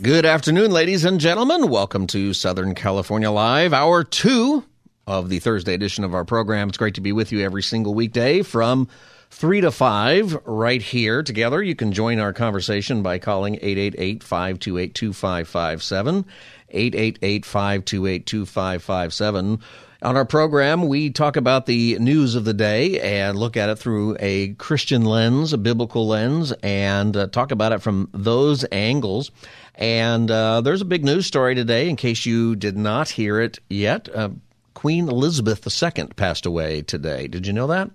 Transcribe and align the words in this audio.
Good 0.00 0.24
afternoon, 0.24 0.70
ladies 0.70 1.04
and 1.04 1.18
gentlemen. 1.18 1.68
Welcome 1.68 2.06
to 2.08 2.32
Southern 2.32 2.76
California 2.76 3.32
Live, 3.32 3.72
hour 3.72 4.04
two 4.04 4.62
of 5.08 5.28
the 5.28 5.40
Thursday 5.40 5.74
edition 5.74 6.04
of 6.04 6.14
our 6.14 6.24
program. 6.24 6.68
It's 6.68 6.78
great 6.78 6.94
to 6.94 7.00
be 7.00 7.10
with 7.10 7.32
you 7.32 7.40
every 7.40 7.64
single 7.64 7.94
weekday 7.94 8.42
from 8.42 8.86
3 9.30 9.62
to 9.62 9.72
5 9.72 10.38
right 10.44 10.80
here 10.80 11.24
together. 11.24 11.60
You 11.60 11.74
can 11.74 11.90
join 11.90 12.20
our 12.20 12.32
conversation 12.32 13.02
by 13.02 13.18
calling 13.18 13.56
888 13.56 14.22
528 14.22 14.94
2557. 14.94 16.24
888 16.70 17.44
528 17.44 18.24
2557. 18.26 19.60
On 20.00 20.16
our 20.16 20.24
program, 20.24 20.86
we 20.86 21.10
talk 21.10 21.36
about 21.36 21.66
the 21.66 21.98
news 21.98 22.36
of 22.36 22.44
the 22.44 22.54
day 22.54 23.00
and 23.00 23.36
look 23.36 23.56
at 23.56 23.68
it 23.68 23.80
through 23.80 24.16
a 24.20 24.54
Christian 24.54 25.04
lens, 25.04 25.52
a 25.52 25.58
biblical 25.58 26.06
lens, 26.06 26.52
and 26.62 27.16
uh, 27.16 27.26
talk 27.26 27.50
about 27.50 27.72
it 27.72 27.82
from 27.82 28.08
those 28.12 28.64
angles. 28.70 29.32
And 29.78 30.28
uh, 30.28 30.60
there's 30.60 30.80
a 30.82 30.84
big 30.84 31.04
news 31.04 31.26
story 31.26 31.54
today, 31.54 31.88
in 31.88 31.94
case 31.94 32.26
you 32.26 32.56
did 32.56 32.76
not 32.76 33.08
hear 33.08 33.40
it 33.40 33.60
yet. 33.70 34.08
Uh, 34.12 34.30
Queen 34.74 35.08
Elizabeth 35.08 35.66
II 35.66 36.08
passed 36.16 36.46
away 36.46 36.82
today. 36.82 37.28
Did 37.28 37.46
you 37.46 37.52
know 37.52 37.68
that? 37.68 37.90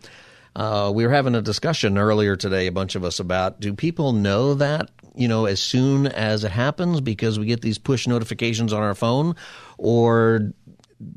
Uh, 0.56 0.92
we 0.94 1.06
were 1.06 1.12
having 1.12 1.36
a 1.36 1.42
discussion 1.42 1.98
earlier 1.98 2.38
today, 2.38 2.68
a 2.68 2.72
bunch 2.72 2.96
of 2.96 3.04
us, 3.04 3.20
about 3.20 3.60
do 3.60 3.74
people 3.74 4.14
know 4.14 4.54
that, 4.54 4.92
you 5.14 5.28
know, 5.28 5.46
as 5.46 5.60
soon 5.62 6.08
as 6.08 6.46
it 6.46 6.52
happens 6.52 7.02
because 7.02 7.38
we 7.38 7.48
get 7.48 7.62
these 7.62 7.78
push 7.78 8.08
notifications 8.08 8.72
on 8.72 8.82
our 8.82 8.96
phone? 8.96 9.36
Or 9.78 10.54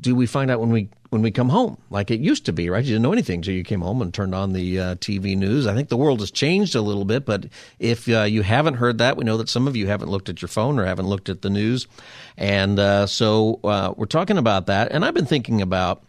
do 0.01 0.15
we 0.15 0.25
find 0.25 0.51
out 0.51 0.59
when 0.59 0.71
we 0.71 0.89
when 1.09 1.21
we 1.21 1.31
come 1.31 1.49
home 1.49 1.77
like 1.89 2.11
it 2.11 2.19
used 2.19 2.45
to 2.45 2.53
be 2.53 2.69
right? 2.69 2.83
You 2.83 2.91
didn't 2.91 3.03
know 3.03 3.13
anything 3.13 3.39
until 3.39 3.53
you 3.53 3.63
came 3.63 3.81
home 3.81 4.01
and 4.01 4.13
turned 4.13 4.35
on 4.35 4.53
the 4.53 4.79
uh, 4.79 4.95
tv 4.95 5.37
news. 5.37 5.67
I 5.67 5.73
think 5.73 5.89
the 5.89 5.97
world 5.97 6.19
has 6.19 6.31
changed 6.31 6.75
a 6.75 6.81
little 6.81 7.05
bit 7.05 7.25
but 7.25 7.45
if 7.79 8.07
uh, 8.09 8.23
you 8.23 8.41
haven't 8.41 8.75
heard 8.75 8.97
that 8.99 9.17
we 9.17 9.23
know 9.23 9.37
that 9.37 9.49
some 9.49 9.67
of 9.67 9.75
you 9.75 9.87
haven't 9.87 10.09
looked 10.09 10.29
at 10.29 10.41
your 10.41 10.49
phone 10.49 10.79
or 10.79 10.85
haven't 10.85 11.07
looked 11.07 11.29
at 11.29 11.41
the 11.41 11.49
news. 11.49 11.87
And 12.37 12.79
uh, 12.79 13.07
so 13.07 13.59
uh, 13.63 13.93
we're 13.95 14.05
talking 14.05 14.37
about 14.37 14.67
that. 14.67 14.91
And 14.91 15.05
i've 15.05 15.13
been 15.13 15.25
thinking 15.25 15.61
about 15.61 16.03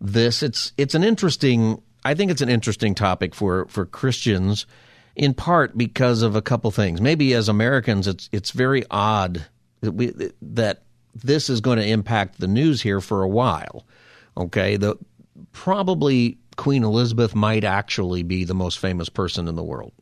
this. 0.00 0.42
It's 0.42 0.72
it's 0.76 0.94
an 0.94 1.04
interesting 1.04 1.82
i 2.04 2.14
think 2.14 2.30
it's 2.30 2.42
an 2.42 2.48
interesting 2.48 2.94
topic 2.94 3.34
for 3.34 3.66
for 3.66 3.86
christians 3.86 4.66
in 5.16 5.34
part 5.34 5.76
because 5.76 6.22
of 6.22 6.36
a 6.36 6.42
couple 6.42 6.70
things. 6.70 7.00
Maybe 7.00 7.32
as 7.34 7.48
americans 7.48 8.06
it's 8.06 8.28
it's 8.32 8.50
very 8.50 8.84
odd 8.90 9.46
that 9.80 9.92
we 9.92 10.12
that 10.42 10.82
this 11.14 11.48
is 11.48 11.60
going 11.60 11.78
to 11.78 11.86
impact 11.86 12.38
the 12.38 12.46
news 12.46 12.82
here 12.82 13.00
for 13.00 13.22
a 13.22 13.28
while. 13.28 13.86
Okay, 14.36 14.76
the 14.76 14.96
probably 15.52 16.38
Queen 16.56 16.84
Elizabeth 16.84 17.34
might 17.34 17.64
actually 17.64 18.22
be 18.22 18.44
the 18.44 18.54
most 18.54 18.78
famous 18.78 19.08
person 19.08 19.48
in 19.48 19.54
the 19.54 19.62
world. 19.62 19.92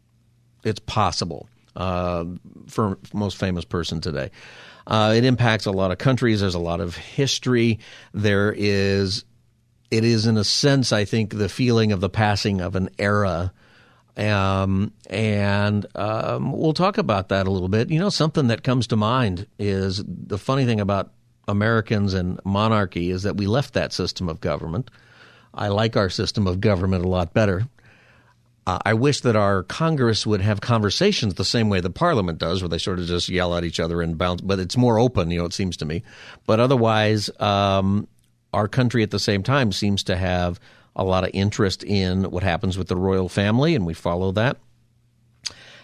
It's 0.65 0.81
possible 0.81 1.49
uh, 1.77 2.25
for 2.69 2.99
most 3.13 3.37
famous 3.37 3.65
person 3.65 4.01
today. 4.01 4.31
Uh, 4.87 5.15
it 5.17 5.25
impacts 5.25 5.67
a 5.67 5.73
lot 5.73 5.91
of 5.91 5.99
countries. 5.99 6.41
There's 6.41 6.55
a 6.55 6.61
lot 6.61 6.81
of 6.81 6.97
history. 6.97 7.81
There 8.13 8.55
is, 8.57 9.25
it 9.91 10.05
is 10.05 10.27
in 10.27 10.37
a 10.37 10.45
sense, 10.45 10.93
I 10.93 11.05
think, 11.05 11.37
the 11.37 11.49
feeling 11.49 11.93
of 11.93 12.01
the 12.01 12.11
passing 12.11 12.61
of 12.61 12.77
an 12.77 12.91
era. 12.99 13.53
Um, 14.17 14.93
and 15.11 15.87
um, 15.97 16.53
we'll 16.53 16.75
talk 16.75 16.99
about 16.99 17.31
that 17.31 17.47
a 17.47 17.51
little 17.51 17.69
bit. 17.69 17.91
You 17.91 17.99
know, 17.99 18.11
something 18.11 18.49
that 18.49 18.63
comes 18.63 18.87
to 18.89 18.97
mind 18.97 19.47
is 19.59 20.03
the 20.07 20.39
funny 20.39 20.67
thing 20.67 20.81
about 20.81 21.13
Americans 21.49 22.15
and 22.15 22.41
monarchy 22.45 23.11
is 23.11 23.25
that 23.25 23.37
we 23.37 23.47
left 23.47 23.75
that 23.75 23.93
system 23.93 24.29
of 24.29 24.41
government. 24.41 24.91
I 25.53 25.69
like 25.69 25.97
our 25.97 26.11
system 26.11 26.47
of 26.47 26.61
government 26.61 27.05
a 27.05 27.09
lot 27.09 27.33
better. 27.33 27.67
Uh, 28.67 28.79
I 28.85 28.95
wish 28.95 29.21
that 29.21 29.37
our 29.37 29.63
Congress 29.63 30.27
would 30.27 30.41
have 30.41 30.61
conversations 30.61 31.35
the 31.35 31.45
same 31.45 31.69
way 31.69 31.81
the 31.81 31.91
Parliament 31.91 32.39
does, 32.39 32.63
where 32.63 32.69
they 32.69 32.79
sort 32.79 32.99
of 32.99 33.07
just 33.07 33.29
yell 33.29 33.55
at 33.55 33.65
each 33.65 33.79
other 33.79 34.01
and 34.01 34.17
bounce. 34.17 34.41
But 34.41 34.59
it's 34.59 34.77
more 34.77 34.99
open, 34.99 35.31
you 35.31 35.39
know. 35.39 35.45
It 35.45 35.53
seems 35.53 35.77
to 35.79 35.85
me. 35.85 36.03
But 36.47 36.61
otherwise, 36.61 37.29
um, 37.41 38.09
our 38.55 38.67
country 38.67 39.03
at 39.03 39.11
the 39.11 39.19
same 39.19 39.43
time 39.43 39.71
seems 39.71 40.05
to 40.05 40.17
have 40.17 40.59
a 40.97 41.05
lot 41.05 41.25
of 41.25 41.31
interest 41.35 41.85
in 41.85 42.31
what 42.31 42.43
happens 42.43 42.79
with 42.79 42.89
the 42.89 42.97
royal 42.97 43.29
family, 43.29 43.75
and 43.75 43.85
we 43.85 43.95
follow 43.95 44.33
that. 44.33 44.57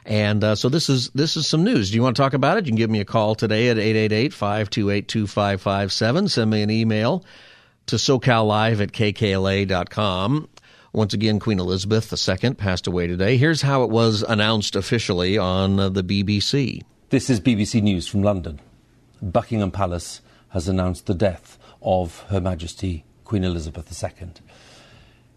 And 0.06 0.42
uh, 0.42 0.54
so 0.54 0.68
this 0.68 0.88
is 0.88 1.10
this 1.10 1.36
is 1.36 1.46
some 1.46 1.64
news. 1.64 1.90
Do 1.90 1.96
you 1.96 2.02
want 2.02 2.16
to 2.16 2.22
talk 2.22 2.32
about 2.32 2.56
it? 2.56 2.64
You 2.66 2.70
can 2.70 2.76
give 2.76 2.90
me 2.90 3.00
a 3.00 3.04
call 3.04 3.34
today 3.34 3.68
at 3.68 3.76
888-528-2557. 3.76 6.30
Send 6.30 6.50
me 6.50 6.62
an 6.62 6.70
email 6.70 7.24
to 7.86 7.96
socallive 7.96 8.80
at 8.80 8.92
kkla.com. 8.92 10.48
Once 10.92 11.14
again, 11.14 11.38
Queen 11.38 11.60
Elizabeth 11.60 12.12
II 12.12 12.54
passed 12.54 12.88
away 12.88 13.06
today. 13.06 13.36
Here's 13.36 13.62
how 13.62 13.84
it 13.84 13.90
was 13.90 14.22
announced 14.22 14.74
officially 14.74 15.38
on 15.38 15.78
uh, 15.78 15.88
the 15.88 16.02
BBC. 16.02 16.82
This 17.10 17.30
is 17.30 17.40
BBC 17.40 17.80
News 17.82 18.08
from 18.08 18.22
London. 18.22 18.60
Buckingham 19.22 19.70
Palace 19.70 20.20
has 20.48 20.68
announced 20.68 21.06
the 21.06 21.14
death 21.14 21.58
of 21.82 22.20
Her 22.28 22.40
Majesty 22.40 23.04
Queen 23.24 23.44
Elizabeth 23.44 24.02
II. 24.02 24.30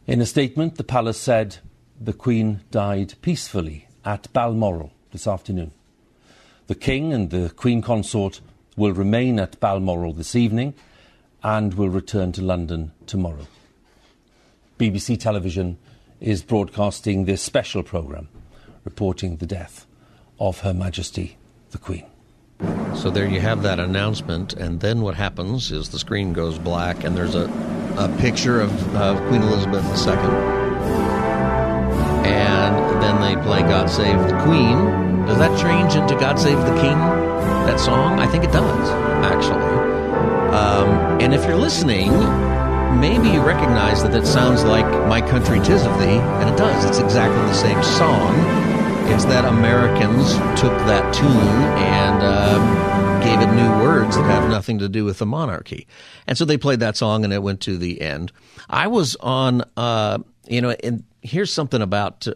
In 0.07 0.21
a 0.21 0.25
statement, 0.25 0.75
the 0.75 0.83
palace 0.83 1.19
said 1.19 1.57
the 1.99 2.13
Queen 2.13 2.61
died 2.71 3.13
peacefully 3.21 3.87
at 4.05 4.31
Balmoral 4.33 4.91
this 5.11 5.27
afternoon. 5.27 5.71
The 6.67 6.75
King 6.75 7.13
and 7.13 7.29
the 7.29 7.51
Queen 7.55 7.81
Consort 7.81 8.41
will 8.75 8.93
remain 8.93 9.39
at 9.39 9.59
Balmoral 9.59 10.13
this 10.13 10.35
evening 10.35 10.73
and 11.43 11.73
will 11.73 11.89
return 11.89 12.31
to 12.33 12.41
London 12.41 12.91
tomorrow. 13.05 13.47
BBC 14.79 15.19
Television 15.19 15.77
is 16.19 16.41
broadcasting 16.41 17.25
this 17.25 17.41
special 17.41 17.83
programme 17.83 18.29
reporting 18.85 19.37
the 19.37 19.45
death 19.45 19.85
of 20.39 20.61
Her 20.61 20.73
Majesty 20.73 21.37
the 21.71 21.77
Queen. 21.77 22.05
So 22.95 23.09
there 23.09 23.27
you 23.27 23.41
have 23.41 23.63
that 23.63 23.79
announcement, 23.79 24.53
and 24.53 24.79
then 24.79 25.01
what 25.01 25.15
happens 25.15 25.71
is 25.71 25.89
the 25.89 25.99
screen 25.99 26.31
goes 26.31 26.57
black, 26.57 27.03
and 27.03 27.17
there's 27.17 27.35
a, 27.35 27.45
a 27.97 28.15
picture 28.19 28.61
of, 28.61 28.95
of 28.95 29.17
Queen 29.27 29.41
Elizabeth 29.41 29.83
II 30.07 30.62
play 33.43 33.61
God 33.61 33.89
Save 33.89 34.19
the 34.19 34.41
Queen. 34.43 34.77
Does 35.25 35.37
that 35.37 35.57
change 35.59 35.95
into 35.95 36.15
God 36.15 36.39
Save 36.39 36.57
the 36.57 36.75
King, 36.81 36.97
that 37.67 37.79
song? 37.79 38.19
I 38.19 38.27
think 38.27 38.43
it 38.43 38.51
does, 38.51 38.89
actually. 39.23 39.61
Um, 40.53 41.21
and 41.21 41.33
if 41.33 41.45
you're 41.45 41.57
listening, 41.57 42.11
maybe 42.99 43.29
you 43.29 43.41
recognize 43.41 44.01
that 44.03 44.15
it 44.15 44.25
sounds 44.25 44.63
like 44.63 44.85
My 45.07 45.21
Country 45.21 45.59
Tis 45.59 45.85
of 45.85 45.97
Thee, 45.99 46.19
and 46.19 46.49
it 46.49 46.57
does. 46.57 46.85
It's 46.85 46.99
exactly 46.99 47.41
the 47.41 47.53
same 47.53 47.81
song. 47.83 48.33
It's 49.11 49.25
that 49.25 49.45
Americans 49.45 50.33
took 50.59 50.75
that 50.87 51.13
tune 51.13 51.27
and 51.27 52.23
um, 52.23 53.21
gave 53.21 53.39
it 53.41 53.53
new 53.53 53.69
words 53.83 54.15
that 54.15 54.23
have 54.23 54.49
nothing 54.49 54.79
to 54.79 54.87
do 54.87 55.03
with 55.03 55.19
the 55.19 55.25
monarchy. 55.25 55.87
And 56.27 56.37
so 56.37 56.45
they 56.45 56.57
played 56.57 56.79
that 56.79 56.95
song 56.95 57.23
and 57.23 57.33
it 57.33 57.43
went 57.43 57.61
to 57.61 57.77
the 57.77 58.01
end. 58.01 58.31
I 58.69 58.87
was 58.87 59.15
on, 59.17 59.63
uh, 59.75 60.19
you 60.47 60.61
know, 60.61 60.75
and 60.83 61.03
here's 61.21 61.51
something 61.51 61.81
about 61.81 62.27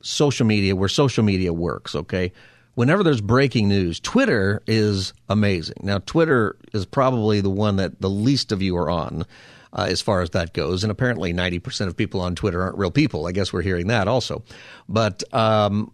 social 0.00 0.46
media 0.46 0.76
where 0.76 0.88
social 0.88 1.24
media 1.24 1.52
works, 1.52 1.94
okay? 1.94 2.32
Whenever 2.74 3.02
there's 3.02 3.20
breaking 3.20 3.68
news, 3.68 3.98
Twitter 3.98 4.62
is 4.66 5.12
amazing. 5.28 5.78
Now, 5.82 5.98
Twitter 5.98 6.56
is 6.72 6.86
probably 6.86 7.40
the 7.40 7.50
one 7.50 7.76
that 7.76 8.00
the 8.00 8.10
least 8.10 8.52
of 8.52 8.62
you 8.62 8.76
are 8.76 8.90
on. 8.90 9.24
Uh, 9.70 9.86
as 9.90 10.00
far 10.00 10.22
as 10.22 10.30
that 10.30 10.54
goes. 10.54 10.82
And 10.82 10.90
apparently, 10.90 11.34
90% 11.34 11.88
of 11.88 11.96
people 11.96 12.22
on 12.22 12.34
Twitter 12.34 12.62
aren't 12.62 12.78
real 12.78 12.90
people. 12.90 13.26
I 13.26 13.32
guess 13.32 13.52
we're 13.52 13.60
hearing 13.60 13.88
that 13.88 14.08
also. 14.08 14.42
But 14.88 15.22
um, 15.34 15.92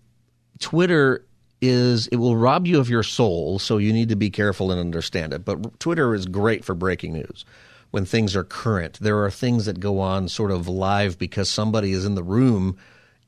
Twitter 0.61 1.27
is, 1.61 2.07
it 2.09 2.17
will 2.17 2.37
rob 2.37 2.69
you 2.69 2.79
of 2.79 2.89
your 2.89 3.03
soul, 3.03 3.59
so 3.59 3.79
you 3.79 3.93
need 3.93 4.11
to 4.11 4.17
be 4.17 4.31
careful 4.31 4.71
and 4.71 4.81
understand 4.81 5.33
it. 5.33 5.45
But 5.45 5.81
Twitter 5.81 6.15
is 6.15 6.27
great 6.27 6.65
for 6.65 6.77
breaking 6.77 7.15
news 7.15 7.45
when 7.91 8.05
things 8.05 8.35
are 8.37 8.45
current. 8.45 8.99
There 9.01 9.23
are 9.25 9.31
things 9.31 9.67
that 9.67 9.81
go 9.81 10.01
on 10.01 10.29
sort 10.29 10.51
of 10.51 10.69
live 10.69 11.19
because 11.19 11.49
somebody 11.49 11.93
is 11.93 12.05
in 12.05 12.15
the 12.15 12.25
room. 12.25 12.77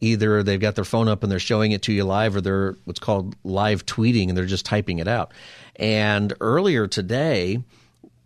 Either 0.00 0.42
they've 0.42 0.60
got 0.60 0.74
their 0.74 0.84
phone 0.84 1.08
up 1.08 1.22
and 1.22 1.32
they're 1.32 1.38
showing 1.38 1.72
it 1.72 1.82
to 1.82 1.92
you 1.92 2.04
live, 2.04 2.36
or 2.36 2.40
they're 2.40 2.76
what's 2.84 3.00
called 3.00 3.34
live 3.44 3.86
tweeting 3.86 4.28
and 4.28 4.36
they're 4.36 4.44
just 4.46 4.66
typing 4.66 4.98
it 4.98 5.08
out. 5.08 5.32
And 5.76 6.32
earlier 6.40 6.86
today, 6.86 7.62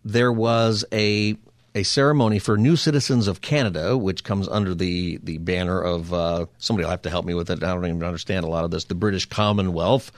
there 0.03 0.31
was 0.31 0.85
a 0.91 1.37
a 1.73 1.83
ceremony 1.83 2.37
for 2.37 2.57
new 2.57 2.75
citizens 2.75 3.27
of 3.27 3.39
Canada, 3.39 3.97
which 3.97 4.23
comes 4.23 4.47
under 4.47 4.75
the 4.75 5.19
the 5.23 5.37
banner 5.37 5.81
of 5.81 6.13
uh, 6.13 6.45
somebody 6.57 6.85
will 6.85 6.91
have 6.91 7.01
to 7.03 7.09
help 7.09 7.25
me 7.25 7.33
with 7.33 7.49
it. 7.49 7.63
I 7.63 7.73
don't 7.73 7.85
even 7.85 8.03
understand 8.03 8.45
a 8.45 8.49
lot 8.49 8.65
of 8.65 8.71
this. 8.71 8.85
The 8.85 8.95
British 8.95 9.25
Commonwealth, 9.25 10.11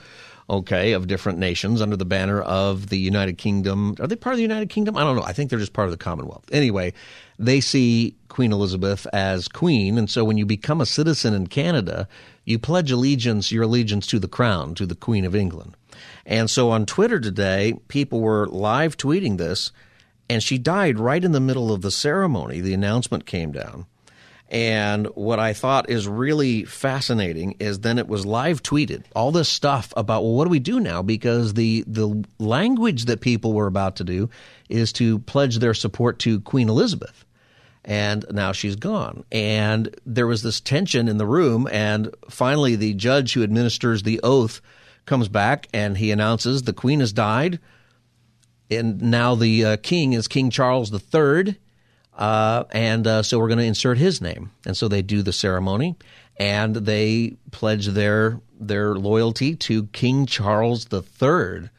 okay, 0.50 0.92
of 0.92 1.06
different 1.06 1.38
nations 1.38 1.80
under 1.80 1.96
the 1.96 2.04
banner 2.04 2.40
of 2.42 2.88
the 2.88 2.98
United 2.98 3.38
Kingdom. 3.38 3.94
Are 4.00 4.06
they 4.06 4.16
part 4.16 4.34
of 4.34 4.38
the 4.38 4.42
United 4.42 4.68
Kingdom? 4.68 4.96
I 4.96 5.00
don't 5.00 5.16
know. 5.16 5.22
I 5.22 5.32
think 5.32 5.50
they're 5.50 5.58
just 5.58 5.72
part 5.72 5.86
of 5.86 5.92
the 5.92 5.98
Commonwealth. 5.98 6.44
Anyway, 6.50 6.92
they 7.38 7.60
see 7.60 8.16
Queen 8.28 8.52
Elizabeth 8.52 9.06
as 9.12 9.48
queen. 9.48 9.98
And 9.98 10.08
so 10.10 10.24
when 10.24 10.36
you 10.36 10.46
become 10.46 10.80
a 10.80 10.86
citizen 10.86 11.34
in 11.34 11.46
Canada, 11.46 12.08
you 12.44 12.58
pledge 12.58 12.90
allegiance, 12.90 13.52
your 13.52 13.64
allegiance 13.64 14.06
to 14.08 14.18
the 14.18 14.28
crown, 14.28 14.74
to 14.74 14.86
the 14.86 14.94
Queen 14.94 15.24
of 15.24 15.34
England. 15.34 15.76
And 16.26 16.50
so 16.50 16.70
on 16.70 16.86
Twitter 16.86 17.20
today, 17.20 17.74
people 17.88 18.20
were 18.20 18.46
live 18.48 18.96
tweeting 18.96 19.38
this, 19.38 19.72
and 20.28 20.42
she 20.42 20.58
died 20.58 20.98
right 20.98 21.24
in 21.24 21.32
the 21.32 21.40
middle 21.40 21.72
of 21.72 21.82
the 21.82 21.90
ceremony. 21.90 22.60
The 22.60 22.74
announcement 22.74 23.26
came 23.26 23.52
down. 23.52 23.86
And 24.54 25.08
what 25.16 25.40
I 25.40 25.52
thought 25.52 25.90
is 25.90 26.06
really 26.06 26.64
fascinating 26.64 27.56
is 27.58 27.80
then 27.80 27.98
it 27.98 28.06
was 28.06 28.24
live 28.24 28.62
tweeted 28.62 29.02
all 29.12 29.32
this 29.32 29.48
stuff 29.48 29.92
about 29.96 30.22
well 30.22 30.34
what 30.34 30.44
do 30.44 30.50
we 30.50 30.60
do 30.60 30.78
now 30.78 31.02
because 31.02 31.54
the 31.54 31.82
the 31.88 32.24
language 32.38 33.06
that 33.06 33.20
people 33.20 33.52
were 33.52 33.66
about 33.66 33.96
to 33.96 34.04
do 34.04 34.30
is 34.68 34.92
to 34.92 35.18
pledge 35.18 35.58
their 35.58 35.74
support 35.74 36.20
to 36.20 36.40
Queen 36.40 36.68
Elizabeth. 36.68 37.24
And 37.84 38.24
now 38.30 38.52
she's 38.52 38.76
gone. 38.76 39.24
And 39.32 39.92
there 40.06 40.28
was 40.28 40.44
this 40.44 40.60
tension 40.60 41.08
in 41.08 41.18
the 41.18 41.26
room 41.26 41.68
and 41.72 42.14
finally 42.30 42.76
the 42.76 42.94
judge 42.94 43.32
who 43.32 43.42
administers 43.42 44.04
the 44.04 44.20
oath 44.22 44.60
comes 45.04 45.26
back 45.26 45.66
and 45.74 45.98
he 45.98 46.12
announces 46.12 46.62
the 46.62 46.72
queen 46.72 47.00
has 47.00 47.12
died 47.12 47.58
and 48.70 49.02
now 49.02 49.34
the 49.34 49.64
uh, 49.64 49.76
king 49.78 50.12
is 50.12 50.28
King 50.28 50.48
Charles 50.48 50.92
III 50.92 51.58
uh, 52.16 52.64
and 52.70 53.06
uh, 53.06 53.22
so 53.22 53.38
we're 53.38 53.48
going 53.48 53.58
to 53.58 53.64
insert 53.64 53.98
his 53.98 54.20
name. 54.20 54.50
And 54.64 54.76
so 54.76 54.88
they 54.88 55.02
do 55.02 55.22
the 55.22 55.32
ceremony, 55.32 55.96
and 56.36 56.74
they 56.74 57.36
pledge 57.50 57.86
their 57.88 58.40
their 58.58 58.94
loyalty 58.94 59.56
to 59.56 59.86
King 59.88 60.26
Charles 60.26 60.86
III, 60.92 61.70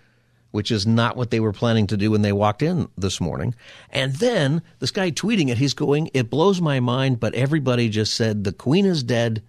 which 0.51 0.71
is 0.71 0.85
not 0.85 1.15
what 1.15 1.31
they 1.31 1.39
were 1.39 1.53
planning 1.53 1.87
to 1.87 1.97
do 1.97 2.11
when 2.11 2.21
they 2.21 2.33
walked 2.33 2.61
in 2.61 2.89
this 2.97 3.21
morning. 3.21 3.55
And 3.89 4.13
then 4.15 4.61
this 4.79 4.91
guy 4.91 5.11
tweeting 5.11 5.49
it, 5.49 5.57
he's 5.57 5.73
going, 5.73 6.09
"It 6.13 6.29
blows 6.29 6.59
my 6.59 6.79
mind, 6.79 7.19
but 7.19 7.33
everybody 7.33 7.89
just 7.89 8.13
said 8.13 8.43
the 8.43 8.53
Queen 8.53 8.85
is 8.85 9.03
dead. 9.03 9.41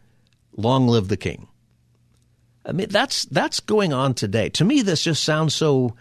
Long 0.56 0.88
live 0.88 1.08
the 1.08 1.16
King." 1.16 1.48
I 2.64 2.72
mean, 2.72 2.88
that's 2.90 3.24
that's 3.26 3.60
going 3.60 3.92
on 3.92 4.14
today. 4.14 4.48
To 4.50 4.64
me, 4.64 4.82
this 4.82 5.02
just 5.02 5.22
sounds 5.22 5.54
so 5.54 5.94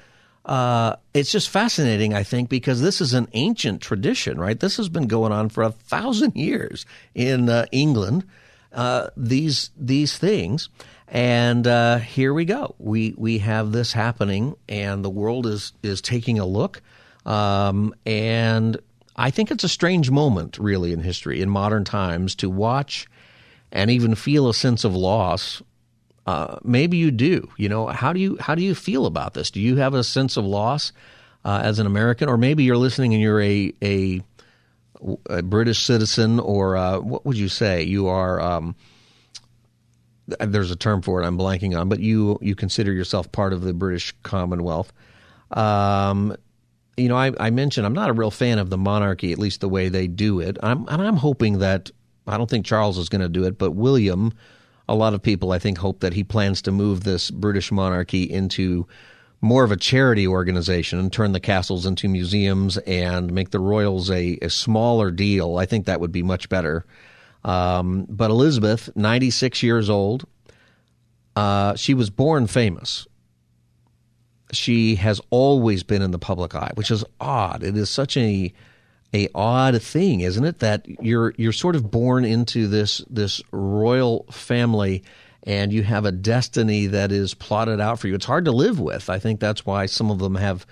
uh, 0.45 0.95
it's 1.13 1.31
just 1.31 1.50
fascinating, 1.50 2.13
I 2.13 2.24
think, 2.24 2.50
because 2.50 2.81
this 2.81 3.01
is 3.01 3.13
an 3.13 3.27
ancient 3.33 3.81
tradition, 3.81 4.39
right? 4.39 4.59
This 4.59 4.77
has 4.77 4.89
been 4.89 5.07
going 5.07 5.31
on 5.31 5.50
for 5.50 5.63
a 5.63 5.71
thousand 5.71 6.36
years 6.36 6.86
in 7.15 7.50
uh, 7.50 7.65
England. 7.71 8.25
Uh, 8.71 9.07
these 9.15 9.71
these 9.77 10.18
things, 10.18 10.69
and 11.07 11.65
uh, 11.65 11.97
here 11.97 12.33
we 12.33 12.45
go. 12.45 12.75
We 12.77 13.15
we 13.18 13.39
have 13.39 13.71
this 13.71 13.94
happening, 13.94 14.56
and 14.68 15.03
the 15.03 15.09
world 15.09 15.47
is 15.47 15.74
is 15.81 16.01
taking 16.01 16.38
a 16.39 16.45
look. 16.45 16.81
Um, 17.25 17.95
and 18.06 18.77
I 19.15 19.31
think 19.31 19.50
it's 19.50 19.63
a 19.63 19.69
strange 19.69 20.12
moment, 20.12 20.59
really, 20.59 20.91
in 20.91 21.00
history, 21.00 21.41
in 21.41 21.50
modern 21.50 21.86
times, 21.86 22.36
to 22.36 22.50
watch 22.50 23.07
and 23.71 23.89
even 23.89 24.13
feel 24.13 24.48
a 24.48 24.53
sense 24.53 24.83
of 24.83 24.94
loss 24.94 25.62
uh, 26.25 26.57
maybe 26.63 26.98
you 26.98 27.12
do. 27.12 27.50
You 27.57 27.69
know, 27.69 27.88
how 27.88 28.13
do 28.13 28.19
you 28.19 28.38
how 28.39 28.56
do 28.56 28.63
you 28.63 28.75
feel 28.75 29.06
about 29.06 29.33
this? 29.33 29.51
Do 29.51 29.60
you 29.60 29.77
have 29.77 29.94
a 29.94 30.04
sense 30.04 30.38
of 30.38 30.45
loss 30.45 30.92
uh, 31.44 31.62
as 31.63 31.80
an 31.80 31.86
American, 31.86 32.30
or 32.30 32.38
maybe 32.38 32.63
you're 32.63 32.77
listening 32.77 33.13
and 33.13 33.22
you're 33.22 33.42
a 33.42 33.74
a, 33.83 34.22
a 35.30 35.44
British 35.44 35.83
citizen, 35.83 36.39
or 36.39 36.77
uh, 36.77 37.00
what 37.00 37.25
would 37.25 37.38
you 37.38 37.50
say? 37.50 37.83
You 37.83 38.07
are. 38.07 38.42
Um, 38.42 38.75
there's 40.27 40.72
a 40.72 40.75
term 40.75 41.04
for 41.04 41.22
it. 41.22 41.25
I'm 41.25 41.38
blanking 41.38 41.80
on, 41.80 41.89
but 41.89 42.00
you 42.00 42.39
you 42.42 42.56
consider 42.56 42.92
yourself 42.92 43.31
part 43.31 43.54
of 43.54 43.62
the 43.62 43.74
British 43.74 44.13
Commonwealth. 44.24 44.92
Um, 45.51 46.36
you 46.98 47.10
know, 47.10 47.18
I, 47.18 47.31
I, 47.39 47.50
mentioned 47.51 47.86
I'm 47.86 47.94
not 47.94 48.10
a 48.10 48.13
real 48.13 48.31
fan 48.31 48.57
of 48.57 48.69
the 48.69 48.77
monarchy, 48.77 49.31
at 49.31 49.38
least 49.38 49.62
the 49.62 49.69
way 49.69 49.89
they 49.89 50.07
do 50.07 50.39
it. 50.39 50.57
I'm, 50.63 50.88
and 50.88 51.01
I'm 51.01 51.18
hoping 51.18 51.60
that 51.60 51.92
I 52.25 52.38
don't 52.38 52.50
think 52.50 52.66
Charles 52.66 52.98
is 52.98 53.10
going 53.10 53.22
to 53.22 53.30
do 53.30 53.44
it, 53.44 53.57
but 53.57 53.72
William 53.72 54.33
a 54.88 54.96
lot 54.96 55.14
of 55.14 55.22
people, 55.22 55.52
I 55.52 55.60
think, 55.60 55.78
hope 55.78 56.02
that 56.02 56.14
he 56.14 56.24
plans 56.24 56.62
to 56.64 56.72
move 56.72 57.04
this 57.04 57.32
British 57.32 57.72
monarchy 57.72 58.24
into 58.24 58.88
more 59.42 59.64
of 59.64 59.72
a 59.72 59.78
charity 59.78 60.28
organization 60.28 61.00
and 61.00 61.12
turn 61.12 61.32
the 61.32 61.40
castles 61.40 61.86
into 61.86 62.08
museums 62.08 62.78
and 62.80 63.32
make 63.32 63.52
the 63.52 63.60
royals 63.60 64.10
a, 64.10 64.38
a 64.42 64.50
smaller 64.50 65.12
deal. 65.12 65.58
I 65.58 65.66
think 65.66 65.86
that 65.86 66.00
would 66.00 66.12
be 66.12 66.24
much 66.24 66.50
better. 66.50 66.86
Um, 67.44 68.06
but 68.10 68.32
Elizabeth, 68.32 68.90
96 68.96 69.62
years 69.62 69.90
old, 69.90 70.26
uh, 71.36 71.76
she 71.76 71.94
was 71.94 72.10
born 72.10 72.48
famous. 72.48 73.08
She 74.52 74.96
has 74.96 75.22
always 75.30 75.84
been 75.84 76.02
in 76.02 76.12
the 76.12 76.20
public 76.20 76.56
eye, 76.56 76.72
which 76.76 76.90
is 76.90 77.04
odd. 77.20 77.64
It 77.64 77.78
is 77.78 77.90
such 77.90 78.18
a 78.18 78.54
a 79.15 79.29
odd 79.33 79.81
thing, 79.81 80.19
isn't 80.19 80.44
it? 80.44 80.59
That 80.59 80.85
you're 81.01 81.33
you're 81.38 81.53
sort 81.53 81.75
of 81.75 81.89
born 81.89 82.25
into 82.25 82.67
this 82.67 83.00
this 83.09 83.41
royal 83.51 84.25
family 84.31 85.03
and 85.44 85.71
you 85.71 85.83
have 85.83 86.06
a 86.06 86.12
destiny 86.12 86.88
that 86.88 87.12
is 87.12 87.33
plotted 87.33 87.79
out 87.79 88.00
for 88.00 88.07
you. 88.07 88.15
It's 88.15 88.25
hard 88.25 88.45
to 88.45 88.51
live 88.51 88.79
with. 88.79 89.09
I 89.09 89.19
think 89.19 89.39
that's 89.39 89.65
why 89.65 89.85
some 89.85 90.09
of 90.09 90.19
them 90.19 90.35
have 90.35 90.65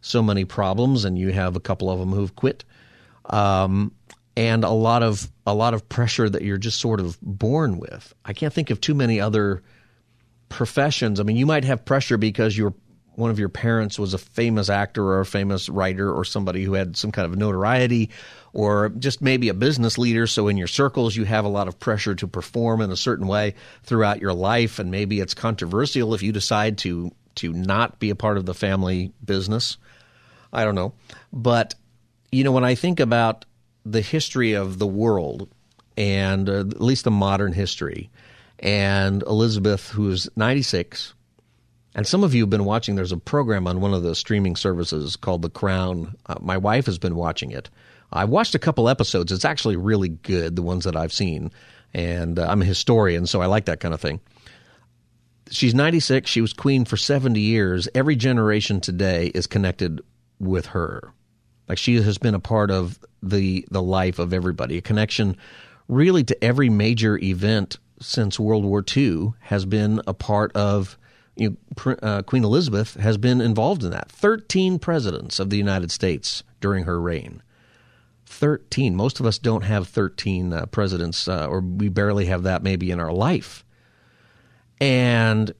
so 0.00 0.22
many 0.22 0.44
problems, 0.44 1.04
and 1.04 1.18
you 1.18 1.32
have 1.32 1.56
a 1.56 1.60
couple 1.60 1.90
of 1.90 1.98
them 1.98 2.10
who've 2.10 2.34
quit, 2.34 2.64
um, 3.26 3.92
and 4.36 4.64
a 4.64 4.70
lot 4.70 5.02
of 5.02 5.30
a 5.46 5.54
lot 5.54 5.74
of 5.74 5.88
pressure 5.88 6.28
that 6.28 6.42
you're 6.42 6.58
just 6.58 6.80
sort 6.80 7.00
of 7.00 7.18
born 7.20 7.78
with. 7.78 8.14
I 8.24 8.32
can't 8.32 8.54
think 8.54 8.70
of 8.70 8.80
too 8.80 8.94
many 8.94 9.20
other 9.20 9.62
professions. 10.48 11.20
I 11.20 11.24
mean, 11.24 11.36
you 11.36 11.46
might 11.46 11.64
have 11.64 11.84
pressure 11.84 12.16
because 12.16 12.56
you're 12.56 12.74
one 13.20 13.30
of 13.30 13.38
your 13.38 13.48
parents 13.48 13.98
was 13.98 14.14
a 14.14 14.18
famous 14.18 14.68
actor 14.68 15.04
or 15.04 15.20
a 15.20 15.26
famous 15.26 15.68
writer 15.68 16.12
or 16.12 16.24
somebody 16.24 16.64
who 16.64 16.72
had 16.72 16.96
some 16.96 17.12
kind 17.12 17.30
of 17.30 17.38
notoriety 17.38 18.10
or 18.52 18.88
just 18.88 19.22
maybe 19.22 19.48
a 19.48 19.54
business 19.54 19.98
leader. 19.98 20.26
So 20.26 20.48
in 20.48 20.56
your 20.56 20.66
circles, 20.66 21.14
you 21.14 21.24
have 21.24 21.44
a 21.44 21.48
lot 21.48 21.68
of 21.68 21.78
pressure 21.78 22.14
to 22.16 22.26
perform 22.26 22.80
in 22.80 22.90
a 22.90 22.96
certain 22.96 23.26
way 23.26 23.54
throughout 23.84 24.20
your 24.20 24.32
life. 24.32 24.78
And 24.78 24.90
maybe 24.90 25.20
it's 25.20 25.34
controversial 25.34 26.14
if 26.14 26.22
you 26.22 26.32
decide 26.32 26.78
to, 26.78 27.12
to 27.36 27.52
not 27.52 27.98
be 28.00 28.10
a 28.10 28.16
part 28.16 28.38
of 28.38 28.46
the 28.46 28.54
family 28.54 29.12
business. 29.24 29.76
I 30.52 30.64
don't 30.64 30.74
know. 30.74 30.94
But, 31.32 31.74
you 32.32 32.42
know, 32.42 32.52
when 32.52 32.64
I 32.64 32.74
think 32.74 32.98
about 32.98 33.44
the 33.84 34.00
history 34.00 34.54
of 34.54 34.78
the 34.78 34.86
world 34.86 35.48
and 35.96 36.48
uh, 36.48 36.60
at 36.60 36.80
least 36.80 37.04
the 37.04 37.10
modern 37.10 37.52
history, 37.52 38.10
and 38.58 39.22
Elizabeth, 39.22 39.88
who's 39.88 40.28
96, 40.36 41.14
and 41.94 42.06
some 42.06 42.22
of 42.22 42.34
you 42.34 42.42
have 42.42 42.50
been 42.50 42.64
watching. 42.64 42.94
There's 42.94 43.12
a 43.12 43.16
program 43.16 43.66
on 43.66 43.80
one 43.80 43.94
of 43.94 44.02
the 44.02 44.14
streaming 44.14 44.56
services 44.56 45.16
called 45.16 45.42
The 45.42 45.50
Crown. 45.50 46.14
Uh, 46.26 46.36
my 46.40 46.56
wife 46.56 46.86
has 46.86 46.98
been 46.98 47.16
watching 47.16 47.50
it. 47.50 47.68
I 48.12 48.24
watched 48.24 48.54
a 48.54 48.60
couple 48.60 48.88
episodes. 48.88 49.32
It's 49.32 49.44
actually 49.44 49.76
really 49.76 50.08
good, 50.08 50.56
the 50.56 50.62
ones 50.62 50.84
that 50.84 50.96
I've 50.96 51.12
seen. 51.12 51.50
And 51.92 52.38
uh, 52.38 52.46
I'm 52.48 52.62
a 52.62 52.66
historian, 52.66 53.26
so 53.26 53.42
I 53.42 53.46
like 53.46 53.64
that 53.66 53.80
kind 53.80 53.94
of 53.94 54.00
thing. 54.00 54.20
She's 55.50 55.74
96. 55.74 56.30
She 56.30 56.40
was 56.40 56.52
queen 56.52 56.84
for 56.84 56.96
70 56.96 57.40
years. 57.40 57.88
Every 57.94 58.14
generation 58.14 58.80
today 58.80 59.26
is 59.34 59.46
connected 59.48 60.00
with 60.38 60.66
her. 60.66 61.12
Like 61.68 61.78
she 61.78 62.00
has 62.00 62.18
been 62.18 62.34
a 62.34 62.40
part 62.40 62.70
of 62.70 62.98
the 63.22 63.64
the 63.70 63.82
life 63.82 64.18
of 64.18 64.32
everybody. 64.32 64.78
A 64.78 64.80
connection 64.80 65.36
really 65.88 66.24
to 66.24 66.44
every 66.44 66.68
major 66.68 67.18
event 67.18 67.78
since 68.00 68.40
World 68.40 68.64
War 68.64 68.84
II 68.96 69.34
has 69.40 69.64
been 69.64 70.00
a 70.06 70.14
part 70.14 70.50
of 70.56 70.98
you 71.40 71.56
know, 71.86 71.96
uh, 72.02 72.20
Queen 72.22 72.44
Elizabeth 72.44 72.94
has 72.94 73.16
been 73.16 73.40
involved 73.40 73.82
in 73.82 73.90
that. 73.90 74.12
13 74.12 74.78
presidents 74.78 75.40
of 75.40 75.48
the 75.48 75.56
United 75.56 75.90
States 75.90 76.42
during 76.60 76.84
her 76.84 77.00
reign. 77.00 77.42
13. 78.26 78.94
Most 78.94 79.20
of 79.20 79.26
us 79.26 79.38
don't 79.38 79.64
have 79.64 79.88
13 79.88 80.52
uh, 80.52 80.66
presidents, 80.66 81.26
uh, 81.26 81.46
or 81.46 81.60
we 81.60 81.88
barely 81.88 82.26
have 82.26 82.42
that 82.42 82.62
maybe 82.62 82.90
in 82.90 83.00
our 83.00 83.10
life. 83.10 83.64
And 84.82 85.52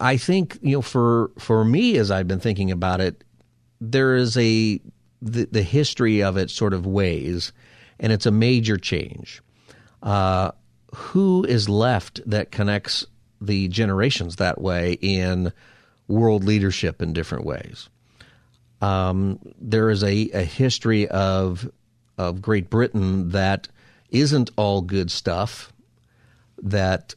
I 0.00 0.16
think, 0.16 0.58
you 0.62 0.76
know, 0.76 0.82
for, 0.82 1.32
for 1.40 1.64
me, 1.64 1.96
as 1.96 2.12
I've 2.12 2.28
been 2.28 2.40
thinking 2.40 2.70
about 2.70 3.00
it, 3.00 3.24
there 3.80 4.14
is 4.14 4.36
a, 4.36 4.80
the, 5.20 5.48
the 5.50 5.62
history 5.62 6.22
of 6.22 6.36
it 6.36 6.50
sort 6.50 6.72
of 6.72 6.86
weighs, 6.86 7.52
and 7.98 8.12
it's 8.12 8.26
a 8.26 8.30
major 8.30 8.76
change. 8.76 9.42
Uh, 10.04 10.52
who 10.94 11.44
is 11.44 11.68
left 11.68 12.20
that 12.26 12.52
connects 12.52 13.06
the 13.46 13.68
generations 13.68 14.36
that 14.36 14.60
way 14.60 14.98
in 15.00 15.52
world 16.08 16.44
leadership 16.44 17.02
in 17.02 17.12
different 17.12 17.44
ways. 17.44 17.88
Um, 18.80 19.38
there 19.60 19.90
is 19.90 20.02
a, 20.02 20.30
a 20.30 20.42
history 20.42 21.08
of 21.08 21.70
of 22.18 22.42
Great 22.42 22.68
Britain 22.68 23.30
that 23.30 23.68
isn't 24.10 24.50
all 24.56 24.82
good 24.82 25.10
stuff. 25.10 25.72
That 26.62 27.14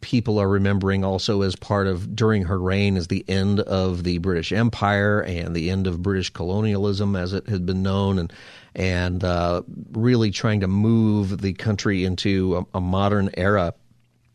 people 0.00 0.38
are 0.38 0.48
remembering 0.48 1.04
also 1.04 1.42
as 1.42 1.56
part 1.56 1.86
of 1.86 2.14
during 2.14 2.44
her 2.44 2.58
reign 2.60 2.96
as 2.96 3.08
the 3.08 3.24
end 3.28 3.58
of 3.60 4.04
the 4.04 4.18
British 4.18 4.52
Empire 4.52 5.20
and 5.22 5.56
the 5.56 5.70
end 5.70 5.86
of 5.86 6.02
British 6.02 6.30
colonialism 6.30 7.16
as 7.16 7.32
it 7.32 7.48
had 7.48 7.66
been 7.66 7.82
known, 7.82 8.18
and 8.18 8.32
and 8.74 9.24
uh, 9.24 9.62
really 9.92 10.30
trying 10.30 10.60
to 10.60 10.68
move 10.68 11.40
the 11.40 11.54
country 11.54 12.04
into 12.04 12.56
a, 12.56 12.78
a 12.78 12.80
modern 12.80 13.30
era 13.36 13.74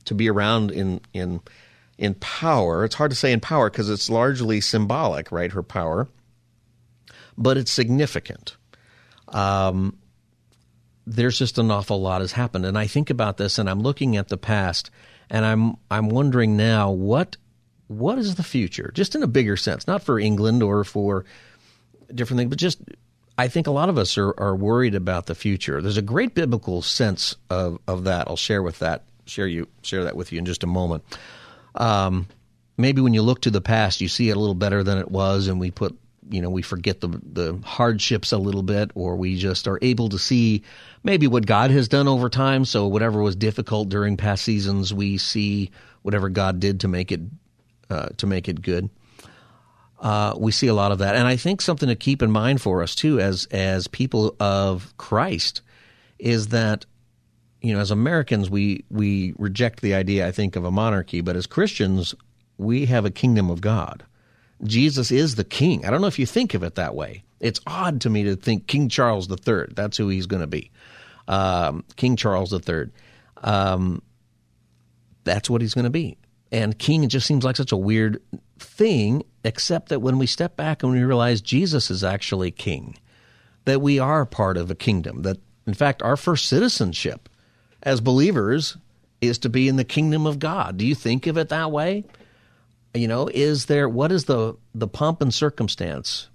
to 0.06 0.16
be 0.16 0.30
around 0.30 0.72
in 0.72 1.02
in 1.14 1.42
in 1.98 2.16
power. 2.16 2.84
It's 2.84 2.96
hard 2.96 3.12
to 3.12 3.18
say 3.18 3.32
in 3.32 3.40
power 3.40 3.70
because 3.70 3.90
it's 3.90 4.10
largely 4.10 4.62
symbolic, 4.62 5.32
right? 5.32 5.52
Her 5.52 5.64
power, 5.64 6.08
but 7.38 7.58
it's 7.58 7.72
significant. 7.72 8.58
Um, 9.30 9.98
there's 11.06 11.38
just 11.38 11.58
an 11.58 11.72
awful 11.72 12.02
lot 12.02 12.22
has 12.22 12.32
happened, 12.32 12.66
and 12.66 12.78
I 12.78 12.88
think 12.88 13.10
about 13.10 13.38
this, 13.38 13.58
and 13.58 13.70
I'm 13.70 13.82
looking 13.82 14.18
at 14.18 14.30
the 14.30 14.38
past, 14.38 14.92
and 15.30 15.46
I'm 15.46 15.78
I'm 15.90 16.10
wondering 16.10 16.58
now 16.58 16.92
what 16.92 17.38
what 17.88 18.18
is 18.18 18.36
the 18.36 18.44
future, 18.44 18.92
just 18.94 19.16
in 19.16 19.24
a 19.24 19.28
bigger 19.28 19.58
sense, 19.58 19.88
not 19.88 20.02
for 20.02 20.20
England 20.20 20.64
or 20.64 20.84
for 20.84 21.26
different 22.14 22.40
things, 22.40 22.50
but 22.50 22.60
just 22.60 22.80
I 23.38 23.48
think 23.48 23.68
a 23.68 23.72
lot 23.72 23.90
of 23.90 23.98
us 23.98 24.18
are, 24.18 24.34
are 24.40 24.56
worried 24.56 24.96
about 24.96 25.26
the 25.26 25.36
future. 25.36 25.82
There's 25.82 25.98
a 25.98 26.02
great 26.04 26.36
biblical 26.36 26.82
sense 26.82 27.36
of, 27.50 27.80
of 27.88 28.04
that. 28.04 28.28
I'll 28.28 28.36
share 28.36 28.62
with 28.62 28.80
that 28.80 29.04
share 29.26 29.48
you 29.48 29.68
share 29.82 30.04
that 30.06 30.16
with 30.16 30.32
you 30.32 30.40
in 30.40 30.46
just 30.46 30.64
a 30.64 30.68
moment. 30.68 31.04
Um, 31.76 32.28
maybe 32.78 33.02
when 33.02 33.14
you 33.14 33.22
look 33.22 33.42
to 33.42 33.52
the 33.52 33.62
past, 33.62 34.02
you 34.02 34.08
see 34.08 34.30
it 34.30 34.38
a 34.38 34.40
little 34.40 34.56
better 34.56 34.84
than 34.84 34.98
it 34.98 35.10
was, 35.12 35.48
and 35.48 35.60
we 35.60 35.72
put 35.72 35.98
you 36.30 36.42
know 36.42 36.50
we 36.50 36.62
forget 36.62 37.02
the 37.02 37.08
the 37.08 37.60
hardships 37.64 38.32
a 38.32 38.38
little 38.38 38.64
bit, 38.64 38.92
or 38.96 39.16
we 39.16 39.38
just 39.38 39.68
are 39.68 39.80
able 39.82 40.10
to 40.10 40.20
see 40.20 40.64
maybe 41.04 41.28
what 41.28 41.46
God 41.46 41.72
has 41.72 41.88
done 41.88 42.08
over 42.08 42.30
time. 42.30 42.66
So 42.66 42.88
whatever 42.88 43.22
was 43.22 43.36
difficult 43.36 43.90
during 43.90 44.18
past 44.18 44.44
seasons, 44.44 44.94
we 44.94 45.18
see 45.18 45.72
whatever 46.02 46.30
God 46.30 46.60
did 46.60 46.82
to 46.82 46.88
make 46.88 47.12
it 47.12 47.22
uh, 47.90 48.10
to 48.18 48.28
make 48.28 48.48
it 48.48 48.62
good. 48.62 48.90
Uh, 50.00 50.34
we 50.36 50.52
see 50.52 50.68
a 50.68 50.74
lot 50.74 50.92
of 50.92 50.98
that, 51.00 51.16
and 51.16 51.28
I 51.28 51.36
think 51.36 51.62
something 51.62 51.88
to 51.90 51.96
keep 51.96 52.24
in 52.24 52.32
mind 52.32 52.62
for 52.62 52.82
us 52.82 52.96
too, 52.96 53.20
as 53.20 53.48
as 53.52 53.88
people 53.88 54.36
of 54.40 54.94
Christ, 54.98 55.62
is 56.18 56.48
that 56.48 56.86
you 57.62 57.74
know, 57.74 57.80
as 57.80 57.92
Americans, 57.92 58.50
we 58.50 58.84
we 58.90 59.34
reject 59.38 59.82
the 59.82 59.94
idea, 59.94 60.28
I 60.28 60.32
think, 60.32 60.56
of 60.56 60.66
a 60.66 60.72
monarchy, 60.72 61.22
but 61.22 61.36
as 61.36 61.46
Christians, 61.46 62.16
we 62.58 62.86
have 62.88 63.06
a 63.06 63.12
kingdom 63.12 63.50
of 63.50 63.62
God. 63.62 64.04
Jesus 64.64 65.12
is 65.12 65.36
the 65.36 65.44
king. 65.44 65.86
I 65.86 65.90
don't 65.90 66.02
know 66.02 66.08
if 66.08 66.20
you 66.20 66.26
think 66.26 66.54
of 66.54 66.64
it 66.64 66.76
that 66.76 66.96
way. 66.96 67.24
It's 67.40 67.60
odd 67.66 68.02
to 68.02 68.10
me 68.10 68.24
to 68.24 68.36
think 68.36 68.68
King 68.68 68.90
Charles 68.90 69.30
III. 69.30 69.74
That's 69.74 69.98
who 69.98 70.10
he's 70.10 70.28
going 70.28 70.42
to 70.42 70.48
be. 70.48 70.72
Um, 71.28 71.84
king 71.96 72.16
Charles 72.16 72.54
III. 72.54 72.86
Um, 73.44 74.04
that's 75.24 75.50
what 75.50 75.62
he's 75.62 75.74
going 75.74 75.86
to 75.86 75.92
be. 75.92 76.18
And 76.52 76.78
king 76.78 77.08
just 77.10 77.26
seems 77.26 77.44
like 77.44 77.56
such 77.56 77.72
a 77.72 77.78
weird 77.78 78.22
thing, 78.60 79.24
except 79.44 79.90
that 79.90 80.02
when 80.02 80.20
we 80.20 80.28
step 80.28 80.56
back 80.56 80.84
and 80.84 80.92
we 80.92 81.04
realize 81.04 81.42
Jesus 81.42 81.90
is 81.90 82.04
actually 82.04 82.52
king, 82.52 82.98
that 83.66 83.82
we 83.82 83.98
are 83.98 84.26
part 84.26 84.58
of 84.58 84.70
a 84.70 84.76
kingdom, 84.76 85.24
that 85.24 85.38
in 85.66 85.74
fact, 85.74 86.02
our 86.02 86.18
first 86.18 86.48
citizenship 86.48 87.30
as 87.84 88.02
believers 88.02 88.78
is 89.22 89.38
to 89.40 89.50
be 89.50 89.68
in 89.68 89.76
the 89.76 89.84
kingdom 89.84 90.26
of 90.26 90.40
God. 90.40 90.78
Do 90.78 90.86
you 90.86 90.96
think 90.96 91.28
of 91.28 91.38
it 91.38 91.50
that 91.50 91.72
way? 91.72 92.04
You 92.94 93.08
know, 93.08 93.30
is 93.32 93.66
there 93.66 93.88
what 93.88 94.12
is 94.12 94.26
the 94.26 94.58
the 94.76 94.88
pomp 94.88 95.22
and 95.22 95.34
circumstance 95.34 96.30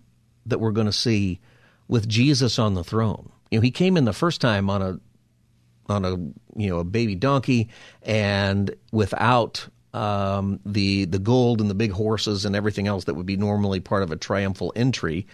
that 0.47 0.61
we're 0.61 0.71
going 0.71 0.87
to 0.87 0.93
see 0.93 1.41
with 1.89 2.09
Jesus 2.09 2.59
on 2.59 2.75
the 2.75 2.85
throne? 2.85 3.31
You 3.51 3.59
know, 3.59 3.63
he 3.63 3.71
came 3.71 3.97
in 3.97 4.05
the 4.05 4.13
first 4.13 4.41
time 4.41 4.71
on 4.71 4.83
a 4.83 5.01
on 5.89 6.05
a 6.05 6.11
you 6.59 6.71
know 6.71 6.79
a 6.79 6.85
baby 6.85 7.15
donkey 7.15 7.69
and 8.03 8.75
without 8.91 9.69
um, 9.93 10.61
the 10.65 11.05
the 11.07 11.19
gold 11.19 11.61
and 11.61 11.71
the 11.71 11.75
big 11.75 11.93
horses 11.93 12.45
and 12.45 12.57
everything 12.57 12.87
else 12.87 13.05
that 13.05 13.15
would 13.15 13.27
be 13.27 13.37
normally 13.37 13.81
part 13.81 14.03
of 14.03 14.11
a 14.11 14.17
triumphal 14.17 14.73
entry 14.77 15.27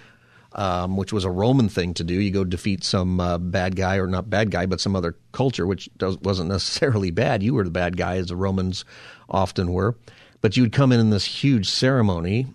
um, 0.55 0.97
which 0.97 1.13
was 1.13 1.25
a 1.25 1.31
Roman 1.31 1.69
thing 1.69 1.95
to 1.95 2.05
do. 2.05 2.15
You 2.15 2.31
go 2.31 2.45
defeat 2.45 2.85
some 2.85 3.21
uh, 3.21 3.39
bad 3.39 3.77
guy, 3.77 3.97
or 3.97 4.07
not 4.07 4.31
bad 4.31 4.51
guy, 4.51 4.67
but 4.67 4.81
some 4.81 4.97
other 4.97 5.17
culture, 5.33 5.67
which 5.67 5.89
does, 5.97 6.19
wasn't 6.19 6.49
necessarily 6.51 7.11
bad. 7.11 7.43
You 7.43 7.55
were 7.55 7.65
the 7.65 7.71
bad 7.71 7.97
guy, 7.97 8.17
as 8.17 8.27
the 8.27 8.37
Romans 8.37 8.85
often 9.29 9.73
were. 9.73 9.97
But 10.41 10.57
you 10.57 10.65
would 10.65 10.73
come 10.73 10.93
in 10.93 11.01
in 11.01 11.11
this 11.11 11.25
huge 11.25 11.69
ceremony, 11.69 12.47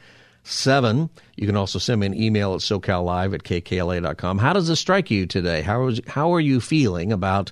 888-528-2557. 0.42 1.10
You 1.36 1.48
can 1.48 1.56
also 1.56 1.80
send 1.80 2.02
me 2.02 2.08
an 2.08 2.14
email 2.14 2.54
at 2.54 2.60
socallive 2.62 3.34
at 3.34 3.44
kkla.com. 3.44 4.38
How 4.38 4.54
does 4.54 4.68
this 4.68 4.80
strike 4.80 5.10
you 5.12 5.26
today? 5.26 5.62
How, 5.62 5.88
is, 5.88 6.00
how 6.08 6.34
are 6.34 6.40
you 6.40 6.62
feeling 6.62 7.12
about 7.12 7.52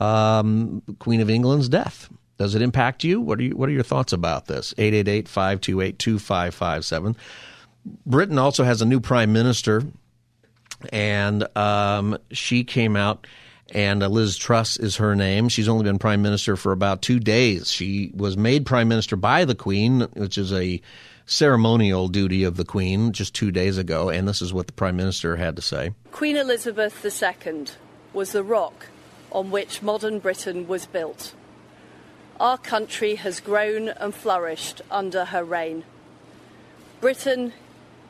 um, 0.00 0.82
Queen 0.98 1.20
of 1.20 1.30
England's 1.30 1.68
death? 1.68 2.10
Does 2.38 2.54
it 2.54 2.62
impact 2.62 3.04
you? 3.04 3.20
What 3.20 3.38
are 3.38 3.42
you, 3.42 3.54
what 3.56 3.68
are 3.68 3.72
your 3.72 3.82
thoughts 3.82 4.12
about 4.12 4.46
this? 4.46 4.72
888-528-2557. 4.74 7.16
Britain 8.06 8.38
also 8.38 8.62
has 8.64 8.80
a 8.80 8.86
new 8.86 9.00
prime 9.00 9.32
minister, 9.32 9.82
and 10.92 11.44
um, 11.56 12.16
she 12.30 12.62
came 12.64 12.96
out– 12.96 13.26
and 13.72 14.02
uh, 14.02 14.08
Liz 14.08 14.36
Truss 14.36 14.76
is 14.76 14.96
her 14.96 15.16
name. 15.16 15.48
She's 15.48 15.68
only 15.68 15.84
been 15.84 15.98
prime 15.98 16.22
minister 16.22 16.56
for 16.56 16.72
about 16.72 17.02
two 17.02 17.18
days. 17.18 17.70
She 17.70 18.12
was 18.14 18.36
made 18.36 18.66
prime 18.66 18.88
minister 18.88 19.16
by 19.16 19.44
the 19.44 19.54
Queen, 19.54 20.02
which 20.12 20.36
is 20.38 20.52
a 20.52 20.80
ceremonial 21.26 22.08
duty 22.08 22.44
of 22.44 22.56
the 22.56 22.64
Queen, 22.64 23.12
just 23.12 23.34
two 23.34 23.50
days 23.50 23.78
ago. 23.78 24.10
And 24.10 24.28
this 24.28 24.42
is 24.42 24.52
what 24.52 24.66
the 24.66 24.72
prime 24.74 24.96
minister 24.96 25.36
had 25.36 25.56
to 25.56 25.62
say 25.62 25.92
Queen 26.10 26.36
Elizabeth 26.36 27.04
II 27.04 27.66
was 28.12 28.32
the 28.32 28.44
rock 28.44 28.86
on 29.30 29.50
which 29.50 29.82
modern 29.82 30.18
Britain 30.18 30.68
was 30.68 30.84
built. 30.84 31.34
Our 32.38 32.58
country 32.58 33.14
has 33.14 33.40
grown 33.40 33.88
and 33.88 34.14
flourished 34.14 34.82
under 34.90 35.26
her 35.26 35.44
reign. 35.44 35.84
Britain 37.00 37.54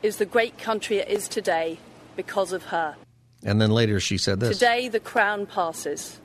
is 0.01 0.17
the 0.17 0.25
great 0.25 0.57
country 0.57 0.97
it 0.97 1.07
is 1.07 1.29
today 1.29 1.79
because 2.17 2.51
of 2.51 2.65
her. 2.65 2.95
And 3.45 3.59
then 3.59 3.71
later 3.71 3.99
she 3.99 4.17
said 4.17 4.39
this 4.39 4.57
Today 4.57 4.87
the 4.87 4.99
crown 4.99 5.45
passes, 5.45 6.19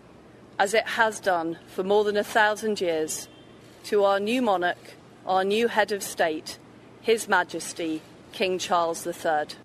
as 0.58 0.74
it 0.74 0.86
has 0.86 1.20
done 1.20 1.58
for 1.66 1.82
more 1.82 2.04
than 2.04 2.16
a 2.16 2.24
thousand 2.24 2.80
years, 2.80 3.28
to 3.84 4.04
our 4.04 4.20
new 4.20 4.42
monarch, 4.42 4.94
our 5.26 5.44
new 5.44 5.68
head 5.68 5.92
of 5.92 6.02
state, 6.02 6.58
His 7.00 7.28
Majesty, 7.28 8.02
King 8.32 8.58
Charles 8.58 9.06
III. 9.06 9.56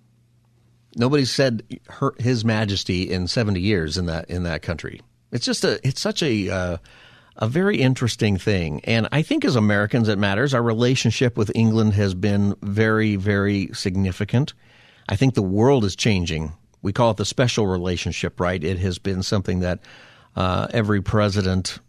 Nobody 0.95 1.25
said 1.25 1.63
her, 1.89 2.13
His 2.19 2.43
Majesty 2.43 3.11
in 3.11 3.27
70 3.27 3.59
years 3.59 3.97
in 3.97 4.05
that 4.07 4.29
in 4.29 4.43
that 4.43 4.61
country. 4.61 5.01
It's 5.31 5.45
just 5.45 5.63
a 5.63 5.79
it's 5.87 6.01
such 6.01 6.23
a 6.23 6.49
uh, 6.49 6.77
a 7.37 7.47
very 7.47 7.81
interesting 7.81 8.37
thing, 8.37 8.81
and 8.85 9.07
I 9.11 9.23
think 9.23 9.43
as 9.45 9.55
Americans 9.55 10.07
it 10.07 10.19
matters. 10.19 10.53
Our 10.53 10.61
relationship 10.61 11.37
with 11.37 11.51
England 11.55 11.93
has 11.93 12.13
been 12.13 12.55
very 12.61 13.15
very 13.15 13.69
significant. 13.73 14.53
I 15.09 15.15
think 15.15 15.33
the 15.33 15.41
world 15.41 15.83
is 15.83 15.95
changing 15.95 16.53
we 16.83 16.93
call 16.93 17.09
it 17.11 17.17
the 17.17 17.25
special 17.25 17.65
relationship, 17.65 18.39
right? 18.39 18.63
It 18.63 18.77
has 18.77 18.99
been 18.99 19.23
something 19.23 19.61
that 19.61 19.79
uh, 20.35 20.67
every 20.71 21.01
president, 21.01 21.79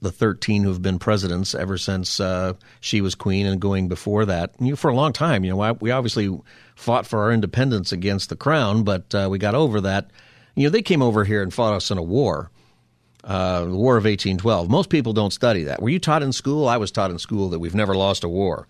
the 0.00 0.12
13 0.12 0.62
who've 0.62 0.80
been 0.80 0.98
presidents 0.98 1.54
ever 1.54 1.76
since 1.76 2.20
uh, 2.20 2.54
she 2.80 3.00
was 3.00 3.14
queen 3.14 3.46
and 3.46 3.60
going 3.60 3.88
before 3.88 4.24
that, 4.24 4.54
you 4.60 4.70
know, 4.70 4.76
for 4.76 4.90
a 4.90 4.94
long 4.94 5.12
time, 5.12 5.44
you 5.44 5.50
know, 5.50 5.76
we 5.80 5.90
obviously 5.90 6.40
fought 6.76 7.06
for 7.06 7.20
our 7.22 7.32
independence 7.32 7.92
against 7.92 8.30
the 8.30 8.36
crown, 8.36 8.84
but 8.84 9.14
uh, 9.14 9.28
we 9.30 9.38
got 9.38 9.54
over 9.54 9.80
that. 9.82 10.10
You 10.54 10.64
know, 10.64 10.70
they 10.70 10.82
came 10.82 11.02
over 11.02 11.24
here 11.24 11.42
and 11.42 11.52
fought 11.52 11.74
us 11.74 11.90
in 11.90 11.98
a 11.98 12.02
war. 12.02 12.50
Uh, 13.24 13.66
the 13.66 13.76
War 13.76 13.96
of 13.96 14.04
1812. 14.04 14.68
Most 14.68 14.90
people 14.90 15.12
don't 15.12 15.32
study 15.32 15.62
that. 15.64 15.80
Were 15.80 15.90
you 15.90 16.00
taught 16.00 16.24
in 16.24 16.32
school? 16.32 16.68
I 16.68 16.76
was 16.76 16.90
taught 16.90 17.12
in 17.12 17.20
school 17.20 17.50
that 17.50 17.60
we've 17.60 17.74
never 17.74 17.94
lost 17.94 18.24
a 18.24 18.28
war. 18.28 18.66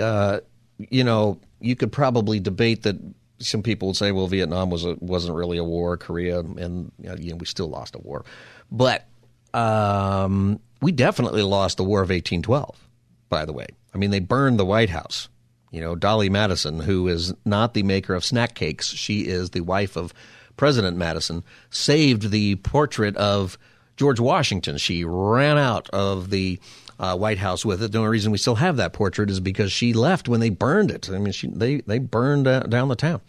Uh, 0.00 0.40
you 0.78 1.04
know, 1.04 1.38
you 1.60 1.76
could 1.76 1.92
probably 1.92 2.40
debate 2.40 2.84
that 2.84 2.96
some 3.42 3.62
people 3.62 3.88
would 3.88 3.96
say, 3.96 4.12
well, 4.12 4.26
Vietnam 4.26 4.70
was 4.70 4.84
a, 4.84 4.96
wasn't 5.00 5.36
really 5.36 5.58
a 5.58 5.64
war, 5.64 5.96
Korea, 5.96 6.40
and 6.40 6.92
you 6.98 7.30
know, 7.30 7.36
we 7.36 7.46
still 7.46 7.68
lost 7.68 7.94
a 7.94 7.98
war, 7.98 8.24
but 8.70 9.06
um, 9.54 10.60
we 10.80 10.92
definitely 10.92 11.42
lost 11.42 11.76
the 11.76 11.84
War 11.84 12.00
of 12.00 12.08
1812. 12.08 12.88
By 13.28 13.44
the 13.44 13.52
way, 13.52 13.66
I 13.94 13.98
mean 13.98 14.10
they 14.10 14.20
burned 14.20 14.58
the 14.58 14.66
White 14.66 14.90
House. 14.90 15.28
You 15.70 15.80
know, 15.80 15.94
Dolley 15.94 16.28
Madison, 16.28 16.80
who 16.80 17.08
is 17.08 17.32
not 17.46 17.72
the 17.72 17.82
maker 17.82 18.14
of 18.14 18.24
snack 18.24 18.54
cakes, 18.54 18.88
she 18.88 19.26
is 19.26 19.50
the 19.50 19.62
wife 19.62 19.96
of 19.96 20.12
President 20.56 20.98
Madison, 20.98 21.44
saved 21.70 22.30
the 22.30 22.56
portrait 22.56 23.16
of 23.16 23.56
George 23.96 24.20
Washington. 24.20 24.76
She 24.76 25.02
ran 25.04 25.56
out 25.56 25.88
of 25.90 26.28
the 26.28 26.60
uh, 27.02 27.16
White 27.16 27.38
House 27.38 27.64
with 27.64 27.82
it. 27.82 27.90
The 27.90 27.98
only 27.98 28.10
reason 28.10 28.30
we 28.30 28.38
still 28.38 28.54
have 28.54 28.76
that 28.76 28.92
portrait 28.92 29.28
is 29.28 29.40
because 29.40 29.72
she 29.72 29.92
left 29.92 30.28
when 30.28 30.38
they 30.38 30.50
burned 30.50 30.92
it. 30.92 31.10
I 31.10 31.18
mean, 31.18 31.32
she, 31.32 31.48
they 31.48 31.80
they 31.80 31.98
burned 31.98 32.46
uh, 32.46 32.60
down 32.60 32.86
the 32.86 32.94
town. 32.94 33.20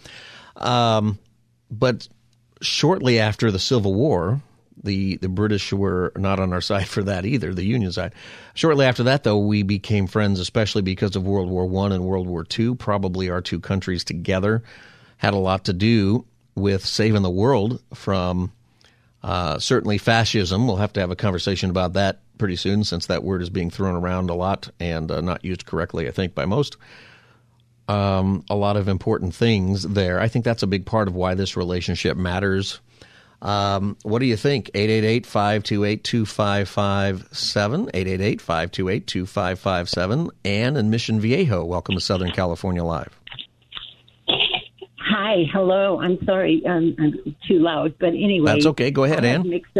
Um, 0.55 1.17
but 1.71 2.07
shortly 2.61 3.19
after 3.19 3.49
the 3.49 3.57
Civil 3.57 3.95
War, 3.95 4.41
the 4.83 5.17
the 5.17 5.27
British 5.27 5.73
were 5.73 6.13
not 6.15 6.39
on 6.39 6.53
our 6.53 6.61
side 6.71 6.87
for 6.87 7.01
that 7.03 7.25
either, 7.25 7.51
the 7.51 7.65
Union 7.65 7.91
side. 7.91 8.13
Shortly 8.53 8.85
after 8.85 9.03
that, 9.03 9.23
though, 9.23 9.39
we 9.39 9.63
became 9.63 10.05
friends, 10.05 10.39
especially 10.39 10.83
because 10.83 11.15
of 11.15 11.25
World 11.25 11.49
War 11.49 11.65
One 11.65 11.91
and 11.91 12.05
World 12.05 12.27
War 12.27 12.43
Two. 12.43 12.75
Probably 12.75 13.31
our 13.31 13.41
two 13.41 13.59
countries 13.59 14.03
together 14.03 14.61
had 15.17 15.33
a 15.33 15.37
lot 15.37 15.65
to 15.65 15.73
do 15.73 16.25
with 16.53 16.85
saving 16.85 17.23
the 17.23 17.31
world 17.31 17.81
from 17.95 18.51
uh, 19.23 19.57
certainly 19.57 19.97
fascism. 19.97 20.67
We'll 20.67 20.75
have 20.75 20.93
to 20.93 20.99
have 20.99 21.09
a 21.09 21.15
conversation 21.15 21.71
about 21.71 21.93
that 21.93 22.19
pretty 22.37 22.55
soon, 22.55 22.83
since 22.83 23.07
that 23.07 23.23
word 23.23 23.41
is 23.41 23.49
being 23.49 23.69
thrown 23.69 23.95
around 23.95 24.29
a 24.29 24.35
lot 24.35 24.69
and 24.79 25.09
uh, 25.11 25.21
not 25.21 25.43
used 25.43 25.65
correctly, 25.65 26.07
I 26.07 26.11
think, 26.11 26.35
by 26.35 26.45
most. 26.45 26.77
Um, 27.87 28.45
a 28.49 28.55
lot 28.55 28.77
of 28.77 28.87
important 28.87 29.35
things 29.35 29.83
there. 29.83 30.19
I 30.19 30.27
think 30.27 30.45
that's 30.45 30.63
a 30.63 30.67
big 30.67 30.85
part 30.85 31.07
of 31.07 31.15
why 31.15 31.35
this 31.35 31.57
relationship 31.57 32.15
matters. 32.15 32.79
Um, 33.41 33.97
what 34.03 34.19
do 34.19 34.25
you 34.25 34.37
think? 34.37 34.71
888 34.73 35.25
528 35.25 36.03
2557. 36.03 37.89
888 37.93 38.41
528 38.41 39.07
2557. 39.07 40.29
Anne 40.45 40.77
in 40.77 40.89
Mission 40.89 41.19
Viejo. 41.19 41.65
Welcome 41.65 41.95
to 41.95 42.01
Southern 42.01 42.31
California 42.31 42.83
Live. 42.83 43.19
Hi, 44.99 45.43
hello. 45.51 45.99
I'm 45.99 46.23
sorry, 46.25 46.63
um, 46.65 46.95
I'm 46.97 47.35
too 47.45 47.59
loud, 47.59 47.95
but 47.99 48.09
anyway. 48.09 48.53
That's 48.53 48.65
okay. 48.67 48.91
Go 48.91 49.03
ahead, 49.03 49.25
I 49.25 49.27
Anne. 49.27 49.41
Have 49.41 49.45
mixed, 49.45 49.77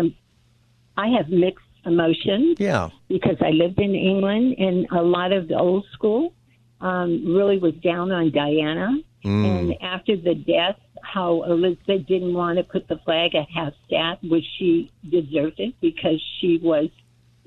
I 0.98 1.07
have 1.07 1.29
mixed 1.29 1.65
emotions. 1.86 2.58
Yeah. 2.60 2.90
Because 3.08 3.38
I 3.42 3.50
lived 3.50 3.80
in 3.80 3.96
England, 3.96 4.56
and 4.58 4.88
a 4.92 5.02
lot 5.02 5.32
of 5.32 5.48
the 5.48 5.58
old 5.58 5.86
school 5.94 6.34
um, 6.82 7.36
really 7.36 7.58
was 7.58 7.74
down 7.75 8.12
on 8.12 8.32
Diana. 8.32 8.98
Mm. 9.24 9.46
And 9.46 9.82
after 9.82 10.18
the 10.18 10.36
death, 10.36 10.78
how 11.02 11.44
Elizabeth 11.44 12.06
didn't 12.08 12.34
want 12.34 12.58
to 12.58 12.63
put 12.63 12.88
the 12.88 12.98
flag 13.06 13.36
at 13.36 13.48
half-staff, 13.50 14.20
which 14.24 14.46
she 14.58 14.92
deserved 15.10 15.60
it 15.60 15.74
because 15.82 16.22
she 16.40 16.60
was 16.62 16.90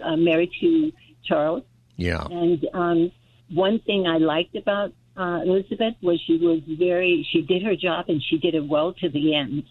uh, 0.03 0.17
married 0.17 0.51
to 0.61 0.93
Charles. 1.25 1.65
Yeah. 1.97 2.25
And 2.25 2.67
um, 2.75 3.13
one 3.53 3.79
thing 3.81 4.07
I 4.07 4.19
liked 4.19 4.55
about 4.57 4.93
uh, 5.17 5.41
Elizabeth 5.45 5.95
was 6.03 6.21
she 6.27 6.37
was 6.37 6.61
very, 6.67 7.27
she 7.31 7.43
did 7.43 7.63
her 7.63 7.75
job 7.75 8.07
and 8.09 8.23
she 8.23 8.39
did 8.39 8.55
it 8.55 8.67
well 8.67 8.93
to 8.95 9.09
the 9.09 9.35
end. 9.35 9.65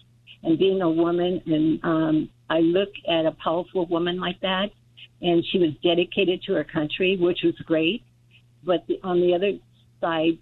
And 0.43 0.60
being 0.60 0.81
a 0.81 0.89
woman, 0.89 1.41
and 1.48 1.79
um, 1.84 2.29
I 2.49 2.59
look 2.59 2.89
at 3.07 3.25
a 3.25 3.31
powerful 3.31 3.85
woman 3.87 4.19
like 4.19 4.39
that, 4.41 4.71
and 5.21 5.43
she 5.51 5.57
was 5.57 5.71
dedicated 5.83 6.43
to 6.43 6.53
her 6.53 6.63
country, 6.63 7.17
which 7.17 7.39
was 7.43 7.55
great. 7.65 8.03
But 8.63 8.85
the, 8.87 8.99
on 9.03 9.21
the 9.21 9.33
other 9.33 9.53
side, 10.01 10.37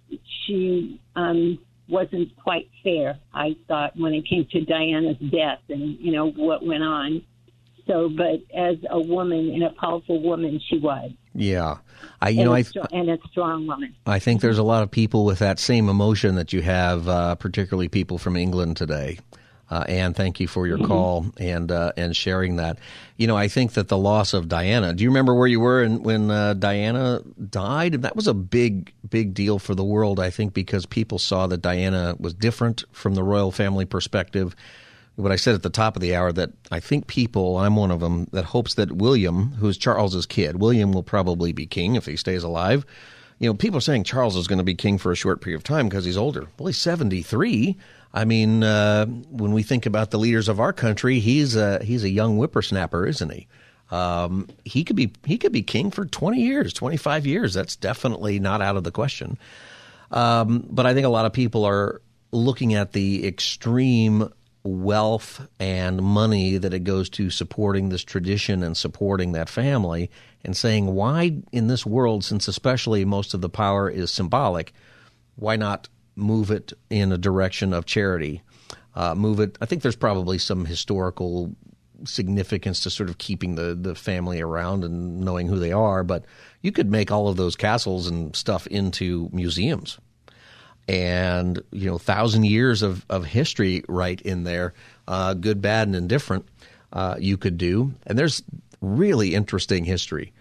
she 0.46 1.00
um, 1.16 1.58
wasn't 1.88 2.34
quite 2.36 2.68
fair. 2.82 3.18
I 3.32 3.56
thought 3.68 3.98
when 3.98 4.14
it 4.14 4.26
came 4.26 4.46
to 4.52 4.64
Diana's 4.64 5.18
death 5.30 5.60
and 5.68 5.98
you 5.98 6.12
know 6.12 6.30
what 6.30 6.64
went 6.64 6.82
on. 6.82 7.22
So, 7.86 8.08
but 8.08 8.40
as 8.56 8.76
a 8.88 8.98
woman 8.98 9.50
and 9.50 9.62
a 9.62 9.70
powerful 9.70 10.22
woman, 10.22 10.58
she 10.70 10.78
was. 10.78 11.10
Yeah, 11.34 11.78
I 12.22 12.30
you 12.30 12.40
and 12.40 12.48
know 12.48 12.54
I 12.54 12.64
and 12.92 13.10
a 13.10 13.18
strong 13.30 13.66
woman. 13.66 13.94
I 14.06 14.18
think 14.18 14.40
there's 14.40 14.58
a 14.58 14.62
lot 14.62 14.82
of 14.82 14.90
people 14.90 15.24
with 15.24 15.40
that 15.40 15.58
same 15.58 15.88
emotion 15.88 16.36
that 16.36 16.52
you 16.52 16.62
have, 16.62 17.08
uh, 17.08 17.34
particularly 17.34 17.88
people 17.88 18.16
from 18.16 18.36
England 18.36 18.76
today. 18.76 19.18
Uh, 19.70 19.84
Anne, 19.88 20.12
thank 20.14 20.40
you 20.40 20.46
for 20.46 20.66
your 20.66 20.76
Mm-hmm. 20.78 20.86
call 20.86 21.26
and 21.38 21.72
uh, 21.72 21.92
and 21.96 22.14
sharing 22.14 22.56
that. 22.56 22.78
You 23.16 23.26
know, 23.26 23.36
I 23.36 23.48
think 23.48 23.72
that 23.72 23.88
the 23.88 23.96
loss 23.98 24.34
of 24.34 24.48
Diana. 24.48 24.92
Do 24.92 25.02
you 25.04 25.10
remember 25.10 25.34
where 25.34 25.46
you 25.46 25.60
were 25.60 25.82
in, 25.82 26.02
when 26.02 26.30
uh, 26.30 26.54
Diana 26.54 27.22
died? 27.48 28.02
That 28.02 28.16
was 28.16 28.26
a 28.26 28.34
big, 28.34 28.92
big 29.08 29.34
deal 29.34 29.58
for 29.58 29.74
the 29.74 29.84
world. 29.84 30.20
I 30.20 30.30
think 30.30 30.52
because 30.52 30.84
people 30.84 31.18
saw 31.18 31.46
that 31.46 31.62
Diana 31.62 32.14
was 32.18 32.34
different 32.34 32.84
from 32.92 33.14
the 33.14 33.22
royal 33.22 33.50
family 33.52 33.84
perspective. 33.84 34.54
What 35.16 35.30
I 35.30 35.36
said 35.36 35.54
at 35.54 35.62
the 35.62 35.70
top 35.70 35.94
of 35.94 36.02
the 36.02 36.16
hour 36.16 36.32
that 36.32 36.50
I 36.72 36.80
think 36.80 37.06
people, 37.06 37.56
I'm 37.58 37.76
one 37.76 37.92
of 37.92 38.00
them, 38.00 38.26
that 38.32 38.46
hopes 38.46 38.74
that 38.74 38.90
William, 38.90 39.52
who's 39.52 39.78
Charles's 39.78 40.26
kid, 40.26 40.60
William 40.60 40.92
will 40.92 41.04
probably 41.04 41.52
be 41.52 41.66
king 41.66 41.94
if 41.94 42.04
he 42.06 42.16
stays 42.16 42.42
alive. 42.42 42.84
You 43.38 43.48
know, 43.48 43.54
people 43.54 43.78
are 43.78 43.80
saying 43.80 44.04
Charles 44.04 44.34
is 44.36 44.48
going 44.48 44.58
to 44.58 44.64
be 44.64 44.74
king 44.74 44.98
for 44.98 45.12
a 45.12 45.16
short 45.16 45.40
period 45.40 45.56
of 45.58 45.62
time 45.64 45.88
because 45.88 46.04
he's 46.04 46.16
older. 46.16 46.48
Well, 46.58 46.66
he's 46.66 46.78
73. 46.78 47.76
I 48.14 48.24
mean, 48.24 48.62
uh, 48.62 49.06
when 49.06 49.52
we 49.52 49.64
think 49.64 49.86
about 49.86 50.12
the 50.12 50.18
leaders 50.18 50.48
of 50.48 50.60
our 50.60 50.72
country, 50.72 51.18
he's 51.18 51.56
a, 51.56 51.82
he's 51.82 52.04
a 52.04 52.08
young 52.08 52.36
whippersnapper, 52.36 53.06
isn't 53.06 53.30
he? 53.30 53.48
Um, 53.90 54.48
he 54.64 54.84
could 54.84 54.96
be 54.96 55.12
he 55.26 55.36
could 55.36 55.52
be 55.52 55.62
king 55.62 55.90
for 55.90 56.06
20 56.06 56.40
years, 56.40 56.72
25 56.72 57.26
years. 57.26 57.52
That's 57.52 57.76
definitely 57.76 58.38
not 58.38 58.62
out 58.62 58.76
of 58.76 58.84
the 58.84 58.90
question. 58.90 59.36
Um, 60.10 60.66
but 60.70 60.86
I 60.86 60.94
think 60.94 61.06
a 61.06 61.10
lot 61.10 61.26
of 61.26 61.32
people 61.32 61.64
are 61.64 62.00
looking 62.32 62.74
at 62.74 62.92
the 62.92 63.26
extreme 63.26 64.32
wealth 64.62 65.46
and 65.60 66.00
money 66.00 66.56
that 66.56 66.72
it 66.72 66.84
goes 66.84 67.10
to 67.10 67.30
supporting 67.30 67.90
this 67.90 68.02
tradition 68.02 68.62
and 68.62 68.76
supporting 68.76 69.32
that 69.32 69.48
family 69.48 70.10
and 70.42 70.56
saying, 70.56 70.86
why 70.86 71.42
in 71.52 71.66
this 71.66 71.84
world, 71.84 72.24
since 72.24 72.48
especially 72.48 73.04
most 73.04 73.34
of 73.34 73.42
the 73.42 73.50
power 73.50 73.90
is 73.90 74.10
symbolic, 74.10 74.72
why 75.36 75.56
not 75.56 75.88
move 76.16 76.50
it 76.50 76.72
in 76.90 77.12
a 77.12 77.18
direction 77.18 77.72
of 77.72 77.86
charity? 77.86 78.42
Uh, 78.94 79.14
move 79.14 79.40
it. 79.40 79.58
I 79.60 79.66
think 79.66 79.82
there's 79.82 79.96
probably 79.96 80.38
some 80.38 80.64
historical 80.64 81.54
significance 82.04 82.80
to 82.80 82.90
sort 82.90 83.08
of 83.08 83.18
keeping 83.18 83.54
the, 83.54 83.74
the 83.74 83.94
family 83.94 84.40
around 84.40 84.84
and 84.84 85.20
knowing 85.20 85.48
who 85.48 85.58
they 85.58 85.72
are, 85.72 86.04
but 86.04 86.24
you 86.60 86.72
could 86.72 86.90
make 86.90 87.10
all 87.10 87.28
of 87.28 87.36
those 87.36 87.56
castles 87.56 88.06
and 88.06 88.34
stuff 88.36 88.66
into 88.66 89.28
museums 89.32 89.98
and 90.88 91.62
you 91.70 91.86
know 91.88 91.98
thousand 91.98 92.44
years 92.44 92.82
of, 92.82 93.04
of 93.08 93.24
history 93.24 93.82
right 93.88 94.20
in 94.22 94.44
there 94.44 94.74
uh, 95.08 95.34
good 95.34 95.62
bad 95.62 95.88
and 95.88 95.96
indifferent 95.96 96.46
uh, 96.92 97.16
you 97.18 97.36
could 97.36 97.56
do 97.56 97.92
and 98.06 98.18
there's 98.18 98.42
really 98.80 99.34
interesting 99.34 99.84
history 99.84 100.32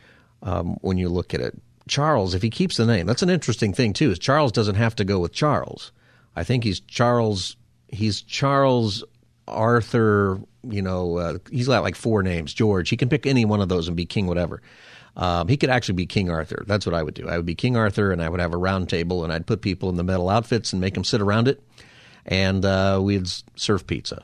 um, 0.42 0.76
when 0.82 0.98
you 0.98 1.08
look 1.08 1.34
at 1.34 1.40
it 1.40 1.58
charles 1.88 2.34
if 2.34 2.42
he 2.42 2.50
keeps 2.50 2.78
the 2.78 2.86
name 2.86 3.06
that's 3.06 3.22
an 3.22 3.30
interesting 3.30 3.74
thing 3.74 3.94
too 3.94 4.12
is 4.12 4.20
charles 4.20 4.52
doesn't 4.52 4.76
have 4.76 4.96
to 4.96 5.04
go 5.04 5.20
with 5.20 5.32
charles 5.32 5.92
i 6.36 6.44
think 6.44 6.64
he's 6.64 6.80
charles 6.80 7.56
he's 7.88 8.22
charles 8.22 9.04
arthur 9.48 10.40
you 10.64 10.82
know 10.82 11.18
uh, 11.18 11.38
he's 11.52 11.68
got 11.68 11.84
like 11.84 11.96
four 11.96 12.24
names 12.24 12.54
george 12.54 12.90
he 12.90 12.98
can 12.98 13.10
pick 13.10 13.26
any 13.26 13.46
one 13.46 13.62
of 13.62 13.70
those 13.70 13.88
and 13.88 13.98
be 13.98 14.06
king 14.06 14.28
whatever 14.28 14.62
um, 15.16 15.48
he 15.48 15.58
could 15.58 15.70
actually 15.70 15.96
be 15.96 16.06
King 16.06 16.30
Arthur. 16.30 16.64
That's 16.66 16.86
what 16.86 16.96
I 16.96 17.04
would 17.04 17.14
do. 17.14 17.30
I 17.30 17.38
would 17.38 17.46
be 17.46 17.56
King 17.56 17.78
Arthur, 17.78 18.12
and 18.12 18.22
I 18.22 18.30
would 18.30 18.40
have 18.40 18.54
a 18.54 18.58
round 18.58 18.90
table, 18.90 19.24
and 19.24 19.32
I'd 19.32 19.46
put 19.46 19.62
people 19.62 19.90
in 19.90 19.96
the 19.96 20.04
metal 20.04 20.30
outfits 20.30 20.74
and 20.74 20.82
make 20.82 20.96
them 20.96 21.04
sit 21.04 21.22
around 21.22 21.48
it, 21.48 21.62
and 22.26 22.66
uh, 22.66 23.00
we'd 23.02 23.28
serve 23.56 23.86
pizza. 23.86 24.24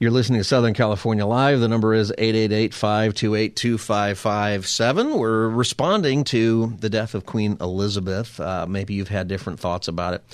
You're 0.00 0.10
listening 0.10 0.40
to 0.40 0.44
Southern 0.44 0.74
California 0.74 1.24
Live. 1.24 1.60
The 1.60 1.68
number 1.68 1.94
is 1.94 2.12
888-528-2557. 2.18 5.16
We're 5.16 5.48
responding 5.48 6.24
to 6.24 6.74
the 6.80 6.90
death 6.90 7.14
of 7.14 7.24
Queen 7.24 7.56
Elizabeth. 7.60 8.40
Uh, 8.40 8.66
maybe 8.68 8.94
you've 8.94 9.06
had 9.06 9.28
different 9.28 9.60
thoughts 9.60 9.86
about 9.86 10.14
it. 10.14 10.24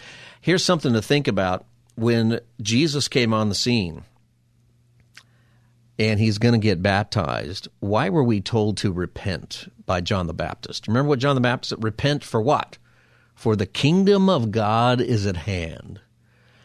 Here's 0.40 0.64
something 0.64 0.94
to 0.94 1.03
think 1.03 1.29
about. 1.29 1.66
When 1.94 2.40
Jesus 2.62 3.07
came 3.07 3.35
on 3.35 3.51
the 3.51 3.55
scene, 3.55 4.05
and 5.99 6.18
he's 6.18 6.38
going 6.38 6.55
to 6.55 6.59
get 6.59 6.83
baptized. 6.83 7.68
Why 7.81 8.09
were 8.09 8.25
we 8.25 8.40
told 8.40 8.79
to 8.79 8.90
repent 8.90 9.70
by 9.85 10.01
John 10.01 10.27
the 10.27 10.33
Baptist? 10.33 10.88
Remember 10.88 11.11
what 11.11 11.18
John 11.18 11.35
the 11.35 11.42
Baptist 11.42 11.68
said? 11.68 11.85
Repent 11.85 12.25
for 12.25 12.40
what? 12.40 12.79
For 13.35 13.55
the 13.55 13.66
kingdom 13.66 14.31
of 14.31 14.51
God 14.51 15.03
is 15.03 15.27
at 15.27 15.37
hand. 15.37 16.01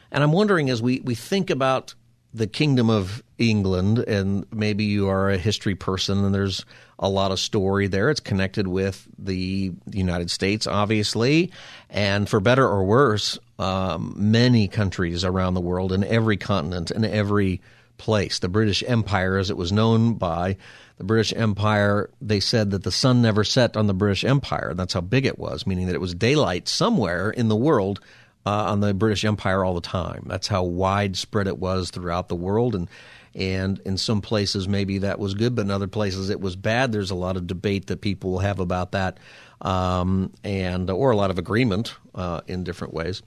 And 0.10 0.24
I'm 0.24 0.32
wondering 0.32 0.70
as 0.70 0.82
we, 0.82 1.02
we 1.02 1.16
think 1.16 1.50
about 1.50 1.96
the 2.36 2.48
kingdom 2.48 2.90
of 2.90 3.24
England, 3.38 4.00
and 4.00 4.46
maybe 4.52 4.84
you 4.84 5.08
are 5.08 5.30
a 5.30 5.38
history 5.38 5.74
person 5.74 6.26
and 6.26 6.36
there's 6.36 6.66
a 7.00 7.08
lot 7.08 7.32
of 7.32 7.40
story 7.40 7.88
there. 7.88 8.10
It's 8.10 8.20
connected 8.20 8.68
with 8.68 9.08
the 9.18 9.72
United 9.92 10.30
States, 10.30 10.68
obviously, 10.68 11.52
and 11.90 12.28
for 12.28 12.42
better 12.42 12.68
or 12.68 12.84
worse, 12.84 13.40
um, 13.58 14.16
many 14.18 14.68
countries 14.68 15.24
around 15.24 15.54
the 15.54 15.62
world, 15.62 15.94
in 15.94 16.04
every 16.04 16.36
continent, 16.36 16.92
in 16.92 17.06
every 17.06 17.62
place. 17.98 18.40
The 18.40 18.50
British 18.50 18.84
Empire, 18.86 19.38
as 19.38 19.50
it 19.50 19.58
was 19.58 19.72
known 19.72 20.16
by 20.16 20.58
the 20.98 21.06
British 21.06 21.34
Empire, 21.34 22.10
they 22.22 22.42
said 22.42 22.72
that 22.72 22.84
the 22.84 22.92
sun 22.92 23.22
never 23.22 23.46
set 23.46 23.78
on 23.78 23.88
the 23.88 23.94
British 23.94 24.26
Empire. 24.26 24.74
That's 24.74 24.94
how 24.94 25.02
big 25.02 25.26
it 25.26 25.40
was, 25.40 25.66
meaning 25.66 25.88
that 25.88 25.96
it 25.96 26.02
was 26.02 26.14
daylight 26.14 26.68
somewhere 26.68 27.30
in 27.30 27.48
the 27.48 27.56
world 27.56 28.02
uh, 28.46 28.66
on 28.72 28.80
the 28.80 28.94
British 28.94 29.26
Empire 29.26 29.64
all 29.64 29.74
the 29.74 29.82
time. 29.82 30.26
That's 30.28 30.48
how 30.48 30.64
widespread 30.64 31.48
it 31.48 31.58
was 31.58 31.90
throughout 31.90 32.28
the 32.28 32.36
world, 32.36 32.76
and 32.76 32.90
and 33.34 33.82
in 33.86 33.98
some 33.98 34.22
places 34.22 34.68
maybe 34.68 35.00
that 35.00 35.20
was 35.20 35.34
good, 35.34 35.56
but 35.56 35.64
in 35.64 35.72
other 35.72 35.88
places 35.88 36.30
it 36.30 36.40
was 36.40 36.56
bad. 36.56 36.92
There's 36.92 37.12
a 37.12 37.16
lot 37.16 37.36
of 37.36 37.48
debate 37.48 37.88
that 37.88 38.02
people 38.02 38.32
will 38.32 38.40
have 38.40 38.60
about 38.60 38.94
that, 38.94 39.18
um, 39.62 40.32
and 40.44 40.90
or 40.90 41.12
a 41.12 41.18
lot 41.18 41.32
of 41.32 41.40
agreement 41.40 41.96
uh, 42.14 42.42
in 42.48 42.64
different 42.64 42.94
ways. 42.94 43.22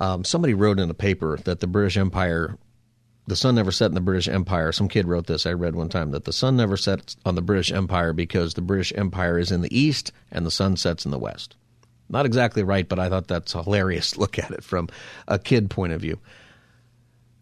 Um, 0.00 0.24
somebody 0.24 0.54
wrote 0.54 0.80
in 0.80 0.90
a 0.90 0.94
paper 0.94 1.38
that 1.44 1.60
the 1.60 1.66
British 1.66 1.96
Empire 1.96 2.58
the 3.26 3.36
sun 3.36 3.54
never 3.54 3.72
set 3.72 3.86
in 3.86 3.94
the 3.94 4.00
British 4.00 4.28
Empire. 4.28 4.70
Some 4.70 4.88
kid 4.88 5.08
wrote 5.08 5.26
this. 5.26 5.46
I 5.46 5.52
read 5.52 5.74
one 5.74 5.88
time 5.88 6.10
that 6.10 6.24
the 6.24 6.32
sun 6.32 6.56
never 6.56 6.76
sets 6.76 7.16
on 7.24 7.34
the 7.34 7.42
British 7.42 7.72
Empire 7.72 8.12
because 8.12 8.52
the 8.52 8.60
British 8.60 8.92
Empire 8.94 9.38
is 9.38 9.50
in 9.50 9.62
the 9.62 9.76
east 9.76 10.12
and 10.30 10.44
the 10.44 10.50
sun 10.50 10.76
sets 10.76 11.06
in 11.06 11.10
the 11.10 11.18
west. 11.18 11.56
Not 12.08 12.26
exactly 12.26 12.62
right, 12.62 12.88
but 12.88 12.98
I 12.98 13.08
thought 13.08 13.28
that's 13.28 13.54
a 13.54 13.62
hilarious 13.62 14.16
look 14.18 14.38
at 14.38 14.50
it 14.50 14.64
from 14.64 14.88
a 15.26 15.38
kid 15.38 15.70
point 15.70 15.92
of 15.92 16.00
view. 16.00 16.18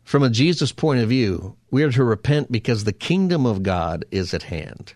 From 0.05 0.23
a 0.23 0.31
Jesus 0.31 0.73
point 0.73 1.01
of 1.01 1.09
view, 1.09 1.57
we 1.71 1.83
are 1.85 1.93
to 1.93 2.05
repent 2.05 2.51
because 2.51 2.85
the 2.85 2.93
kingdom 2.93 3.47
of 3.47 3.63
God 3.63 4.05
is 4.11 4.35
at 4.35 4.43
hand. 4.43 4.95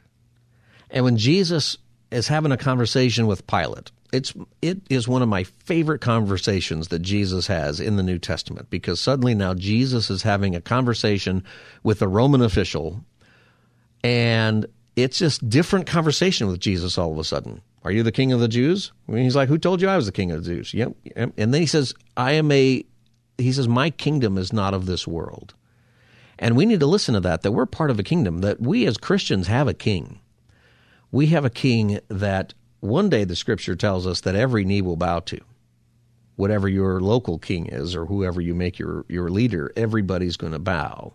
And 0.91 1.05
when 1.05 1.17
Jesus 1.17 1.79
is 2.11 2.29
having 2.29 2.53
a 2.53 2.57
conversation 2.57 3.27
with 3.27 3.47
Pilate, 3.47 3.91
it's 4.13 4.33
it 4.63 4.81
is 4.89 5.09
one 5.09 5.23
of 5.23 5.29
my 5.29 5.45
favorite 5.45 6.01
conversations 6.01 6.89
that 6.89 7.01
Jesus 7.01 7.47
has 7.47 7.81
in 7.81 7.97
the 7.97 8.03
New 8.03 8.19
Testament 8.19 8.71
because 8.71 9.01
suddenly 9.01 9.35
now 9.35 9.55
Jesus 9.55 10.11
is 10.11 10.23
having 10.23 10.55
a 10.55 10.61
conversation 10.61 11.45
with 11.83 12.03
a 12.03 12.09
Roman 12.09 12.43
official 12.43 13.05
and 14.05 14.67
it's 14.95 15.19
just 15.19 15.49
different 15.49 15.87
conversation 15.87 16.47
with 16.47 16.61
Jesus 16.61 16.97
all 16.97 17.13
of 17.13 17.19
a 17.19 17.25
sudden. 17.25 17.61
Are 17.87 17.93
you 17.93 18.03
the 18.03 18.11
king 18.11 18.33
of 18.33 18.41
the 18.41 18.49
Jews? 18.49 18.91
Mean, 19.07 19.23
he's 19.23 19.37
like, 19.37 19.49
Who 19.49 19.59
told 19.59 19.81
you 19.81 19.89
I 19.89 19.95
was 19.95 20.07
the 20.07 20.13
king 20.13 20.33
of 20.33 20.43
the 20.43 20.55
Jews? 20.55 20.75
Yep. 20.75 20.97
yep. 21.05 21.33
And 21.37 21.55
then 21.55 21.61
he 21.61 21.69
says, 21.69 21.95
I 22.17 22.33
am 22.33 22.51
a 22.51 22.85
he 23.39 23.53
says, 23.53 23.69
My 23.69 23.91
kingdom 23.91 24.39
is 24.39 24.53
not 24.53 24.75
of 24.75 24.87
this 24.87 25.07
world. 25.07 25.55
And 26.37 26.57
we 26.57 26.67
need 26.67 26.81
to 26.81 26.87
listen 26.87 27.15
to 27.15 27.21
that, 27.21 27.43
that 27.43 27.53
we're 27.53 27.65
part 27.65 27.93
of 27.93 28.01
a 28.01 28.03
kingdom, 28.03 28.41
that 28.41 28.61
we 28.61 28.87
as 28.87 28.97
Christians 28.99 29.47
have 29.47 29.69
a 29.69 29.73
king. 29.73 30.19
We 31.13 31.29
have 31.29 31.45
a 31.45 31.51
king 31.51 32.01
that 32.09 32.55
one 32.81 33.09
day 33.09 33.23
the 33.23 33.37
scripture 33.37 33.77
tells 33.77 34.05
us 34.05 34.21
that 34.23 34.35
every 34.35 34.65
knee 34.65 34.83
will 34.83 34.97
bow 34.97 35.21
to. 35.21 35.41
Whatever 36.35 36.69
your 36.69 37.01
local 37.01 37.39
king 37.39 37.67
is 37.67 37.95
or 37.95 38.07
whoever 38.07 38.41
you 38.41 38.53
make 38.53 38.81
your, 38.81 39.05
your 39.09 39.31
leader, 39.31 39.73
everybody's 39.77 40.37
going 40.37 40.55
to 40.55 40.59
bow. 40.59 41.15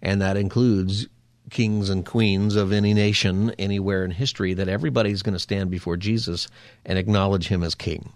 And 0.00 0.22
that 0.22 0.36
includes 0.36 1.08
kings 1.50 1.90
and 1.90 2.04
queens 2.04 2.56
of 2.56 2.72
any 2.72 2.94
nation 2.94 3.50
anywhere 3.58 4.04
in 4.04 4.10
history, 4.10 4.54
that 4.54 4.68
everybody's 4.68 5.22
going 5.22 5.34
to 5.34 5.38
stand 5.38 5.70
before 5.70 5.96
Jesus 5.96 6.48
and 6.84 6.98
acknowledge 6.98 7.48
him 7.48 7.62
as 7.62 7.74
king. 7.74 8.12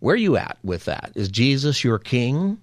Where 0.00 0.14
are 0.14 0.18
you 0.18 0.36
at 0.36 0.58
with 0.62 0.84
that? 0.84 1.12
Is 1.14 1.28
Jesus 1.28 1.82
your 1.82 1.98
king? 1.98 2.58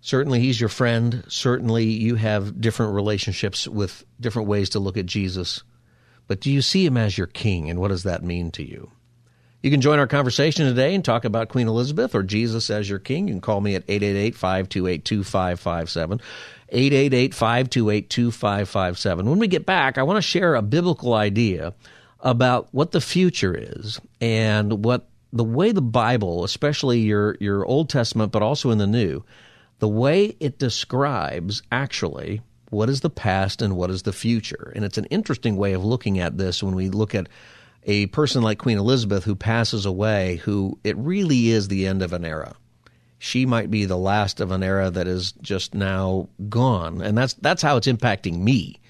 Certainly, 0.00 0.40
he's 0.40 0.60
your 0.60 0.68
friend. 0.68 1.24
Certainly, 1.26 1.84
you 1.86 2.14
have 2.14 2.60
different 2.60 2.94
relationships 2.94 3.66
with 3.66 4.04
different 4.20 4.48
ways 4.48 4.70
to 4.70 4.78
look 4.78 4.96
at 4.96 5.06
Jesus. 5.06 5.64
But 6.28 6.40
do 6.40 6.52
you 6.52 6.62
see 6.62 6.86
him 6.86 6.96
as 6.96 7.18
your 7.18 7.26
king, 7.26 7.70
and 7.70 7.80
what 7.80 7.88
does 7.88 8.04
that 8.04 8.22
mean 8.22 8.50
to 8.52 8.62
you? 8.62 8.90
You 9.62 9.70
can 9.72 9.80
join 9.80 9.98
our 9.98 10.06
conversation 10.06 10.66
today 10.66 10.94
and 10.94 11.04
talk 11.04 11.24
about 11.24 11.48
Queen 11.48 11.66
Elizabeth 11.66 12.14
or 12.14 12.22
Jesus 12.22 12.70
as 12.70 12.88
your 12.88 13.00
king. 13.00 13.26
You 13.26 13.34
can 13.34 13.40
call 13.40 13.60
me 13.60 13.74
at 13.74 13.82
888 13.88 14.36
528 14.36 15.04
2557. 15.04 16.20
888 16.68 17.34
528 17.34 18.10
2557. 18.10 19.30
When 19.30 19.38
we 19.38 19.48
get 19.48 19.66
back, 19.66 19.98
I 19.98 20.02
want 20.02 20.16
to 20.16 20.22
share 20.22 20.54
a 20.54 20.62
biblical 20.62 21.14
idea 21.14 21.74
about 22.20 22.68
what 22.72 22.92
the 22.92 23.00
future 23.00 23.54
is 23.54 24.00
and 24.20 24.84
what 24.84 25.08
the 25.32 25.44
way 25.44 25.72
the 25.72 25.82
Bible, 25.82 26.44
especially 26.44 27.00
your, 27.00 27.36
your 27.40 27.64
Old 27.64 27.90
Testament, 27.90 28.32
but 28.32 28.42
also 28.42 28.70
in 28.70 28.78
the 28.78 28.86
New, 28.86 29.24
the 29.78 29.88
way 29.88 30.36
it 30.40 30.58
describes 30.58 31.62
actually 31.70 32.40
what 32.70 32.88
is 32.88 33.00
the 33.00 33.10
past 33.10 33.62
and 33.62 33.76
what 33.76 33.90
is 33.90 34.02
the 34.02 34.12
future. 34.12 34.72
And 34.74 34.84
it's 34.84 34.98
an 34.98 35.04
interesting 35.06 35.56
way 35.56 35.72
of 35.72 35.84
looking 35.84 36.18
at 36.18 36.38
this 36.38 36.62
when 36.62 36.74
we 36.74 36.88
look 36.88 37.14
at 37.14 37.28
a 37.84 38.06
person 38.06 38.42
like 38.42 38.58
Queen 38.58 38.78
Elizabeth 38.78 39.24
who 39.24 39.36
passes 39.36 39.86
away, 39.86 40.36
who 40.36 40.78
it 40.82 40.96
really 40.96 41.50
is 41.50 41.68
the 41.68 41.86
end 41.86 42.02
of 42.02 42.12
an 42.12 42.24
era. 42.24 42.56
She 43.18 43.46
might 43.46 43.70
be 43.70 43.84
the 43.84 43.96
last 43.96 44.40
of 44.40 44.50
an 44.50 44.62
era 44.62 44.90
that 44.90 45.06
is 45.06 45.32
just 45.40 45.74
now 45.74 46.28
gone. 46.48 47.00
And 47.00 47.16
that's 47.16 47.34
that's 47.34 47.62
how 47.62 47.76
it's 47.76 47.86
impacting 47.86 48.38
me. 48.38 48.80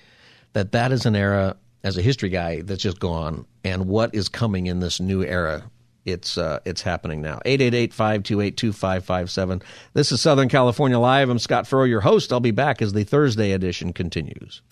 That 0.53 0.73
that 0.73 0.93
is 0.93 1.07
an 1.07 1.15
era 1.15 1.57
as 1.85 1.97
a 1.97 2.03
history 2.03 2.31
guy 2.31 2.63
that's 2.63 2.83
just 2.83 2.99
gone 2.99 3.47
and 3.63 3.87
what 3.87 4.15
is 4.15 4.29
coming 4.29 4.67
in 4.67 4.81
this 4.81 4.99
new 4.99 5.23
era 5.23 5.71
it's 6.07 6.39
uh, 6.39 6.61
it's 6.65 6.81
happening 6.81 7.21
now. 7.21 7.41
888-528-2557. 7.45 9.63
This 9.93 10.11
is 10.13 10.21
Southern 10.21 10.49
California 10.49 11.01
Live. 11.01 11.29
I'm 11.29 11.41
Scott 11.41 11.67
Furrow, 11.67 11.85
your 11.85 12.01
host. 12.01 12.33
I'll 12.33 12.41
be 12.41 12.53
back 12.53 12.81
as 12.81 12.95
the 12.95 13.05
Thursday 13.05 13.53
edition 13.53 13.93
continues. 13.93 14.63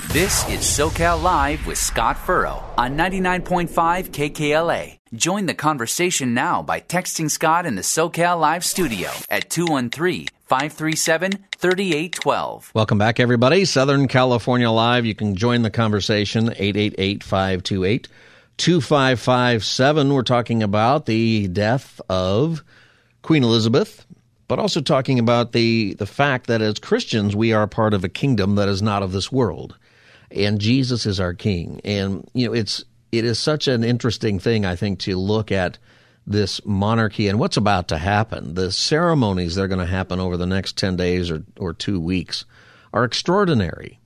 This 0.00 0.48
is 0.48 0.60
SoCal 0.60 1.22
Live 1.22 1.66
with 1.66 1.76
Scott 1.76 2.16
Furrow 2.16 2.64
on 2.78 2.96
99.5 2.96 3.68
KKLA. 4.08 4.98
Join 5.14 5.44
the 5.44 5.54
conversation 5.54 6.32
now 6.32 6.62
by 6.62 6.80
texting 6.80 7.30
Scott 7.30 7.66
in 7.66 7.74
the 7.74 7.82
SoCal 7.82 8.40
Live 8.40 8.64
studio 8.64 9.10
at 9.28 9.50
213 9.50 10.28
537 10.46 11.32
3812. 11.56 12.72
Welcome 12.74 12.96
back, 12.98 13.20
everybody. 13.20 13.66
Southern 13.66 14.08
California 14.08 14.70
Live. 14.70 15.04
You 15.04 15.14
can 15.14 15.34
join 15.36 15.60
the 15.60 15.70
conversation 15.70 16.48
888 16.56 17.22
528 17.22 18.08
2557. 18.56 20.12
We're 20.12 20.22
talking 20.22 20.62
about 20.62 21.04
the 21.04 21.48
death 21.48 22.00
of 22.08 22.64
Queen 23.20 23.44
Elizabeth, 23.44 24.06
but 24.48 24.58
also 24.58 24.80
talking 24.80 25.18
about 25.18 25.52
the, 25.52 25.94
the 25.94 26.06
fact 26.06 26.46
that 26.46 26.62
as 26.62 26.78
Christians, 26.78 27.36
we 27.36 27.52
are 27.52 27.66
part 27.66 27.92
of 27.92 28.04
a 28.04 28.08
kingdom 28.08 28.54
that 28.54 28.68
is 28.70 28.80
not 28.82 29.02
of 29.02 29.12
this 29.12 29.30
world. 29.30 29.76
And 30.34 30.60
Jesus 30.60 31.06
is 31.06 31.20
our 31.20 31.34
king. 31.34 31.80
And, 31.84 32.28
you 32.34 32.46
know, 32.46 32.54
it's, 32.54 32.84
it 33.10 33.24
is 33.24 33.38
such 33.38 33.68
an 33.68 33.84
interesting 33.84 34.38
thing, 34.38 34.64
I 34.64 34.76
think, 34.76 35.00
to 35.00 35.16
look 35.16 35.52
at 35.52 35.78
this 36.26 36.64
monarchy 36.64 37.28
and 37.28 37.38
what's 37.38 37.56
about 37.56 37.88
to 37.88 37.98
happen. 37.98 38.54
The 38.54 38.70
ceremonies 38.70 39.54
that 39.54 39.62
are 39.62 39.68
going 39.68 39.80
to 39.80 39.86
happen 39.86 40.20
over 40.20 40.36
the 40.36 40.46
next 40.46 40.78
10 40.78 40.96
days 40.96 41.30
or, 41.30 41.44
or 41.58 41.72
two 41.72 42.00
weeks 42.00 42.44
are 42.92 43.04
extraordinary. 43.04 43.98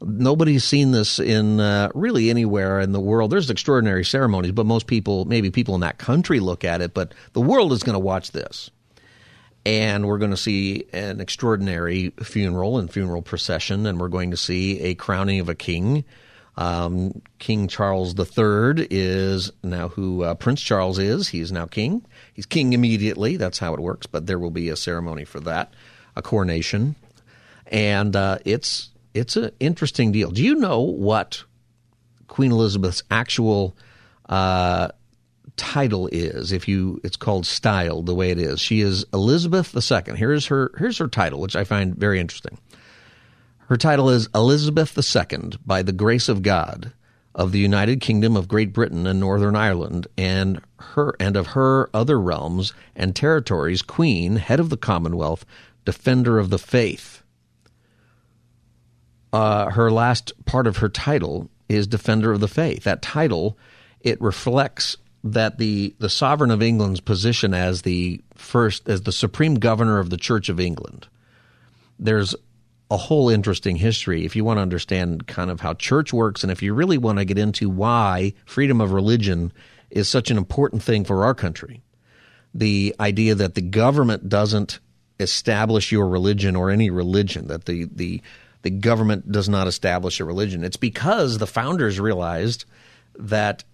Nobody's 0.00 0.64
seen 0.64 0.90
this 0.90 1.20
in 1.20 1.60
uh, 1.60 1.90
really 1.94 2.30
anywhere 2.30 2.80
in 2.80 2.92
the 2.92 3.00
world. 3.00 3.30
There's 3.30 3.50
extraordinary 3.50 4.04
ceremonies, 4.04 4.52
but 4.52 4.66
most 4.66 4.86
people, 4.86 5.24
maybe 5.26 5.50
people 5.50 5.74
in 5.74 5.82
that 5.82 5.98
country, 5.98 6.40
look 6.40 6.64
at 6.64 6.80
it. 6.80 6.92
But 6.92 7.14
the 7.34 7.40
world 7.40 7.72
is 7.72 7.84
going 7.84 7.94
to 7.94 8.00
watch 8.00 8.32
this, 8.32 8.70
and 9.64 10.06
we're 10.06 10.18
going 10.18 10.30
to 10.30 10.36
see 10.36 10.84
an 10.92 11.20
extraordinary 11.20 12.10
funeral 12.22 12.78
and 12.78 12.90
funeral 12.90 13.22
procession, 13.22 13.86
and 13.86 14.00
we're 14.00 14.08
going 14.08 14.30
to 14.32 14.36
see 14.36 14.80
a 14.80 14.94
crowning 14.94 15.40
of 15.40 15.48
a 15.48 15.54
king. 15.54 16.04
Um, 16.56 17.22
king 17.38 17.68
Charles 17.68 18.14
III 18.18 18.86
is 18.90 19.52
now 19.62 19.88
who 19.88 20.22
uh, 20.22 20.34
Prince 20.34 20.60
Charles 20.60 20.98
is. 20.98 21.28
He 21.28 21.40
is 21.40 21.50
now 21.50 21.66
king. 21.66 22.04
He's 22.34 22.44
king 22.44 22.72
immediately. 22.72 23.36
That's 23.36 23.58
how 23.58 23.72
it 23.72 23.80
works. 23.80 24.06
But 24.06 24.26
there 24.26 24.38
will 24.38 24.50
be 24.50 24.68
a 24.68 24.76
ceremony 24.76 25.24
for 25.24 25.40
that, 25.40 25.72
a 26.16 26.22
coronation, 26.22 26.96
and 27.68 28.14
uh, 28.14 28.38
it's 28.44 28.90
it's 29.14 29.36
an 29.36 29.52
interesting 29.60 30.12
deal. 30.12 30.30
Do 30.30 30.42
you 30.42 30.56
know 30.56 30.80
what 30.80 31.44
Queen 32.28 32.52
Elizabeth's 32.52 33.02
actual 33.10 33.76
uh, 34.28 34.88
title 35.56 36.08
is? 36.12 36.52
If 36.52 36.68
you, 36.68 37.00
it's 37.04 37.16
called 37.16 37.46
styled 37.46 38.06
the 38.06 38.14
way 38.14 38.30
it 38.30 38.38
is. 38.38 38.60
She 38.60 38.80
is 38.80 39.04
Elizabeth 39.12 39.74
II. 39.74 40.16
Here's 40.16 40.46
her. 40.46 40.72
Here's 40.78 40.98
her 40.98 41.08
title, 41.08 41.40
which 41.40 41.56
I 41.56 41.64
find 41.64 41.94
very 41.96 42.20
interesting. 42.20 42.58
Her 43.68 43.76
title 43.76 44.10
is 44.10 44.28
Elizabeth 44.34 44.96
II 44.98 45.52
by 45.64 45.82
the 45.82 45.92
grace 45.92 46.28
of 46.28 46.42
God 46.42 46.92
of 47.34 47.52
the 47.52 47.58
United 47.58 48.00
Kingdom 48.00 48.36
of 48.36 48.48
Great 48.48 48.74
Britain 48.74 49.06
and 49.06 49.18
Northern 49.18 49.56
Ireland, 49.56 50.06
and 50.18 50.60
her 50.78 51.14
and 51.18 51.36
of 51.36 51.48
her 51.48 51.88
other 51.94 52.20
realms 52.20 52.74
and 52.94 53.16
territories, 53.16 53.80
Queen, 53.80 54.36
head 54.36 54.60
of 54.60 54.68
the 54.68 54.76
Commonwealth, 54.76 55.46
defender 55.84 56.38
of 56.38 56.50
the 56.50 56.58
faith 56.58 57.22
uh, 59.32 59.70
her 59.70 59.90
last 59.90 60.32
part 60.44 60.66
of 60.66 60.78
her 60.78 60.88
title 60.88 61.48
is 61.68 61.86
Defender 61.86 62.32
of 62.32 62.40
the 62.40 62.48
Faith. 62.48 62.84
That 62.84 63.02
title 63.02 63.56
it 64.00 64.20
reflects 64.20 64.96
that 65.24 65.58
the 65.58 65.94
the 65.98 66.08
sovereign 66.08 66.50
of 66.50 66.62
England's 66.62 67.00
position 67.00 67.54
as 67.54 67.82
the 67.82 68.20
first 68.34 68.88
as 68.88 69.02
the 69.02 69.12
supreme 69.12 69.56
governor 69.56 69.98
of 69.98 70.10
the 70.10 70.16
Church 70.16 70.48
of 70.48 70.58
England. 70.58 71.06
There's 71.98 72.34
a 72.90 72.96
whole 72.96 73.30
interesting 73.30 73.76
history 73.76 74.24
if 74.24 74.36
you 74.36 74.44
want 74.44 74.58
to 74.58 74.62
understand 74.62 75.26
kind 75.26 75.50
of 75.50 75.60
how 75.60 75.74
church 75.74 76.12
works 76.12 76.42
and 76.42 76.52
if 76.52 76.62
you 76.62 76.74
really 76.74 76.98
want 76.98 77.18
to 77.18 77.24
get 77.24 77.38
into 77.38 77.70
why 77.70 78.34
freedom 78.44 78.80
of 78.80 78.92
religion 78.92 79.52
is 79.90 80.08
such 80.08 80.30
an 80.30 80.36
important 80.36 80.82
thing 80.82 81.04
for 81.04 81.24
our 81.24 81.34
country. 81.34 81.82
The 82.54 82.94
idea 83.00 83.34
that 83.34 83.54
the 83.54 83.62
government 83.62 84.28
doesn't 84.28 84.78
establish 85.20 85.92
your 85.92 86.08
religion 86.08 86.56
or 86.56 86.70
any 86.70 86.90
religion, 86.90 87.46
that 87.46 87.64
the, 87.64 87.88
the 87.90 88.22
the 88.62 88.70
government 88.70 89.30
does 89.30 89.48
not 89.48 89.66
establish 89.66 90.20
a 90.20 90.24
religion. 90.24 90.64
It's 90.64 90.76
because 90.76 91.38
the 91.38 91.46
founders 91.46 91.98
realized 91.98 92.64
that 93.18 93.64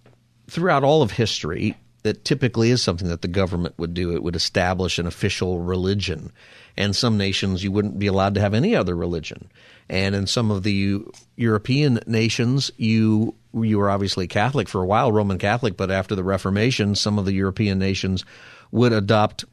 throughout 0.49 0.83
all 0.83 1.01
of 1.01 1.11
history, 1.11 1.77
it 2.03 2.25
typically 2.25 2.71
is 2.71 2.81
something 2.81 3.07
that 3.09 3.21
the 3.21 3.27
government 3.27 3.75
would 3.77 3.93
do. 3.93 4.13
It 4.13 4.23
would 4.23 4.35
establish 4.35 4.99
an 4.99 5.07
official 5.07 5.59
religion. 5.59 6.31
And 6.77 6.95
some 6.95 7.17
nations, 7.17 7.63
you 7.63 7.71
wouldn't 7.71 7.99
be 7.99 8.07
allowed 8.07 8.35
to 8.35 8.41
have 8.41 8.53
any 8.53 8.75
other 8.75 8.95
religion. 8.95 9.49
And 9.89 10.15
in 10.15 10.27
some 10.27 10.51
of 10.51 10.63
the 10.63 11.01
European 11.35 11.99
nations, 12.05 12.71
you 12.77 13.35
you 13.53 13.79
were 13.79 13.89
obviously 13.89 14.27
Catholic 14.27 14.69
for 14.69 14.81
a 14.81 14.85
while, 14.85 15.11
Roman 15.11 15.39
Catholic, 15.39 15.75
but 15.75 15.89
after 15.89 16.13
the 16.13 16.23
Reformation, 16.23 16.93
some 16.93 17.17
of 17.17 17.25
the 17.25 17.33
European 17.33 17.79
nations 17.79 18.23
would 18.71 18.93
adopt 18.93 19.45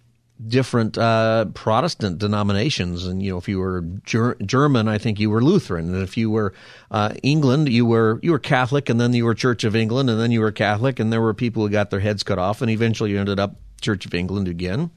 different 0.44 0.99
uh, 0.99 1.46
Protestant 1.55 2.18
denominations. 2.18 3.07
And 3.07 3.22
you 3.22 3.33
know, 3.33 3.38
if 3.38 3.49
you 3.49 3.59
were 3.59 3.83
Ger- 4.05 4.37
German, 4.44 4.88
I 4.88 4.99
think 4.99 5.18
you 5.18 5.31
were 5.31 5.42
Lutheran, 5.42 5.94
and 5.94 6.03
if 6.03 6.16
you 6.16 6.31
were 6.31 6.53
uh, 6.90 7.14
England, 7.22 7.68
you 7.68 7.87
were 7.87 8.20
you 8.22 8.33
were 8.33 8.38
Catholic, 8.38 8.88
and 8.88 9.01
then 9.01 9.12
you 9.12 9.25
were 9.25 9.35
Church 9.35 9.64
of 9.64 9.75
England, 9.75 10.11
and 10.11 10.20
then 10.20 10.31
you 10.31 10.40
were 10.40 10.53
Catholic, 10.53 10.99
and 11.01 11.12
there 11.12 11.22
were 11.22 11.35
people 11.35 11.62
who 11.62 11.70
got 11.70 11.90
their 11.90 12.01
heads 12.01 12.22
cut 12.22 12.38
off, 12.38 12.62
and 12.62 12.70
eventually 12.70 13.11
you 13.11 13.18
ended 13.18 13.40
up 13.40 13.57
Church 13.81 14.07
of 14.07 14.14
England 14.14 14.49
again. 14.49 14.90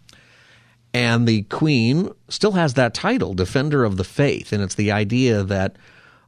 And 0.94 1.28
the 1.28 1.44
Queen 1.44 2.10
still 2.30 2.54
has 2.54 2.74
that 2.74 2.96
title, 2.96 3.36
Defender 3.36 3.86
of 3.86 3.98
the 3.98 4.04
Faith, 4.04 4.52
and 4.52 4.64
it's 4.64 4.76
the 4.76 4.92
idea 4.92 5.44
that 5.44 5.76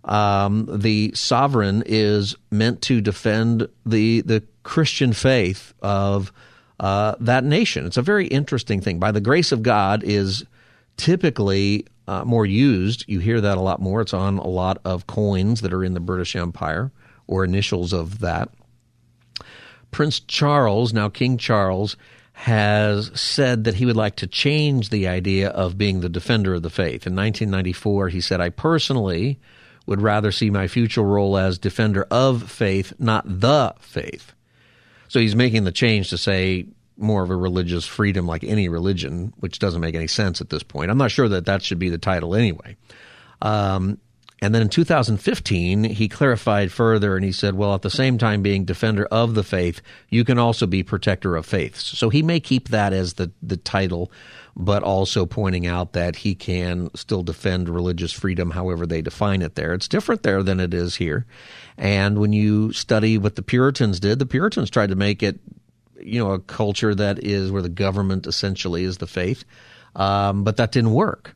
um, 0.04 0.68
the 0.72 1.12
sovereign 1.16 1.84
is 1.86 2.36
meant 2.52 2.82
to 2.84 3.02
defend 3.02 3.68
the 3.86 4.22
the 4.22 4.44
Christian 4.64 5.14
faith 5.14 5.74
of 5.82 6.32
uh, 6.82 7.16
that 7.20 7.44
nation. 7.44 7.86
It's 7.86 7.98
a 7.98 8.02
very 8.02 8.28
interesting 8.28 8.82
thing. 8.82 9.00
By 9.00 9.12
the 9.12 9.22
grace 9.22 9.52
of 9.52 9.62
God 9.62 10.04
is 10.04 10.44
typically 10.98 11.86
uh, 12.08 12.26
more 12.26 12.46
used. 12.46 13.06
You 13.08 13.20
hear 13.20 13.40
that 13.40 13.58
a 13.58 13.62
lot 13.62 13.80
more. 13.80 14.02
It's 14.02 14.16
on 14.16 14.40
a 14.40 14.48
lot 14.48 14.80
of 14.84 15.06
coins 15.06 15.62
that 15.62 15.74
are 15.74 15.84
in 15.84 15.94
the 15.94 16.00
British 16.00 16.36
Empire 16.36 16.92
or 17.28 17.44
initials 17.44 17.94
of 17.94 18.20
that. 18.20 18.50
Prince 19.92 20.22
Charles, 20.22 20.92
now 20.92 21.08
King 21.08 21.38
Charles, 21.38 21.98
has 22.34 23.12
said 23.20 23.66
that 23.66 23.76
he 23.76 23.86
would 23.86 23.96
like 23.96 24.16
to 24.16 24.26
change 24.26 24.90
the 24.90 25.08
idea 25.08 25.50
of 25.50 25.78
being 25.78 26.02
the 26.02 26.10
defender 26.10 26.56
of 26.56 26.64
the 26.64 26.70
faith. 26.72 27.06
In 27.06 27.16
1994, 27.16 28.10
he 28.10 28.22
said, 28.22 28.42
I 28.42 28.50
personally 28.50 29.40
would 29.86 30.02
rather 30.02 30.32
see 30.32 30.50
my 30.50 30.68
future 30.68 31.04
role 31.04 31.38
as 31.38 31.60
defender 31.60 32.08
of 32.10 32.50
faith, 32.50 32.94
not 32.98 33.24
the 33.28 33.76
faith. 33.80 34.34
So 35.12 35.20
he's 35.20 35.36
making 35.36 35.66
the 35.66 35.74
change 35.74 36.10
to 36.12 36.18
say 36.18 36.68
more 36.96 37.22
of 37.22 37.30
a 37.30 37.36
religious 37.36 37.86
freedom 37.86 38.26
like 38.26 38.46
any 38.46 38.70
religion, 38.70 39.34
which 39.42 39.60
doesn't 39.60 39.82
make 39.82 39.94
any 39.94 40.08
sense 40.08 40.40
at 40.40 40.50
this 40.50 40.64
point. 40.64 40.90
I'm 40.90 40.98
not 40.98 41.12
sure 41.12 41.28
that 41.28 41.48
that 41.48 41.62
should 41.64 41.80
be 41.80 41.90
the 41.90 41.98
title 41.98 42.34
anyway. 42.34 42.78
Um, 43.42 43.98
and 44.42 44.56
then 44.56 44.62
in 44.62 44.70
2015, 44.70 45.84
he 45.84 46.08
clarified 46.08 46.72
further 46.72 47.18
and 47.18 47.26
he 47.26 47.34
said, 47.34 47.56
well, 47.56 47.76
at 47.76 47.82
the 47.82 47.90
same 47.90 48.18
time 48.18 48.42
being 48.42 48.64
defender 48.64 49.04
of 49.12 49.36
the 49.36 49.44
faith, 49.44 49.82
you 50.08 50.24
can 50.24 50.40
also 50.40 50.66
be 50.66 50.82
protector 50.82 51.36
of 51.36 51.46
faiths. 51.46 51.84
So 51.84 52.08
he 52.08 52.24
may 52.24 52.40
keep 52.40 52.70
that 52.70 52.94
as 52.94 53.16
the, 53.16 53.34
the 53.44 53.58
title, 53.58 54.14
but 54.56 54.84
also 54.84 55.26
pointing 55.26 55.66
out 55.66 55.94
that 55.94 56.18
he 56.18 56.36
can 56.36 56.90
still 56.96 57.24
defend 57.24 57.70
religious 57.70 58.12
freedom 58.12 58.52
however 58.52 58.86
they 58.86 59.02
define 59.02 59.42
it 59.42 59.56
there. 59.56 59.74
It's 59.74 59.88
different 59.88 60.24
there 60.24 60.44
than 60.44 60.60
it 60.60 60.74
is 60.74 60.96
here. 60.96 61.26
And 61.78 62.20
when 62.20 62.34
you 62.34 62.74
study 62.74 63.18
what 63.18 63.36
the 63.36 63.42
Puritans 63.42 64.00
did, 64.00 64.20
the 64.20 64.26
Puritans 64.26 64.70
tried 64.70 64.90
to 64.90 64.96
make 64.96 65.24
it, 65.24 65.40
you 66.00 66.24
know, 66.24 66.32
a 66.32 66.40
culture 66.40 66.94
that 66.96 67.24
is 67.24 67.52
where 67.52 67.62
the 67.62 67.70
government 67.70 68.28
essentially 68.28 68.84
is 68.84 68.98
the 68.98 69.08
faith. 69.08 69.46
Um, 69.96 70.44
but 70.44 70.58
that 70.58 70.72
didn't 70.72 70.94
work 70.94 71.36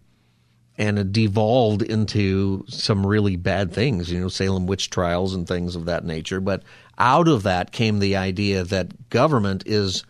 and 0.77 0.99
it 0.99 1.11
devolved 1.11 1.81
into 1.81 2.65
some 2.67 3.05
really 3.05 3.35
bad 3.35 3.71
things, 3.73 4.11
you 4.11 4.19
know, 4.19 4.27
Salem 4.27 4.67
witch 4.67 4.89
trials 4.89 5.33
and 5.33 5.47
things 5.47 5.75
of 5.75 5.85
that 5.85 6.03
nature. 6.03 6.41
But 6.41 6.63
out 6.97 7.27
of 7.27 7.43
that 7.43 7.71
came 7.71 7.99
the 7.99 8.17
idea 8.17 8.63
that 8.63 9.09
government 9.09 9.63
is 9.65 10.03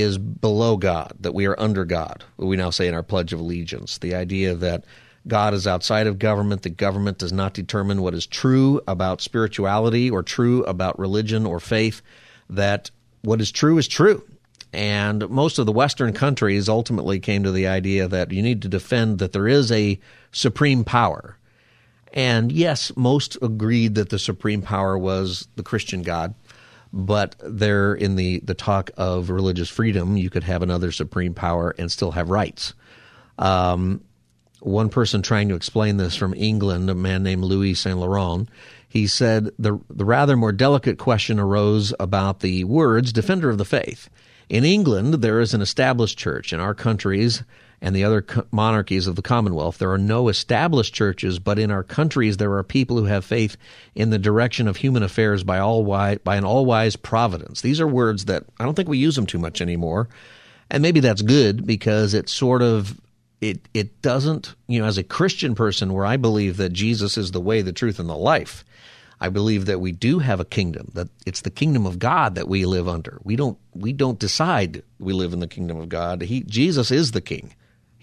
is 0.00 0.18
below 0.18 0.76
God, 0.76 1.12
that 1.20 1.34
we 1.34 1.46
are 1.46 1.58
under 1.58 1.84
God. 1.84 2.24
We 2.36 2.56
now 2.56 2.70
say 2.70 2.88
in 2.88 2.94
our 2.94 3.02
Pledge 3.02 3.32
of 3.32 3.40
Allegiance, 3.40 3.98
the 3.98 4.14
idea 4.14 4.54
that 4.54 4.84
God 5.26 5.54
is 5.54 5.66
outside 5.66 6.06
of 6.06 6.18
government, 6.18 6.62
that 6.62 6.76
government 6.76 7.18
does 7.18 7.32
not 7.32 7.54
determine 7.54 8.02
what 8.02 8.14
is 8.14 8.26
true 8.26 8.80
about 8.86 9.22
spirituality 9.22 10.10
or 10.10 10.22
true 10.22 10.62
about 10.64 10.98
religion 10.98 11.46
or 11.46 11.60
faith, 11.60 12.02
that 12.50 12.90
what 13.22 13.40
is 13.40 13.50
true 13.50 13.78
is 13.78 13.88
true 13.88 14.22
and 14.74 15.28
most 15.30 15.58
of 15.58 15.66
the 15.66 15.72
Western 15.72 16.12
countries 16.12 16.68
ultimately 16.68 17.20
came 17.20 17.44
to 17.44 17.52
the 17.52 17.68
idea 17.68 18.08
that 18.08 18.32
you 18.32 18.42
need 18.42 18.60
to 18.62 18.68
defend 18.68 19.20
that 19.20 19.32
there 19.32 19.46
is 19.46 19.70
a 19.70 20.00
supreme 20.32 20.84
power. 20.84 21.38
And 22.12 22.50
yes, 22.50 22.92
most 22.96 23.38
agreed 23.40 23.94
that 23.94 24.08
the 24.08 24.18
supreme 24.18 24.62
power 24.62 24.98
was 24.98 25.46
the 25.54 25.62
Christian 25.62 26.02
God. 26.02 26.34
But 26.96 27.34
there, 27.40 27.92
in 27.92 28.14
the, 28.14 28.38
the 28.44 28.54
talk 28.54 28.92
of 28.96 29.28
religious 29.28 29.68
freedom, 29.68 30.16
you 30.16 30.30
could 30.30 30.44
have 30.44 30.62
another 30.62 30.92
supreme 30.92 31.34
power 31.34 31.74
and 31.76 31.90
still 31.90 32.12
have 32.12 32.30
rights. 32.30 32.72
Um, 33.36 34.04
one 34.60 34.88
person 34.90 35.20
trying 35.20 35.48
to 35.48 35.56
explain 35.56 35.96
this 35.96 36.14
from 36.14 36.34
England, 36.34 36.88
a 36.88 36.94
man 36.94 37.24
named 37.24 37.42
Louis 37.42 37.74
Saint 37.74 37.98
Laurent, 37.98 38.48
he 38.88 39.08
said 39.08 39.50
the, 39.58 39.80
the 39.90 40.04
rather 40.04 40.36
more 40.36 40.52
delicate 40.52 40.96
question 40.96 41.40
arose 41.40 41.92
about 41.98 42.40
the 42.40 42.62
words 42.62 43.12
defender 43.12 43.50
of 43.50 43.58
the 43.58 43.64
faith. 43.64 44.08
In 44.48 44.64
England, 44.64 45.14
there 45.14 45.40
is 45.40 45.52
an 45.52 45.62
established 45.62 46.16
church. 46.16 46.52
In 46.52 46.60
our 46.60 46.74
countries 46.74 47.42
and 47.80 47.94
the 47.94 48.04
other 48.04 48.24
monarchies 48.50 49.06
of 49.06 49.16
the 49.16 49.22
Commonwealth, 49.22 49.78
there 49.78 49.92
are 49.92 49.98
no 49.98 50.28
established 50.28 50.94
churches, 50.94 51.38
but 51.38 51.58
in 51.58 51.70
our 51.70 51.82
countries, 51.82 52.36
there 52.36 52.52
are 52.54 52.62
people 52.62 52.96
who 52.96 53.04
have 53.04 53.24
faith 53.24 53.56
in 53.94 54.10
the 54.10 54.18
direction 54.18 54.68
of 54.68 54.76
human 54.76 55.02
affairs 55.02 55.44
by, 55.44 55.58
all 55.58 55.84
wise, 55.84 56.18
by 56.18 56.36
an 56.36 56.44
all 56.44 56.64
wise 56.64 56.96
providence. 56.96 57.60
These 57.60 57.80
are 57.80 57.86
words 57.86 58.24
that 58.26 58.44
I 58.58 58.64
don't 58.64 58.74
think 58.74 58.88
we 58.88 58.98
use 58.98 59.16
them 59.16 59.26
too 59.26 59.38
much 59.38 59.60
anymore. 59.60 60.08
And 60.70 60.82
maybe 60.82 61.00
that's 61.00 61.22
good 61.22 61.66
because 61.66 62.14
it 62.14 62.28
sort 62.28 62.62
of 62.62 63.00
it 63.40 63.68
it 63.74 64.00
doesn't, 64.00 64.54
you 64.66 64.80
know, 64.80 64.86
as 64.86 64.98
a 64.98 65.04
Christian 65.04 65.54
person 65.54 65.92
where 65.92 66.06
I 66.06 66.16
believe 66.16 66.56
that 66.56 66.72
Jesus 66.72 67.18
is 67.18 67.32
the 67.32 67.40
way, 67.40 67.60
the 67.60 67.72
truth, 67.72 67.98
and 67.98 68.08
the 68.08 68.16
life, 68.16 68.64
I 69.20 69.28
believe 69.28 69.66
that 69.66 69.80
we 69.80 69.92
do 69.92 70.18
have 70.18 70.40
a 70.40 70.44
kingdom, 70.44 70.90
that 70.94 71.08
it's 71.26 71.42
the 71.42 71.50
kingdom 71.50 71.86
of 71.86 71.98
God 71.98 72.34
that 72.34 72.48
we 72.48 72.64
live 72.64 72.88
under. 72.88 73.20
We 73.22 73.36
don't 73.36 73.58
we 73.74 73.92
don't 73.92 74.18
decide 74.18 74.82
we 74.98 75.12
live 75.12 75.32
in 75.32 75.40
the 75.40 75.46
kingdom 75.46 75.78
of 75.78 75.88
God. 75.88 76.22
He 76.22 76.42
Jesus 76.42 76.90
is 76.90 77.10
the 77.12 77.20
king. 77.20 77.54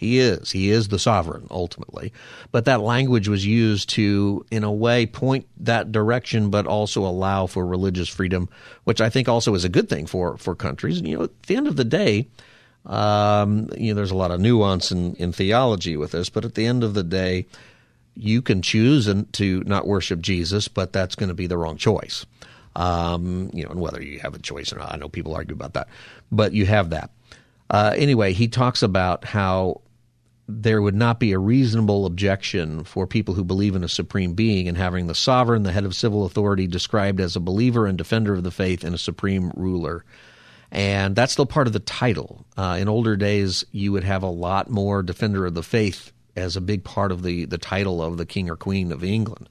He 0.01 0.17
is. 0.17 0.49
He 0.49 0.71
is 0.71 0.87
the 0.87 0.97
sovereign 0.97 1.45
ultimately. 1.51 2.11
But 2.51 2.65
that 2.65 2.81
language 2.81 3.27
was 3.27 3.45
used 3.45 3.89
to 3.91 4.43
in 4.49 4.63
a 4.63 4.71
way 4.71 5.05
point 5.05 5.45
that 5.57 5.91
direction 5.91 6.49
but 6.49 6.65
also 6.65 7.05
allow 7.05 7.45
for 7.45 7.63
religious 7.63 8.09
freedom, 8.09 8.49
which 8.83 8.99
I 8.99 9.11
think 9.11 9.29
also 9.29 9.53
is 9.53 9.63
a 9.63 9.69
good 9.69 9.89
thing 9.89 10.07
for 10.07 10.37
for 10.37 10.55
countries. 10.55 10.97
And 10.97 11.07
you 11.07 11.17
know, 11.19 11.23
at 11.25 11.43
the 11.43 11.55
end 11.55 11.67
of 11.67 11.75
the 11.75 11.83
day, 11.83 12.27
um, 12.87 13.69
you 13.77 13.93
know, 13.93 13.95
there's 13.95 14.09
a 14.09 14.15
lot 14.15 14.31
of 14.31 14.39
nuance 14.39 14.91
in, 14.91 15.13
in 15.17 15.31
theology 15.31 15.95
with 15.97 16.13
this, 16.13 16.31
but 16.31 16.45
at 16.45 16.55
the 16.55 16.65
end 16.65 16.83
of 16.83 16.95
the 16.95 17.03
day, 17.03 17.45
you 18.15 18.41
can 18.41 18.63
choose 18.63 19.07
to 19.33 19.63
not 19.67 19.85
worship 19.85 20.19
Jesus, 20.19 20.67
but 20.67 20.93
that's 20.93 21.13
going 21.13 21.29
to 21.29 21.35
be 21.35 21.45
the 21.45 21.59
wrong 21.59 21.77
choice. 21.77 22.25
Um, 22.75 23.51
you 23.53 23.65
know, 23.65 23.69
and 23.69 23.79
whether 23.79 24.01
you 24.01 24.19
have 24.21 24.33
a 24.33 24.39
choice 24.39 24.73
or 24.73 24.79
not, 24.79 24.91
I 24.95 24.97
know 24.97 25.09
people 25.09 25.35
argue 25.35 25.55
about 25.55 25.73
that, 25.73 25.89
but 26.31 26.53
you 26.53 26.65
have 26.65 26.89
that. 26.89 27.11
Uh, 27.69 27.93
anyway, 27.95 28.33
he 28.33 28.47
talks 28.47 28.81
about 28.81 29.25
how 29.25 29.81
there 30.59 30.81
would 30.81 30.95
not 30.95 31.19
be 31.19 31.31
a 31.31 31.39
reasonable 31.39 32.05
objection 32.05 32.83
for 32.83 33.07
people 33.07 33.33
who 33.33 33.43
believe 33.43 33.75
in 33.75 33.83
a 33.83 33.89
supreme 33.89 34.33
being 34.33 34.67
and 34.67 34.77
having 34.77 35.07
the 35.07 35.15
sovereign, 35.15 35.63
the 35.63 35.71
head 35.71 35.85
of 35.85 35.95
civil 35.95 36.25
authority, 36.25 36.67
described 36.67 37.19
as 37.19 37.35
a 37.35 37.39
believer 37.39 37.85
and 37.85 37.97
defender 37.97 38.33
of 38.33 38.43
the 38.43 38.51
faith 38.51 38.83
and 38.83 38.95
a 38.95 38.99
supreme 38.99 39.51
ruler. 39.55 40.03
And 40.71 41.15
that's 41.15 41.33
still 41.33 41.45
part 41.45 41.67
of 41.67 41.73
the 41.73 41.79
title. 41.79 42.45
Uh, 42.57 42.77
in 42.79 42.87
older 42.87 43.15
days, 43.15 43.65
you 43.71 43.91
would 43.91 44.03
have 44.03 44.23
a 44.23 44.29
lot 44.29 44.69
more 44.69 45.03
defender 45.03 45.45
of 45.45 45.53
the 45.53 45.63
faith 45.63 46.11
as 46.35 46.55
a 46.55 46.61
big 46.61 46.83
part 46.83 47.11
of 47.11 47.23
the, 47.23 47.45
the 47.45 47.57
title 47.57 48.01
of 48.01 48.17
the 48.17 48.25
king 48.25 48.49
or 48.49 48.55
queen 48.55 48.91
of 48.91 49.03
England. 49.03 49.49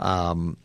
Um, 0.00 0.56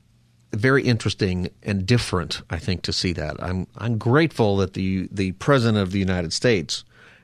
very 0.52 0.84
interesting 0.84 1.50
and 1.64 1.86
different, 1.86 2.42
I 2.50 2.58
think, 2.58 2.84
to 2.84 2.94
see 2.94 3.14
that. 3.14 3.42
I'm 3.42 3.68
I'm 3.78 3.98
grateful 3.98 4.58
that 4.58 4.74
the 4.74 5.08
the 5.12 5.34
president 5.34 5.78
of 5.78 5.92
the 5.92 6.00
United 6.00 6.34
States 6.34 6.84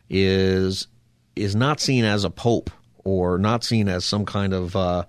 is 0.09 0.87
is 1.35 1.55
not 1.55 1.79
seen 1.79 2.05
as 2.05 2.23
a 2.23 2.29
pope 2.29 2.69
or 3.03 3.37
not 3.37 3.63
seen 3.63 3.87
as 3.87 4.03
some 4.03 4.25
kind 4.25 4.53
of 4.53 4.75
uh, 4.75 5.05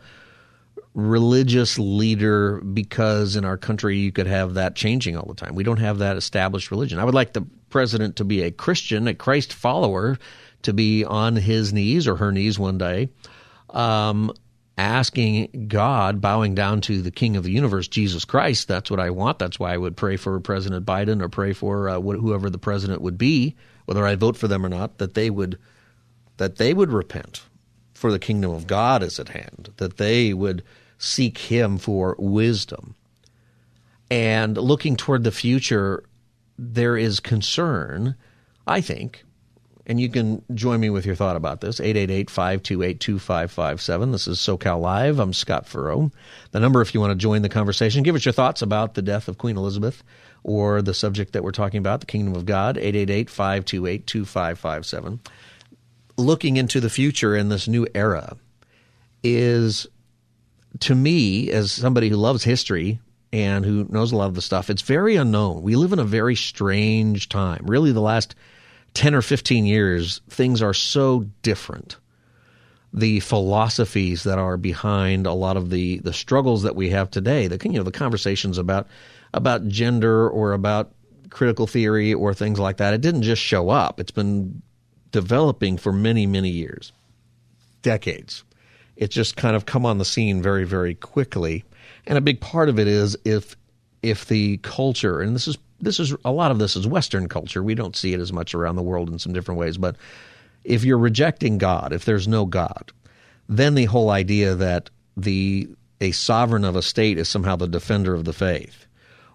religious 0.96 1.78
leader 1.78 2.60
because 2.60 3.36
in 3.36 3.44
our 3.44 3.56
country 3.58 3.98
you 3.98 4.10
could 4.10 4.26
have 4.26 4.54
that 4.54 4.74
changing 4.74 5.16
all 5.16 5.26
the 5.26 5.34
time. 5.34 5.54
We 5.54 5.62
don't 5.64 5.78
have 5.78 5.98
that 5.98 6.16
established 6.16 6.70
religion. 6.70 6.98
I 6.98 7.04
would 7.04 7.14
like 7.14 7.34
the 7.34 7.46
president 7.68 8.16
to 8.16 8.24
be 8.24 8.42
a 8.42 8.50
Christian, 8.50 9.06
a 9.06 9.14
Christ 9.14 9.52
follower, 9.52 10.18
to 10.62 10.72
be 10.72 11.04
on 11.04 11.36
his 11.36 11.72
knees 11.72 12.08
or 12.08 12.16
her 12.16 12.32
knees 12.32 12.58
one 12.58 12.78
day, 12.78 13.10
um, 13.70 14.32
asking 14.78 15.66
God, 15.68 16.20
bowing 16.20 16.54
down 16.54 16.80
to 16.82 17.02
the 17.02 17.10
King 17.10 17.36
of 17.36 17.44
the 17.44 17.52
universe, 17.52 17.88
Jesus 17.88 18.24
Christ. 18.24 18.66
That's 18.66 18.90
what 18.90 19.00
I 19.00 19.10
want. 19.10 19.38
That's 19.38 19.58
why 19.58 19.74
I 19.74 19.78
would 19.78 19.96
pray 19.96 20.16
for 20.16 20.40
President 20.40 20.86
Biden 20.86 21.22
or 21.22 21.28
pray 21.28 21.52
for 21.52 21.88
uh, 21.90 22.00
whoever 22.00 22.48
the 22.48 22.58
president 22.58 23.02
would 23.02 23.18
be, 23.18 23.54
whether 23.84 24.06
I 24.06 24.14
vote 24.14 24.36
for 24.36 24.48
them 24.48 24.64
or 24.64 24.68
not. 24.70 24.98
That 24.98 25.14
they 25.14 25.28
would 25.28 25.58
that 26.37 26.57
they 26.57 26.75
would 26.75 26.92
repent, 26.92 27.44
for 27.94 28.12
the 28.12 28.18
kingdom 28.18 28.51
of 28.51 28.66
God 28.66 29.03
is 29.03 29.18
at 29.18 29.31
hand. 29.31 29.72
That 29.79 29.96
they 29.96 30.35
would 30.35 30.62
seek 30.99 31.38
Him 31.38 31.79
for 31.79 32.14
wisdom. 32.18 32.94
And 34.11 34.57
looking 34.57 34.96
toward 34.96 35.25
the 35.25 35.33
future, 35.33 36.05
there 36.59 36.96
is 36.96 37.20
concern, 37.20 38.16
I 38.66 38.81
think, 38.81 39.22
and 39.87 40.01
you 40.01 40.09
can 40.09 40.42
join 40.55 40.81
me 40.81 40.88
with 40.90 41.07
your 41.07 41.14
thought 41.14 41.37
about 41.37 41.61
this. 41.61 41.79
888-528-2557. 41.81 44.12
This 44.12 44.27
is 44.27 44.38
SoCal 44.38 44.81
Live. 44.81 45.20
I'm 45.20 45.33
Scott 45.33 45.66
Furrow. 45.66 46.11
The 46.51 46.61
number 46.61 46.81
if 46.81 46.92
you 46.92 47.01
want 47.01 47.12
to 47.12 47.16
join 47.16 47.42
the 47.42 47.49
conversation, 47.49 48.03
give 48.03 48.16
us 48.16 48.25
your 48.25 48.33
thoughts 48.33 48.62
about 48.62 48.94
the 48.94 49.03
death 49.03 49.29
of 49.29 49.38
Queen 49.38 49.57
Elizabeth 49.57 50.03
or 50.42 50.83
the 50.83 50.94
subject 50.94 51.35
that 51.35 51.44
we're 51.44 51.53
talking 51.53 51.79
about, 51.79 52.01
the 52.01 52.07
kingdom 52.07 52.35
of 52.35 52.46
God, 52.46 52.77
888-528-2557. 52.77 55.20
Looking 56.16 56.57
into 56.57 56.81
the 56.81 56.90
future 56.90 57.37
in 57.37 57.48
this 57.48 57.68
new 57.68 57.87
era 57.94 58.37
is 59.22 59.87
to 60.81 60.94
me 60.94 61.50
as 61.50 61.72
somebody 61.72 62.09
who 62.09 62.16
loves 62.16 62.44
history 62.44 63.00
and 63.33 63.64
who 63.64 63.87
knows 63.88 64.12
a 64.12 64.16
lot 64.16 64.29
of 64.29 64.35
the 64.35 64.42
stuff, 64.42 64.70
it's 64.70 64.83
very 64.83 65.16
unknown. 65.16 65.62
We 65.62 65.76
live 65.76 65.92
in 65.92 65.98
a 65.98 66.05
very 66.05 66.37
strange 66.37 67.29
time. 67.29 67.64
Really 67.66 67.92
the 67.92 68.00
last 68.00 68.35
10 68.94 69.14
or 69.14 69.22
15 69.22 69.66
years, 69.66 70.20
things 70.31 70.62
are 70.62 70.74
so 70.74 71.26
different 71.42 71.96
the 72.96 73.20
philosophies 73.20 74.24
that 74.24 74.38
are 74.38 74.57
behind 74.57 75.26
a 75.26 75.33
lot 75.33 75.57
of 75.57 75.68
the 75.70 75.98
the 75.98 76.14
struggles 76.14 76.62
that 76.62 76.74
we 76.74 76.90
have 76.90 77.11
today. 77.11 77.46
The 77.46 77.61
you 77.62 77.76
know 77.76 77.83
the 77.83 77.92
conversations 77.92 78.59
about 78.59 78.88
about 79.35 79.68
gender 79.68 80.29
or 80.29 80.52
about 80.52 80.92
critical 81.29 81.66
theory 81.66 82.14
or 82.14 82.33
things 82.33 82.59
like 82.59 82.79
that. 82.79 82.94
It 82.94 83.02
didn't 83.02 83.22
just 83.22 83.42
show 83.42 83.68
up. 83.68 84.00
It's 84.00 84.11
been 84.11 84.62
developing 85.12 85.76
for 85.76 85.92
many 85.92 86.26
many 86.26 86.50
years, 86.50 86.92
decades. 87.82 88.44
It's 88.96 89.14
just 89.14 89.36
kind 89.36 89.54
of 89.54 89.66
come 89.66 89.84
on 89.84 89.98
the 89.98 90.04
scene 90.04 90.42
very 90.42 90.64
very 90.64 90.94
quickly, 90.94 91.64
and 92.06 92.16
a 92.18 92.22
big 92.22 92.40
part 92.40 92.68
of 92.68 92.78
it 92.78 92.88
is 92.88 93.16
if 93.24 93.56
if 94.02 94.26
the 94.26 94.58
culture 94.58 95.20
and 95.20 95.34
this 95.34 95.48
is 95.48 95.58
this 95.80 96.00
is 96.00 96.14
a 96.24 96.32
lot 96.32 96.50
of 96.50 96.58
this 96.58 96.76
is 96.76 96.86
Western 96.86 97.28
culture. 97.28 97.62
We 97.62 97.74
don't 97.74 97.96
see 97.96 98.14
it 98.14 98.20
as 98.20 98.32
much 98.32 98.54
around 98.54 98.76
the 98.76 98.82
world 98.82 99.10
in 99.10 99.18
some 99.18 99.32
different 99.32 99.60
ways, 99.60 99.76
but 99.76 99.96
if 100.64 100.84
you're 100.84 100.98
rejecting 100.98 101.58
God, 101.58 101.92
if 101.92 102.04
there's 102.04 102.26
no 102.26 102.44
God, 102.44 102.92
then 103.48 103.74
the 103.74 103.84
whole 103.84 104.10
idea 104.10 104.54
that 104.54 104.90
the 105.16 105.68
a 106.00 106.10
sovereign 106.12 106.64
of 106.64 106.76
a 106.76 106.82
state 106.82 107.18
is 107.18 107.28
somehow 107.28 107.56
the 107.56 107.68
defender 107.68 108.14
of 108.14 108.24
the 108.24 108.32
faith, 108.32 108.86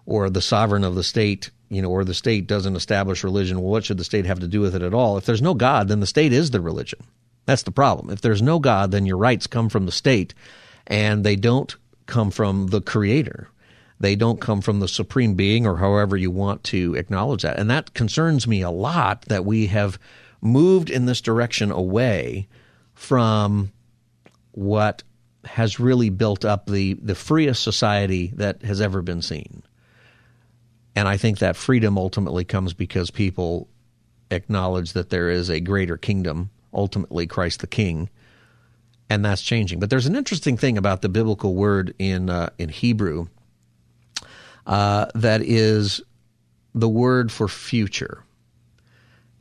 or 0.06 0.30
the 0.30 0.42
sovereign 0.42 0.84
of 0.84 0.94
the 0.94 1.02
state, 1.02 1.50
you 1.72 1.80
know, 1.80 1.88
or 1.88 2.04
the 2.04 2.12
state 2.12 2.46
doesn't 2.46 2.76
establish 2.76 3.24
religion. 3.24 3.60
Well, 3.60 3.70
what 3.70 3.84
should 3.84 3.96
the 3.96 4.04
state 4.04 4.26
have 4.26 4.40
to 4.40 4.48
do 4.48 4.60
with 4.60 4.74
it 4.74 4.82
at 4.82 4.92
all? 4.92 5.16
If 5.16 5.24
there's 5.24 5.40
no 5.40 5.54
God, 5.54 5.88
then 5.88 6.00
the 6.00 6.06
state 6.06 6.32
is 6.32 6.50
the 6.50 6.60
religion. 6.60 7.00
That's 7.46 7.62
the 7.62 7.70
problem. 7.70 8.10
If 8.10 8.20
there's 8.20 8.42
no 8.42 8.58
God, 8.58 8.90
then 8.90 9.06
your 9.06 9.16
rights 9.16 9.46
come 9.46 9.68
from 9.68 9.86
the 9.86 9.92
state, 9.92 10.34
and 10.86 11.24
they 11.24 11.34
don't 11.34 11.74
come 12.06 12.30
from 12.30 12.66
the 12.66 12.82
Creator. 12.82 13.48
They 13.98 14.16
don't 14.16 14.40
come 14.40 14.60
from 14.60 14.80
the 14.80 14.88
supreme 14.88 15.34
being, 15.34 15.66
or 15.66 15.76
however 15.76 16.16
you 16.16 16.30
want 16.30 16.62
to 16.64 16.94
acknowledge 16.94 17.42
that. 17.42 17.58
And 17.58 17.70
that 17.70 17.94
concerns 17.94 18.46
me 18.46 18.60
a 18.60 18.70
lot 18.70 19.22
that 19.22 19.44
we 19.44 19.68
have 19.68 19.98
moved 20.40 20.90
in 20.90 21.06
this 21.06 21.20
direction 21.20 21.70
away 21.70 22.48
from 22.94 23.72
what 24.50 25.02
has 25.44 25.80
really 25.80 26.10
built 26.10 26.44
up 26.44 26.66
the, 26.66 26.94
the 26.94 27.14
freest 27.14 27.62
society 27.62 28.32
that 28.36 28.62
has 28.62 28.80
ever 28.80 29.02
been 29.02 29.22
seen. 29.22 29.62
And 30.94 31.08
I 31.08 31.16
think 31.16 31.38
that 31.38 31.56
freedom 31.56 31.96
ultimately 31.96 32.44
comes 32.44 32.74
because 32.74 33.10
people 33.10 33.68
acknowledge 34.30 34.92
that 34.92 35.10
there 35.10 35.30
is 35.30 35.48
a 35.50 35.60
greater 35.60 35.96
kingdom, 35.96 36.50
ultimately 36.72 37.26
Christ 37.26 37.60
the 37.60 37.66
King, 37.66 38.10
and 39.08 39.24
that's 39.24 39.42
changing. 39.42 39.80
But 39.80 39.90
there's 39.90 40.06
an 40.06 40.16
interesting 40.16 40.56
thing 40.56 40.78
about 40.78 41.02
the 41.02 41.08
biblical 41.08 41.54
word 41.54 41.94
in 41.98 42.30
uh, 42.30 42.50
in 42.58 42.68
Hebrew 42.68 43.26
uh, 44.66 45.06
that 45.14 45.42
is 45.42 46.00
the 46.74 46.88
word 46.88 47.30
for 47.30 47.48
future. 47.48 48.24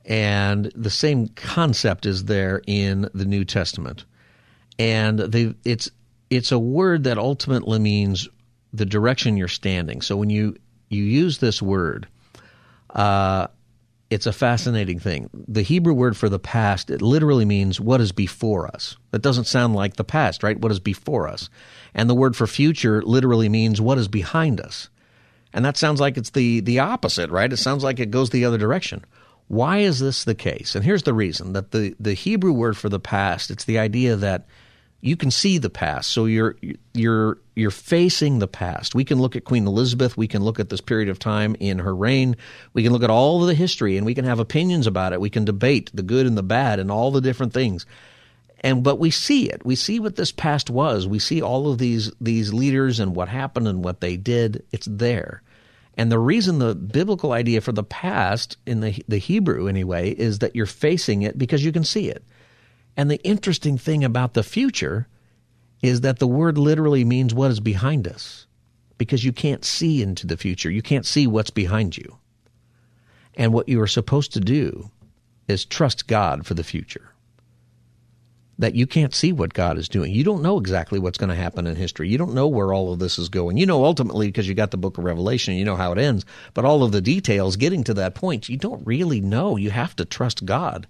And 0.06 0.72
the 0.76 0.90
same 0.90 1.28
concept 1.30 2.06
is 2.06 2.26
there 2.26 2.62
in 2.66 3.10
the 3.14 3.26
New 3.26 3.46
Testament. 3.46 4.06
And 4.80 5.34
it's, 5.64 5.92
it's 6.30 6.52
a 6.52 6.60
word 6.60 7.04
that 7.04 7.18
ultimately 7.18 7.80
means 7.80 8.28
the 8.74 8.86
direction 8.86 9.38
you're 9.38 9.48
standing. 9.48 10.02
So 10.02 10.18
when 10.18 10.30
you, 10.30 10.56
you 10.92 11.04
use 11.04 11.38
this 11.38 11.62
word, 11.62 12.08
uh, 12.90 13.48
it's 14.10 14.26
a 14.26 14.34
fascinating 14.34 15.00
thing. 15.00 15.30
The 15.34 15.62
Hebrew 15.62 15.94
word 15.94 16.18
for 16.18 16.28
the 16.28 16.38
past, 16.38 16.90
it 16.90 17.02
literally 17.02 17.46
means 17.46 17.80
what 17.80 18.02
is 18.02 18.12
before 18.12 18.68
us. 18.68 18.98
That 19.12 19.22
doesn't 19.22 19.46
sound 19.46 19.74
like 19.74 19.96
the 19.96 20.04
past, 20.04 20.44
right? 20.44 20.60
What 20.60 20.72
is 20.72 20.82
before 20.82 21.30
us. 21.30 21.50
And 21.94 22.10
the 22.10 22.16
word 22.16 22.36
for 22.36 22.46
future 22.46 23.02
literally 23.02 23.48
means 23.48 23.80
what 23.80 23.98
is 23.98 24.10
behind 24.10 24.60
us. 24.60 24.90
And 25.54 25.64
that 25.64 25.78
sounds 25.78 26.02
like 26.02 26.18
it's 26.18 26.32
the, 26.32 26.60
the 26.60 26.80
opposite, 26.80 27.30
right? 27.30 27.52
It 27.52 27.58
sounds 27.58 27.84
like 27.84 28.00
it 28.00 28.12
goes 28.12 28.30
the 28.30 28.46
other 28.46 28.58
direction. 28.58 29.06
Why 29.48 29.80
is 29.80 30.00
this 30.00 30.24
the 30.26 30.36
case? 30.36 30.76
And 30.76 30.84
here's 30.84 31.04
the 31.04 31.14
reason 31.14 31.54
that 31.54 31.72
the, 31.72 31.96
the 32.00 32.14
Hebrew 32.14 32.54
word 32.54 32.78
for 32.78 32.90
the 32.90 33.00
past, 33.00 33.50
it's 33.50 33.66
the 33.66 33.80
idea 33.80 34.16
that 34.18 34.46
you 35.02 35.18
can 35.18 35.32
see 35.32 35.58
the 35.58 35.70
past. 35.70 36.12
So 36.12 36.26
you're 36.26 36.56
you're 36.94 37.40
you're 37.56 37.72
facing 37.72 38.40
the 38.40 38.48
past. 38.48 38.96
We 38.96 39.04
can 39.04 39.20
look 39.20 39.36
at 39.36 39.44
Queen 39.44 39.68
Elizabeth, 39.68 40.16
we 40.16 40.28
can 40.28 40.44
look 40.44 40.60
at 40.60 40.70
this 40.70 40.82
period 40.82 41.10
of 41.10 41.20
time 41.20 41.56
in 41.60 41.80
her 41.80 41.96
reign, 41.96 42.38
we 42.74 42.84
can 42.84 42.94
look 42.94 43.04
at 43.04 43.10
all 43.10 43.42
of 43.42 43.48
the 43.48 43.56
history 43.56 43.98
and 43.98 44.06
we 44.06 44.16
can 44.16 44.26
have 44.26 44.40
opinions 44.40 44.88
about 44.88 45.12
it. 45.12 45.20
We 45.20 45.30
can 45.30 45.44
debate 45.44 45.90
the 45.94 46.04
good 46.04 46.28
and 46.28 46.38
the 46.38 46.44
bad 46.44 46.80
and 46.80 46.92
all 46.92 47.12
the 47.12 47.22
different 47.22 47.54
things. 47.54 47.86
And 48.62 48.84
but 48.84 49.00
we 49.00 49.10
see 49.10 49.50
it. 49.50 49.66
We 49.66 49.76
see 49.76 50.00
what 50.00 50.16
this 50.16 50.32
past 50.32 50.70
was. 50.70 51.08
We 51.08 51.20
see 51.20 51.42
all 51.42 51.72
of 51.72 51.80
these 51.80 52.12
these 52.22 52.54
leaders 52.54 53.00
and 53.00 53.16
what 53.16 53.28
happened 53.28 53.68
and 53.68 53.84
what 53.84 54.02
they 54.02 54.18
did. 54.18 54.64
It's 54.72 54.88
there. 54.90 55.42
And 55.98 56.12
the 56.12 56.20
reason 56.20 56.60
the 56.60 56.76
biblical 56.76 57.34
idea 57.34 57.60
for 57.62 57.72
the 57.72 57.84
past 57.84 58.58
in 58.68 58.82
the 58.82 59.04
the 59.08 59.18
Hebrew 59.18 59.68
anyway 59.68 60.12
is 60.12 60.40
that 60.40 60.56
you're 60.56 60.68
facing 60.68 61.24
it 61.24 61.40
because 61.40 61.66
you 61.66 61.72
can 61.72 61.84
see 61.84 62.08
it. 62.08 62.24
And 62.98 63.10
the 63.10 63.22
interesting 63.24 63.78
thing 63.78 64.04
about 64.04 64.34
the 64.34 64.44
future 64.44 65.08
is 65.82 66.02
that 66.02 66.20
the 66.20 66.28
word 66.28 66.58
literally 66.58 67.04
means 67.04 67.34
what 67.34 67.52
is 67.52 67.60
behind 67.60 68.08
us 68.08 68.46
because 68.98 69.24
you 69.26 69.34
can't 69.34 69.66
see 69.66 70.02
into 70.02 70.28
the 70.28 70.38
future. 70.38 70.70
You 70.70 70.82
can't 70.82 71.06
see 71.06 71.26
what's 71.26 71.50
behind 71.50 71.98
you. 71.98 72.18
And 73.36 73.54
what 73.54 73.70
you 73.70 73.82
are 73.82 73.88
supposed 73.88 74.34
to 74.34 74.40
do 74.40 74.92
is 75.48 75.66
trust 75.66 76.08
God 76.08 76.46
for 76.46 76.54
the 76.54 76.64
future 76.64 77.12
that 78.62 78.76
you 78.76 78.86
can't 78.86 79.14
see 79.14 79.32
what 79.32 79.56
God 79.56 79.80
is 79.80 79.90
doing. 79.90 80.14
You 80.14 80.24
don't 80.24 80.44
know 80.44 80.60
exactly 80.60 81.00
what's 81.00 81.18
going 81.18 81.32
to 81.32 81.36
happen 81.36 81.66
in 81.66 81.76
history. 81.76 82.10
You 82.10 82.20
don't 82.20 82.36
know 82.36 82.48
where 82.48 82.72
all 82.72 82.94
of 82.94 83.00
this 83.00 83.18
is 83.18 83.28
going. 83.28 83.58
You 83.58 83.66
know 83.66 83.84
ultimately 83.84 84.28
because 84.28 84.48
you 84.48 84.54
got 84.54 84.70
the 84.70 84.78
book 84.78 85.00
of 85.00 85.04
Revelation, 85.04 85.56
you 85.56 85.66
know 85.66 85.76
how 85.76 85.92
it 85.92 85.98
ends, 85.98 86.26
but 86.54 86.64
all 86.64 86.84
of 86.84 86.92
the 86.92 87.02
details 87.02 87.56
getting 87.56 87.84
to 87.86 87.96
that 87.96 88.14
point, 88.14 88.50
you 88.50 88.58
don't 88.58 88.86
really 88.86 89.20
know. 89.20 89.58
You 89.58 89.72
have 89.72 89.96
to 89.96 90.06
trust 90.06 90.46
God. 90.46 90.86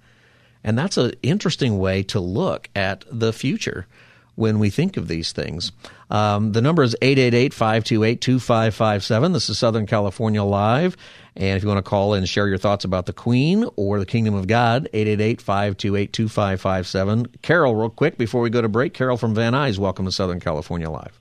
And 0.63 0.77
that's 0.77 0.97
an 0.97 1.13
interesting 1.23 1.79
way 1.79 2.03
to 2.03 2.19
look 2.19 2.69
at 2.75 3.03
the 3.11 3.33
future 3.33 3.87
when 4.35 4.59
we 4.59 4.69
think 4.69 4.97
of 4.97 5.07
these 5.07 5.31
things. 5.31 5.71
Um, 6.09 6.51
the 6.51 6.61
number 6.61 6.83
is 6.83 6.95
888 7.01 7.53
528 7.53 8.21
2557. 8.21 9.31
This 9.33 9.49
is 9.49 9.57
Southern 9.57 9.85
California 9.85 10.43
Live. 10.43 10.97
And 11.35 11.57
if 11.57 11.63
you 11.63 11.69
want 11.69 11.77
to 11.77 11.89
call 11.89 12.13
and 12.13 12.27
share 12.27 12.47
your 12.47 12.57
thoughts 12.57 12.83
about 12.83 13.05
the 13.05 13.13
Queen 13.13 13.65
or 13.75 13.99
the 13.99 14.05
Kingdom 14.05 14.33
of 14.33 14.47
God, 14.47 14.89
888 14.93 15.41
528 15.41 16.13
2557. 16.13 17.25
Carol, 17.41 17.75
real 17.75 17.89
quick 17.89 18.17
before 18.17 18.41
we 18.41 18.49
go 18.49 18.61
to 18.61 18.69
break. 18.69 18.93
Carol 18.93 19.17
from 19.17 19.33
Van 19.35 19.53
Nuys, 19.53 19.77
welcome 19.77 20.05
to 20.05 20.11
Southern 20.11 20.39
California 20.39 20.89
Live. 20.89 21.20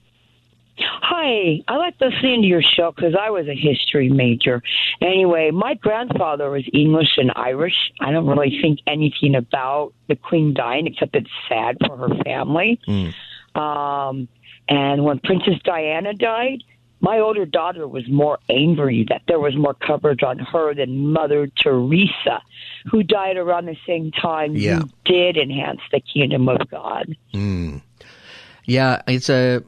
Hi, 0.82 1.62
I 1.68 1.76
like 1.76 1.94
listening 2.00 2.42
to 2.42 2.48
your 2.48 2.62
show 2.62 2.92
because 2.94 3.14
I 3.18 3.30
was 3.30 3.46
a 3.48 3.54
history 3.54 4.08
major. 4.08 4.62
Anyway, 5.00 5.50
my 5.50 5.74
grandfather 5.74 6.50
was 6.50 6.64
English 6.72 7.16
and 7.16 7.32
Irish. 7.36 7.92
I 8.00 8.12
don't 8.12 8.26
really 8.26 8.58
think 8.62 8.80
anything 8.86 9.34
about 9.34 9.92
the 10.08 10.16
Queen 10.16 10.54
dying 10.54 10.86
except 10.86 11.16
it's 11.16 11.30
sad 11.48 11.76
for 11.86 11.96
her 11.96 12.14
family. 12.24 12.80
Mm. 12.88 13.14
Um, 13.60 14.28
and 14.68 15.04
when 15.04 15.18
Princess 15.18 15.56
Diana 15.64 16.14
died, 16.14 16.62
my 17.00 17.18
older 17.18 17.46
daughter 17.46 17.88
was 17.88 18.08
more 18.08 18.38
angry 18.48 19.06
that 19.08 19.22
there 19.26 19.40
was 19.40 19.56
more 19.56 19.74
coverage 19.74 20.22
on 20.22 20.38
her 20.38 20.74
than 20.74 21.12
Mother 21.12 21.48
Teresa, 21.62 22.42
who 22.90 23.02
died 23.02 23.36
around 23.36 23.66
the 23.66 23.76
same 23.86 24.12
time 24.12 24.54
yeah. 24.54 24.80
who 24.80 24.88
did 25.04 25.36
enhance 25.36 25.80
the 25.92 26.00
kingdom 26.00 26.48
of 26.48 26.70
God. 26.70 27.16
Mm. 27.32 27.82
Yeah, 28.66 29.02
it's 29.08 29.30
a 29.30 29.64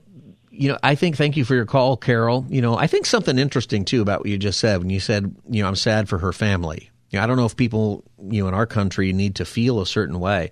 you 0.53 0.69
know, 0.69 0.79
I 0.83 0.95
think 0.95 1.17
thank 1.17 1.37
you 1.37 1.45
for 1.45 1.55
your 1.55 1.65
call, 1.65 1.97
Carol. 1.97 2.45
You 2.49 2.61
know, 2.61 2.77
I 2.77 2.87
think 2.87 3.07
something 3.07 3.39
interesting 3.39 3.85
too 3.85 4.03
about 4.03 4.21
what 4.21 4.29
you 4.29 4.39
just 4.39 4.61
said 4.61 4.79
when 4.79 4.91
you 4.91 5.01
said, 5.01 5.35
you 5.49 5.63
know, 5.63 5.69
I'm 5.69 5.77
sad 5.77 6.09
for 6.09 6.19
her 6.19 6.33
family. 6.33 6.91
You 7.11 7.19
know, 7.19 7.25
I 7.25 7.27
don't 7.27 7.37
know 7.37 7.47
if 7.47 7.57
people, 7.57 8.05
you 8.31 8.43
know, 8.43 8.49
in 8.49 8.55
our 8.55 8.67
country 8.67 9.13
need 9.13 9.37
to 9.37 9.45
feel 9.45 9.81
a 9.81 9.87
certain 9.87 10.21
way, 10.21 10.51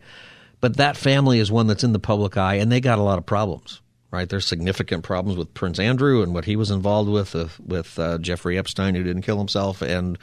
but 0.61 0.79
that 0.79 0.97
family 0.97 1.39
is 1.39 1.53
one 1.53 1.67
that's 1.67 1.85
in 1.85 1.93
the 1.93 1.99
public 1.99 2.37
eye 2.37 2.55
and 2.55 2.73
they 2.73 2.81
got 2.81 2.99
a 2.99 3.03
lot 3.03 3.19
of 3.19 3.27
problems 3.27 3.81
right? 4.11 4.29
There's 4.29 4.47
significant 4.47 5.05
problems 5.05 5.39
with 5.39 5.55
Prince 5.55 5.79
Andrew 5.79 6.23
and 6.23 6.35
what 6.35 6.45
he 6.45 6.57
was 6.57 6.71
involved 6.71 7.09
with 7.09 7.37
uh, 7.37 7.47
with 7.65 7.99
uh, 7.99 8.19
Jeffrey 8.19 8.59
Epstein, 8.59 8.95
who 8.95 9.05
didn't 9.05 9.23
kill 9.23 9.39
himself, 9.39 9.83
and 9.83 10.19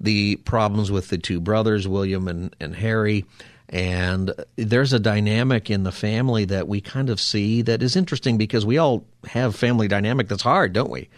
the 0.00 0.36
problems 0.36 0.90
with 0.90 1.08
the 1.08 1.18
two 1.18 1.40
brothers, 1.40 1.86
William 1.88 2.28
and, 2.28 2.54
and 2.60 2.74
Harry. 2.74 3.24
And 3.72 4.34
there's 4.56 4.92
a 4.92 5.00
dynamic 5.00 5.70
in 5.70 5.82
the 5.82 5.92
family 5.92 6.44
that 6.44 6.68
we 6.68 6.82
kind 6.82 7.08
of 7.08 7.18
see 7.18 7.62
that 7.62 7.82
is 7.82 7.96
interesting 7.96 8.36
because 8.36 8.66
we 8.66 8.76
all 8.76 9.06
have 9.24 9.56
family 9.56 9.88
dynamic 9.88 10.28
that's 10.28 10.42
hard, 10.42 10.74
don't 10.74 10.90
we? 10.90 11.08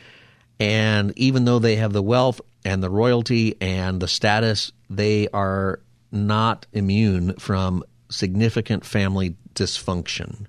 And 0.61 1.13
even 1.19 1.45
though 1.45 1.59
they 1.59 1.75
have 1.77 1.93
the 1.93 2.03
wealth 2.03 2.41
and 2.65 2.81
the 2.81 2.91
royalty 2.91 3.57
and 3.61 4.01
the 4.01 4.07
status, 4.07 4.71
they 4.89 5.27
are 5.29 5.81
not 6.13 6.67
immune 6.73 7.35
from 7.41 7.83
significant 8.09 8.85
family 8.85 9.35
dysfunction. 9.55 10.47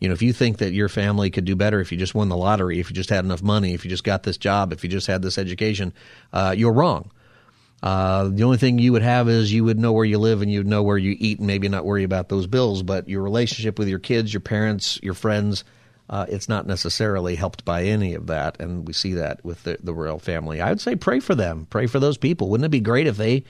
You 0.00 0.08
know, 0.08 0.14
if 0.14 0.20
you 0.20 0.34
think 0.34 0.58
that 0.58 0.72
your 0.72 0.90
family 0.90 1.30
could 1.30 1.46
do 1.46 1.56
better 1.56 1.80
if 1.80 1.92
you 1.92 1.96
just 1.96 2.14
won 2.14 2.28
the 2.28 2.36
lottery, 2.36 2.78
if 2.78 2.90
you 2.90 2.94
just 2.94 3.08
had 3.08 3.24
enough 3.24 3.42
money, 3.42 3.72
if 3.72 3.84
you 3.84 3.88
just 3.90 4.04
got 4.04 4.24
this 4.24 4.36
job, 4.36 4.72
if 4.72 4.84
you 4.84 4.90
just 4.90 5.06
had 5.06 5.22
this 5.22 5.38
education, 5.38 5.94
uh, 6.34 6.54
you're 6.54 6.72
wrong. 6.72 7.10
Uh, 7.82 8.28
the 8.28 8.44
only 8.44 8.58
thing 8.58 8.78
you 8.78 8.92
would 8.92 9.02
have 9.02 9.28
is 9.28 9.52
you 9.52 9.64
would 9.64 9.78
know 9.78 9.92
where 9.92 10.04
you 10.04 10.18
live 10.18 10.40
and 10.40 10.50
you'd 10.50 10.66
know 10.66 10.82
where 10.82 10.98
you 10.98 11.16
eat 11.18 11.38
and 11.38 11.46
maybe 11.46 11.68
not 11.68 11.84
worry 11.84 12.04
about 12.04 12.28
those 12.28 12.46
bills. 12.46 12.82
But 12.82 13.08
your 13.08 13.22
relationship 13.22 13.78
with 13.78 13.88
your 13.88 13.98
kids, 13.98 14.32
your 14.32 14.40
parents, 14.40 15.00
your 15.02 15.14
friends, 15.14 15.64
uh, 16.08 16.26
it's 16.28 16.48
not 16.48 16.66
necessarily 16.66 17.34
helped 17.34 17.64
by 17.64 17.84
any 17.84 18.14
of 18.14 18.28
that. 18.28 18.60
And 18.60 18.86
we 18.86 18.92
see 18.92 19.14
that 19.14 19.44
with 19.44 19.64
the, 19.64 19.78
the 19.82 19.94
royal 19.94 20.18
family. 20.18 20.60
I 20.60 20.68
would 20.68 20.80
say 20.80 20.94
pray 20.94 21.18
for 21.20 21.34
them, 21.34 21.66
pray 21.70 21.86
for 21.86 21.98
those 21.98 22.18
people. 22.18 22.50
Wouldn't 22.50 22.66
it 22.66 22.70
be 22.70 22.80
great 22.80 23.06
if 23.06 23.16
they 23.16 23.44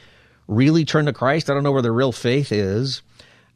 really 0.48 0.84
turn 0.84 1.06
to 1.06 1.12
Christ? 1.12 1.50
I 1.50 1.54
don't 1.54 1.62
know 1.62 1.72
where 1.72 1.82
their 1.82 1.92
real 1.92 2.12
faith 2.12 2.52
is 2.52 3.02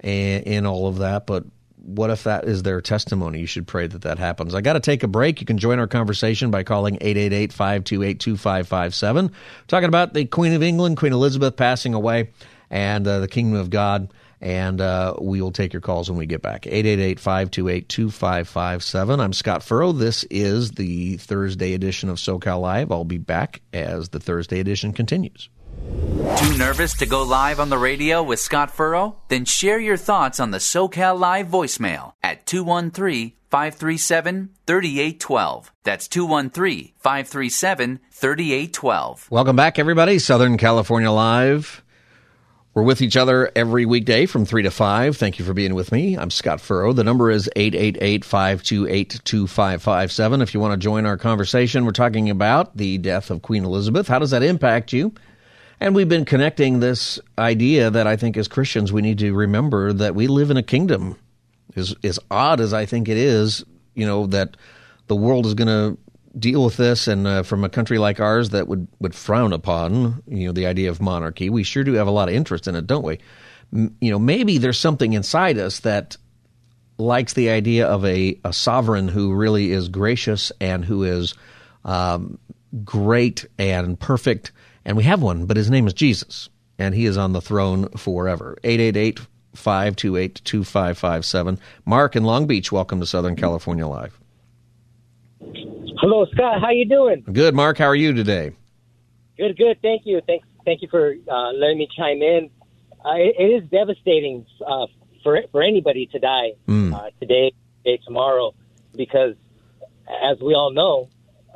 in 0.03 0.66
all 0.66 0.89
of 0.89 0.99
that, 0.99 1.27
but 1.27 1.45
what 1.87 2.11
if 2.11 2.24
that 2.24 2.45
is 2.45 2.64
their 2.64 2.80
testimony? 2.80 3.39
You 3.41 3.47
should 3.47 3.66
pray 3.66 3.87
that 3.87 4.03
that 4.03 4.18
happens. 4.18 4.55
I 4.55 4.61
got 4.61 4.74
to 4.74 4.80
take 4.80 5.03
a 5.05 5.09
break. 5.09 5.41
You 5.41 5.47
can 5.47 5.59
join 5.59 5.78
our 5.78 5.87
conversation 5.87 6.51
by 6.51 6.64
calling 6.64 6.99
888-528-2557. 6.99 9.30
Talking 9.68 9.89
about 9.89 10.12
the 10.12 10.24
Queen 10.24 10.53
of 10.53 10.64
England, 10.64 10.97
Queen 10.97 11.12
Elizabeth 11.12 11.57
passing 11.57 11.95
away 11.95 12.30
and 12.70 13.07
uh, 13.07 13.20
the 13.20 13.28
kingdom 13.28 13.61
of 13.61 13.70
God. 13.70 14.12
And 14.41 14.80
uh, 14.82 15.14
we 15.20 15.41
will 15.41 15.53
take 15.53 15.72
your 15.72 15.80
calls 15.80 16.11
when 16.11 16.18
we 16.18 16.26
get 16.26 16.43
back. 16.43 16.62
888-528-2557. 16.62 19.20
I'm 19.20 19.32
Scott 19.32 19.62
Furrow. 19.62 19.93
This 19.93 20.24
is 20.24 20.72
the 20.72 21.16
Thursday 21.16 21.72
edition 21.72 22.11
of 22.11 22.18
SoCal 22.18 22.61
Live. 22.61 22.91
I'll 22.93 23.05
be 23.05 23.18
back 23.18 23.62
as 23.72 24.11
the 24.11 24.20
Thursday 24.20 24.61
edition 24.61 24.93
continues. 24.93 25.49
Too 26.39 26.59
nervous 26.59 26.95
to 26.95 27.07
go 27.07 27.22
live 27.22 27.61
on 27.61 27.70
the 27.70 27.79
radio 27.79 28.22
with 28.22 28.41
Scott 28.41 28.74
Furrow? 28.74 29.16
Then 29.29 29.45
share 29.45 29.79
your 29.79 29.97
thoughts 29.97 30.41
on 30.41 30.51
the 30.51 30.59
SoCal 30.59 31.18
Live 31.18 31.49
voicemail 31.49 32.12
at 32.22 32.47
213 32.47 33.33
537 33.51 34.51
3812. 34.66 35.72
That's 35.85 36.09
213 36.09 36.93
537 36.99 38.01
3812. 38.11 39.29
Welcome 39.31 39.57
back, 39.57 39.79
everybody. 39.79 40.18
Southern 40.18 40.57
California 40.59 41.11
Live. 41.11 41.83
We're 42.74 42.83
with 42.83 43.01
each 43.01 43.16
other 43.16 43.51
every 43.57 43.87
weekday 43.87 44.27
from 44.27 44.45
3 44.45 44.64
to 44.64 44.70
5. 44.70 45.16
Thank 45.16 45.39
you 45.39 45.47
for 45.47 45.55
being 45.55 45.74
with 45.74 45.93
me. 45.93 46.18
I'm 46.18 46.31
Scott 46.31 46.61
Furrow. 46.61 46.93
The 46.93 47.05
number 47.05 47.31
is 47.31 47.49
888 47.57 48.24
528 48.24 49.20
2557. 49.24 50.43
If 50.43 50.53
you 50.53 50.61
want 50.61 50.72
to 50.72 50.85
join 50.85 51.07
our 51.07 51.16
conversation, 51.16 51.87
we're 51.87 51.93
talking 51.93 52.29
about 52.29 52.77
the 52.77 52.99
death 52.99 53.31
of 53.31 53.41
Queen 53.41 53.64
Elizabeth. 53.64 54.09
How 54.09 54.18
does 54.18 54.33
that 54.33 54.43
impact 54.43 54.93
you? 54.93 55.14
And 55.81 55.95
we've 55.95 56.09
been 56.09 56.24
connecting 56.24 56.81
this 56.81 57.20
idea 57.39 57.91
that 57.91 58.07
I 58.07 58.16
think 58.16 58.37
as 58.37 58.49
Christians 58.49 58.93
we 58.93 59.03
need 59.03 59.18
to 59.18 59.35
remember 59.35 59.93
that 59.93 60.14
we 60.14 60.27
live 60.27 60.51
in 60.51 60.57
a 60.57 60.62
kingdom. 60.62 61.16
As, 61.74 61.95
as 62.03 62.18
odd 62.31 62.61
as 62.61 62.72
I 62.72 62.87
think 62.87 63.09
it 63.09 63.18
is, 63.18 63.62
you 63.95 64.07
know, 64.07 64.27
that 64.29 64.57
the 65.09 65.16
world 65.16 65.45
is 65.45 65.55
going 65.55 65.68
to 65.68 65.99
deal 66.39 66.64
with 66.64 66.77
this 66.77 67.07
and 67.07 67.27
uh, 67.27 67.43
from 67.43 67.64
a 67.64 67.68
country 67.68 67.99
like 67.99 68.20
ours 68.20 68.51
that 68.51 68.68
would, 68.68 68.89
would 68.99 69.14
frown 69.14 69.53
upon, 69.53 70.22
you 70.27 70.47
know, 70.47 70.53
the 70.53 70.66
idea 70.66 70.91
of 70.91 71.01
monarchy, 71.01 71.51
we 71.51 71.62
sure 71.62 71.85
do 71.85 71.93
have 71.95 72.07
a 72.07 72.12
lot 72.12 72.29
of 72.29 72.35
interest 72.35 72.66
in 72.66 72.74
it, 72.74 72.87
don't 72.87 73.05
we? 73.05 73.18
M- 73.72 73.95
you 74.01 74.11
know, 74.11 74.18
maybe 74.18 74.59
there's 74.59 74.79
something 74.79 75.12
inside 75.12 75.59
us 75.59 75.81
that 75.81 76.16
likes 76.99 77.35
the 77.35 77.51
idea 77.51 77.87
of 77.87 78.05
a, 78.07 78.39
a 78.45 78.53
sovereign 78.53 79.09
who 79.09 79.35
really 79.35 79.70
is 79.70 79.89
gracious 79.89 80.51
and 80.61 80.85
who 80.85 81.05
is 81.05 81.35
um, 81.85 82.39
great 82.85 83.45
and 83.59 83.99
perfect 83.99 84.53
and 84.87 84.97
we 84.97 85.03
have 85.03 85.20
one, 85.20 85.47
but 85.47 85.57
his 85.57 85.68
name 85.68 85.87
is 85.89 85.93
Jesus, 85.93 86.49
and 86.78 86.95
he 86.95 87.07
is 87.07 87.18
on 87.18 87.32
the 87.32 87.41
throne 87.41 87.89
forever. 87.91 88.57
888 88.62 89.20
528 89.55 90.41
2557. 90.45 91.59
Mark 91.84 92.14
in 92.14 92.22
Long 92.22 92.47
Beach, 92.47 92.70
welcome 92.70 93.01
to 93.01 93.07
Southern 93.07 93.34
California 93.34 93.87
Live. 93.87 94.18
Hello, 95.99 96.24
Scott. 96.32 96.61
How 96.61 96.70
you 96.70 96.89
doing? 96.89 97.24
Good, 97.30 97.55
Mark. 97.55 97.78
How 97.78 97.87
are 97.87 97.97
you 97.97 98.12
today? 98.12 98.53
Good, 99.37 99.59
good. 99.59 99.82
Thank 99.82 100.03
you. 100.05 100.20
Thank, 100.24 100.45
thank 100.64 100.82
you 100.82 100.89
for 100.89 101.14
uh, 101.28 101.51
letting 101.51 101.78
me 101.78 101.89
chime 101.95 102.22
in. 102.22 102.51
Uh, 103.05 103.14
it, 103.16 103.34
it 103.39 103.62
is 103.64 103.68
devastating 103.70 104.47
uh, 104.64 104.87
for 105.24 105.43
for 105.51 105.62
anybody 105.62 106.07
to 106.07 106.18
die 106.20 106.53
mm. 106.68 107.11
today, 107.18 107.53
today, 107.84 108.01
tomorrow, 108.05 108.55
because 108.95 109.34
as 110.22 110.39
we 110.41 110.55
all 110.55 110.72
know, 110.72 111.09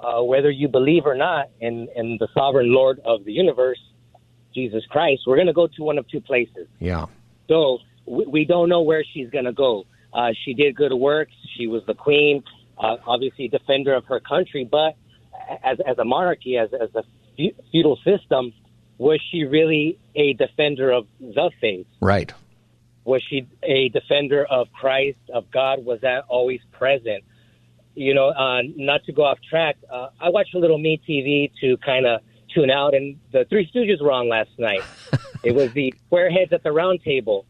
uh, 0.02 0.22
whether 0.22 0.50
you 0.50 0.68
believe 0.68 1.06
or 1.06 1.14
not 1.14 1.50
in, 1.60 1.88
in 1.94 2.16
the 2.18 2.28
sovereign 2.34 2.72
Lord 2.72 3.00
of 3.04 3.24
the 3.24 3.32
universe, 3.32 3.80
Jesus 4.54 4.84
Christ, 4.86 5.22
we're 5.26 5.36
going 5.36 5.46
to 5.46 5.52
go 5.52 5.66
to 5.66 5.82
one 5.82 5.98
of 5.98 6.08
two 6.08 6.20
places. 6.20 6.66
Yeah. 6.78 7.06
So 7.48 7.78
we, 8.06 8.26
we 8.26 8.44
don't 8.44 8.68
know 8.68 8.82
where 8.82 9.04
she's 9.04 9.30
going 9.30 9.44
to 9.44 9.52
go. 9.52 9.84
Uh, 10.12 10.30
she 10.44 10.54
did 10.54 10.74
good 10.74 10.92
work. 10.92 11.28
She 11.56 11.66
was 11.66 11.82
the 11.86 11.94
queen, 11.94 12.42
uh, 12.78 12.96
obviously 13.06 13.48
defender 13.48 13.94
of 13.94 14.04
her 14.06 14.20
country. 14.20 14.64
But 14.64 14.96
as, 15.62 15.78
as 15.86 15.98
a 15.98 16.04
monarchy, 16.04 16.56
as, 16.56 16.70
as 16.72 16.94
a 16.94 17.04
feudal 17.70 17.98
system, 18.04 18.52
was 18.98 19.20
she 19.30 19.44
really 19.44 19.98
a 20.14 20.34
defender 20.34 20.90
of 20.90 21.06
the 21.20 21.50
faith? 21.60 21.86
Right. 22.00 22.32
Was 23.04 23.22
she 23.22 23.48
a 23.62 23.88
defender 23.88 24.44
of 24.44 24.72
Christ, 24.72 25.18
of 25.32 25.50
God? 25.50 25.84
Was 25.84 26.00
that 26.02 26.24
always 26.28 26.60
present? 26.72 27.24
You 27.94 28.14
know, 28.14 28.28
uh, 28.28 28.62
not 28.76 29.04
to 29.04 29.12
go 29.12 29.24
off 29.24 29.38
track, 29.48 29.76
uh, 29.92 30.08
I 30.20 30.30
watched 30.30 30.54
a 30.54 30.58
little 30.58 30.78
Me 30.78 31.00
TV 31.08 31.50
to 31.60 31.76
kind 31.78 32.06
of 32.06 32.20
tune 32.54 32.70
out, 32.70 32.94
and 32.94 33.16
the 33.32 33.44
Three 33.48 33.70
Stooges 33.70 34.02
were 34.02 34.12
on 34.12 34.28
last 34.28 34.50
night. 34.58 34.82
it 35.44 35.54
was 35.54 35.72
the 35.72 35.94
squareheads 36.10 36.52
at 36.52 36.62
the 36.62 36.72
round 36.72 37.02
table. 37.02 37.46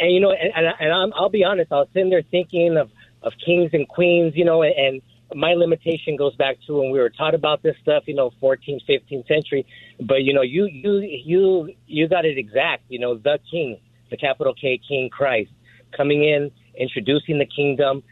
And, 0.00 0.12
you 0.12 0.20
know, 0.20 0.30
and, 0.30 0.52
and, 0.54 0.74
and 0.80 0.92
I'm, 0.92 1.12
I'll 1.14 1.28
be 1.28 1.44
honest, 1.44 1.72
I 1.72 1.76
was 1.76 1.88
sitting 1.92 2.10
there 2.10 2.22
thinking 2.30 2.76
of, 2.76 2.90
of 3.22 3.32
kings 3.44 3.70
and 3.72 3.88
queens, 3.88 4.32
you 4.34 4.44
know, 4.44 4.62
and, 4.62 4.74
and 4.74 5.02
my 5.34 5.54
limitation 5.54 6.16
goes 6.16 6.34
back 6.36 6.56
to 6.66 6.78
when 6.78 6.90
we 6.90 6.98
were 6.98 7.10
taught 7.10 7.34
about 7.34 7.62
this 7.62 7.76
stuff, 7.82 8.04
you 8.06 8.14
know, 8.14 8.30
14th, 8.42 8.82
15th 8.88 9.26
century. 9.26 9.66
But, 10.00 10.22
you 10.22 10.32
know, 10.32 10.42
you, 10.42 10.66
you, 10.66 11.00
you, 11.00 11.72
you 11.86 12.08
got 12.08 12.24
it 12.24 12.38
exact, 12.38 12.84
you 12.88 12.98
know, 12.98 13.16
the 13.16 13.38
king, 13.50 13.78
the 14.10 14.16
capital 14.16 14.54
K 14.54 14.80
King 14.86 15.10
Christ 15.10 15.50
coming 15.96 16.24
in, 16.24 16.50
introducing 16.76 17.38
the 17.38 17.46
kingdom, 17.46 18.02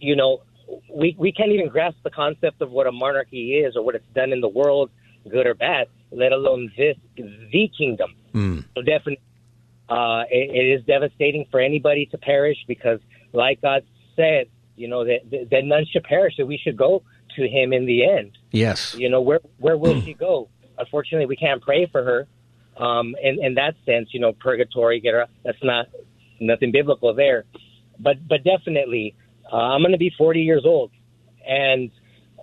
you 0.00 0.16
know, 0.16 0.42
we 0.92 1.14
we 1.18 1.32
can't 1.32 1.52
even 1.52 1.68
grasp 1.68 1.96
the 2.02 2.10
concept 2.10 2.60
of 2.60 2.70
what 2.70 2.86
a 2.86 2.92
monarchy 2.92 3.54
is 3.54 3.76
or 3.76 3.82
what 3.82 3.94
it's 3.94 4.08
done 4.14 4.32
in 4.32 4.40
the 4.40 4.48
world, 4.48 4.90
good 5.30 5.46
or 5.46 5.54
bad, 5.54 5.88
let 6.10 6.32
alone 6.32 6.72
this 6.76 6.96
the 7.16 7.70
kingdom. 7.76 8.14
Mm. 8.34 8.64
So 8.74 8.82
definitely, 8.82 9.20
uh, 9.88 10.24
it, 10.30 10.50
it 10.54 10.80
is 10.80 10.84
devastating 10.84 11.46
for 11.50 11.60
anybody 11.60 12.06
to 12.06 12.18
perish 12.18 12.58
because, 12.66 13.00
like 13.32 13.62
God 13.62 13.84
said, 14.16 14.46
you 14.76 14.88
know 14.88 15.04
that 15.04 15.48
that 15.50 15.64
none 15.64 15.84
should 15.90 16.04
perish, 16.04 16.34
that 16.38 16.46
we 16.46 16.58
should 16.58 16.76
go 16.76 17.02
to 17.36 17.48
Him 17.48 17.72
in 17.72 17.86
the 17.86 18.08
end. 18.08 18.36
Yes. 18.50 18.94
You 18.94 19.08
know 19.08 19.20
where 19.20 19.40
where 19.58 19.76
will 19.76 20.00
she 20.04 20.14
go? 20.14 20.48
Unfortunately, 20.78 21.26
we 21.26 21.36
can't 21.36 21.62
pray 21.62 21.86
for 21.86 22.04
her. 22.04 22.28
Um, 22.76 23.16
in, 23.20 23.42
in 23.44 23.54
that 23.54 23.74
sense, 23.84 24.10
you 24.12 24.20
know, 24.20 24.32
purgatory, 24.32 25.00
get 25.00 25.12
her. 25.12 25.26
That's 25.44 25.58
not 25.64 25.86
nothing 26.40 26.70
biblical 26.70 27.12
there. 27.14 27.44
But 27.98 28.26
but 28.26 28.44
definitely, 28.44 29.16
uh, 29.52 29.56
I'm 29.56 29.80
going 29.82 29.92
to 29.92 29.98
be 29.98 30.12
40 30.16 30.40
years 30.40 30.62
old, 30.64 30.90
and 31.46 31.90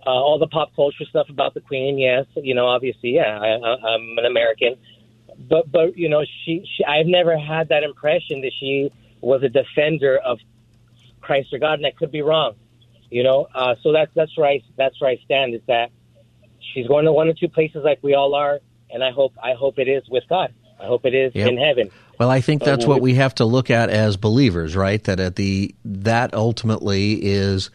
uh, 0.05 0.09
all 0.09 0.39
the 0.39 0.47
pop 0.47 0.75
culture 0.75 1.05
stuff 1.09 1.27
about 1.29 1.53
the 1.53 1.61
Queen. 1.61 1.97
Yes, 1.97 2.25
you 2.35 2.55
know, 2.55 2.67
obviously, 2.67 3.15
yeah, 3.15 3.39
I, 3.39 3.47
I, 3.47 3.93
I'm 3.93 4.17
an 4.17 4.25
American, 4.25 4.75
but 5.49 5.71
but 5.71 5.97
you 5.97 6.09
know, 6.09 6.23
she, 6.45 6.65
she 6.75 6.83
I've 6.83 7.07
never 7.07 7.37
had 7.37 7.69
that 7.69 7.83
impression 7.83 8.41
that 8.41 8.51
she 8.59 8.91
was 9.21 9.43
a 9.43 9.49
defender 9.49 10.17
of 10.17 10.39
Christ 11.21 11.53
or 11.53 11.59
God, 11.59 11.75
and 11.75 11.85
I 11.85 11.91
could 11.91 12.11
be 12.11 12.21
wrong. 12.21 12.55
You 13.09 13.23
know, 13.23 13.47
uh, 13.53 13.75
so 13.81 13.91
that's 13.91 14.11
that's 14.15 14.35
where 14.37 14.49
I 14.49 14.61
that's 14.77 14.99
where 14.99 15.09
I 15.09 15.17
stand. 15.25 15.55
Is 15.55 15.61
that 15.67 15.91
she's 16.73 16.87
going 16.87 17.05
to 17.05 17.11
one 17.11 17.27
or 17.27 17.33
two 17.33 17.49
places 17.49 17.81
like 17.83 17.99
we 18.01 18.13
all 18.13 18.35
are, 18.35 18.59
and 18.89 19.03
I 19.03 19.11
hope 19.11 19.33
I 19.41 19.53
hope 19.53 19.79
it 19.79 19.87
is 19.87 20.03
with 20.09 20.23
God. 20.29 20.53
I 20.79 20.85
hope 20.85 21.05
it 21.05 21.13
is 21.13 21.33
yep. 21.33 21.49
in 21.49 21.57
heaven. 21.57 21.89
Well, 22.17 22.29
I 22.29 22.41
think 22.41 22.63
that's 22.63 22.85
what 22.85 23.01
we 23.01 23.15
have 23.15 23.35
to 23.35 23.45
look 23.45 23.69
at 23.69 23.89
as 23.89 24.17
believers, 24.17 24.75
right? 24.75 25.03
That 25.03 25.19
at 25.19 25.35
the 25.35 25.75
that 25.83 26.33
ultimately 26.33 27.23
is 27.23 27.69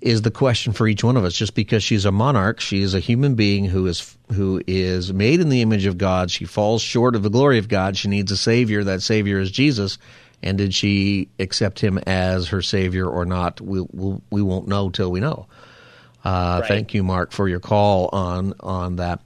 is 0.00 0.22
the 0.22 0.30
question 0.30 0.72
for 0.72 0.88
each 0.88 1.04
one 1.04 1.16
of 1.16 1.24
us. 1.24 1.34
Just 1.34 1.54
because 1.54 1.82
she's 1.82 2.04
a 2.04 2.12
monarch, 2.12 2.60
she 2.60 2.82
is 2.82 2.94
a 2.94 3.00
human 3.00 3.34
being 3.34 3.64
who 3.64 3.86
is 3.86 4.16
who 4.32 4.62
is 4.66 5.12
made 5.12 5.40
in 5.40 5.48
the 5.48 5.62
image 5.62 5.86
of 5.86 5.98
God. 5.98 6.30
She 6.30 6.44
falls 6.44 6.82
short 6.82 7.16
of 7.16 7.22
the 7.22 7.30
glory 7.30 7.58
of 7.58 7.68
God. 7.68 7.96
She 7.96 8.08
needs 8.08 8.30
a 8.32 8.36
savior. 8.36 8.84
That 8.84 9.02
savior 9.02 9.38
is 9.38 9.50
Jesus. 9.50 9.98
And 10.42 10.56
did 10.56 10.72
she 10.72 11.28
accept 11.38 11.80
him 11.80 11.98
as 11.98 12.48
her 12.48 12.62
savior 12.62 13.06
or 13.06 13.26
not? 13.26 13.60
We 13.60 13.84
we'll, 13.90 14.22
we 14.30 14.40
won't 14.42 14.68
know 14.68 14.88
till 14.88 15.10
we 15.10 15.20
know. 15.20 15.48
Uh, 16.24 16.58
right. 16.60 16.68
Thank 16.68 16.94
you, 16.94 17.02
Mark, 17.02 17.32
for 17.32 17.48
your 17.48 17.60
call 17.60 18.08
on 18.12 18.54
on 18.60 18.96
that. 18.96 19.20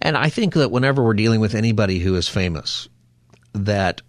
And 0.00 0.16
I 0.16 0.28
think 0.28 0.54
that 0.54 0.70
whenever 0.70 1.02
we're 1.02 1.14
dealing 1.14 1.40
with 1.40 1.54
anybody 1.54 1.98
who 1.98 2.14
is 2.14 2.28
famous, 2.28 2.88
that 3.52 4.00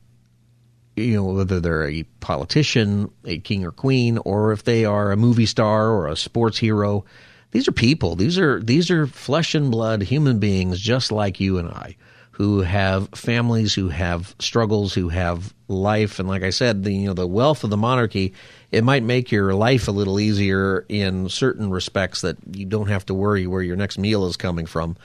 you 0.96 1.16
know, 1.16 1.26
whether 1.26 1.60
they're 1.60 1.90
a 1.90 2.04
politician, 2.20 3.12
a 3.26 3.40
king 3.40 3.66
or 3.66 3.72
queen, 3.72 4.18
or 4.20 4.52
if 4.52 4.64
they 4.64 4.86
are 4.86 5.12
a 5.12 5.18
movie 5.18 5.46
star 5.46 5.90
or 5.90 6.08
a 6.08 6.16
sports 6.16 6.58
hero. 6.58 7.06
These 7.52 7.68
are 7.68 7.74
people. 7.74 8.16
These 8.16 8.40
are 8.40 8.62
these 8.62 8.90
are 8.90 9.08
flesh 9.08 9.56
and 9.56 9.72
blood 9.72 10.04
human 10.04 10.40
beings 10.40 10.80
just 10.80 11.12
like 11.12 11.40
you 11.40 11.58
and 11.58 11.68
I 11.70 11.98
who 12.32 12.62
have 12.62 13.10
families, 13.10 13.74
who 13.74 13.90
have 13.90 14.36
struggles, 14.40 14.94
who 14.94 15.10
have 15.10 15.54
life. 15.68 16.18
And 16.18 16.28
like 16.28 16.44
I 16.44 16.50
said, 16.50 16.84
the 16.84 16.94
you 16.94 17.08
know 17.08 17.14
the 17.14 17.28
wealth 17.28 17.64
of 17.64 17.70
the 17.70 17.78
monarchy, 17.78 18.34
it 18.72 18.84
might 18.84 19.04
make 19.04 19.32
your 19.32 19.54
life 19.54 19.88
a 19.88 19.92
little 19.92 20.20
easier 20.20 20.86
in 20.90 21.30
certain 21.30 21.70
respects 21.70 22.22
that 22.22 22.38
you 22.56 22.66
don't 22.66 22.88
have 22.88 23.06
to 23.08 23.14
worry 23.14 23.48
where 23.48 23.62
your 23.62 23.76
next 23.76 23.98
meal 23.98 24.26
is 24.26 24.38
coming 24.38 24.66
from. 24.66 24.96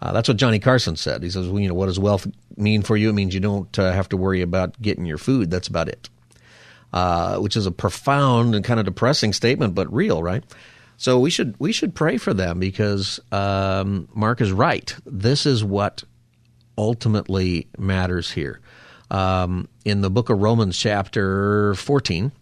Uh, 0.00 0.12
that's 0.12 0.28
what 0.28 0.36
Johnny 0.36 0.58
Carson 0.58 0.96
said. 0.96 1.22
He 1.22 1.30
says, 1.30 1.48
well, 1.48 1.60
you 1.60 1.68
know, 1.68 1.74
what 1.74 1.86
does 1.86 1.98
wealth 1.98 2.26
mean 2.56 2.82
for 2.82 2.96
you? 2.96 3.10
It 3.10 3.14
means 3.14 3.34
you 3.34 3.40
don't 3.40 3.78
uh, 3.78 3.92
have 3.92 4.08
to 4.10 4.16
worry 4.16 4.42
about 4.42 4.80
getting 4.80 5.06
your 5.06 5.18
food. 5.18 5.50
That's 5.50 5.68
about 5.68 5.88
it. 5.88 6.10
Uh, 6.92 7.38
which 7.38 7.56
is 7.56 7.66
a 7.66 7.72
profound 7.72 8.54
and 8.54 8.64
kind 8.64 8.78
of 8.78 8.86
depressing 8.86 9.32
statement, 9.32 9.74
but 9.74 9.92
real, 9.92 10.22
right? 10.22 10.44
So 10.96 11.18
we 11.18 11.28
should 11.28 11.54
we 11.58 11.72
should 11.72 11.94
pray 11.94 12.16
for 12.16 12.32
them 12.32 12.58
because 12.58 13.20
um, 13.32 14.08
Mark 14.14 14.40
is 14.40 14.52
right. 14.52 14.94
This 15.04 15.44
is 15.44 15.62
what 15.62 16.04
ultimately 16.78 17.66
matters 17.76 18.30
here. 18.30 18.60
Um, 19.10 19.68
in 19.84 20.00
the 20.00 20.10
book 20.10 20.30
of 20.30 20.40
Romans, 20.40 20.78
chapter 20.78 21.74
fourteen, 21.74 22.32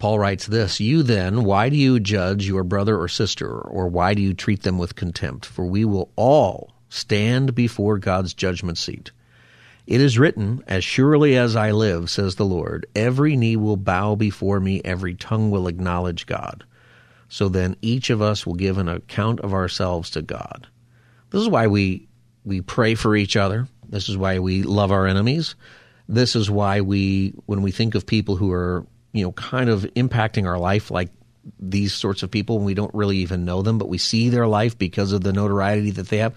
Paul 0.00 0.18
writes 0.18 0.46
this 0.46 0.80
You 0.80 1.02
then, 1.02 1.44
why 1.44 1.68
do 1.68 1.76
you 1.76 2.00
judge 2.00 2.46
your 2.46 2.64
brother 2.64 2.98
or 2.98 3.06
sister, 3.06 3.60
or 3.60 3.86
why 3.86 4.14
do 4.14 4.22
you 4.22 4.32
treat 4.32 4.62
them 4.62 4.78
with 4.78 4.96
contempt? 4.96 5.44
For 5.44 5.66
we 5.66 5.84
will 5.84 6.10
all 6.16 6.72
stand 6.88 7.54
before 7.54 7.98
God's 7.98 8.32
judgment 8.32 8.78
seat. 8.78 9.12
It 9.86 10.00
is 10.00 10.18
written, 10.18 10.64
As 10.66 10.84
surely 10.84 11.36
as 11.36 11.54
I 11.54 11.72
live, 11.72 12.08
says 12.08 12.34
the 12.34 12.46
Lord, 12.46 12.86
every 12.96 13.36
knee 13.36 13.56
will 13.56 13.76
bow 13.76 14.14
before 14.14 14.58
me, 14.58 14.80
every 14.86 15.14
tongue 15.14 15.50
will 15.50 15.68
acknowledge 15.68 16.24
God. 16.24 16.64
So 17.28 17.50
then 17.50 17.76
each 17.82 18.08
of 18.08 18.22
us 18.22 18.46
will 18.46 18.54
give 18.54 18.78
an 18.78 18.88
account 18.88 19.40
of 19.40 19.52
ourselves 19.52 20.08
to 20.10 20.22
God. 20.22 20.66
This 21.28 21.42
is 21.42 21.48
why 21.48 21.66
we, 21.66 22.08
we 22.44 22.62
pray 22.62 22.94
for 22.94 23.14
each 23.14 23.36
other. 23.36 23.68
This 23.86 24.08
is 24.08 24.16
why 24.16 24.38
we 24.38 24.62
love 24.62 24.92
our 24.92 25.06
enemies. 25.06 25.56
This 26.08 26.34
is 26.34 26.50
why 26.50 26.80
we, 26.80 27.34
when 27.44 27.60
we 27.60 27.70
think 27.70 27.94
of 27.94 28.06
people 28.06 28.36
who 28.36 28.50
are 28.50 28.86
you 29.12 29.24
know, 29.24 29.32
kind 29.32 29.68
of 29.68 29.82
impacting 29.96 30.46
our 30.46 30.58
life 30.58 30.90
like 30.90 31.10
these 31.58 31.94
sorts 31.94 32.22
of 32.22 32.30
people 32.30 32.56
and 32.56 32.66
we 32.66 32.74
don't 32.74 32.94
really 32.94 33.18
even 33.18 33.44
know 33.44 33.62
them, 33.62 33.78
but 33.78 33.88
we 33.88 33.98
see 33.98 34.28
their 34.28 34.46
life 34.46 34.78
because 34.78 35.12
of 35.12 35.22
the 35.22 35.32
notoriety 35.32 35.90
that 35.92 36.08
they 36.08 36.18
have, 36.18 36.34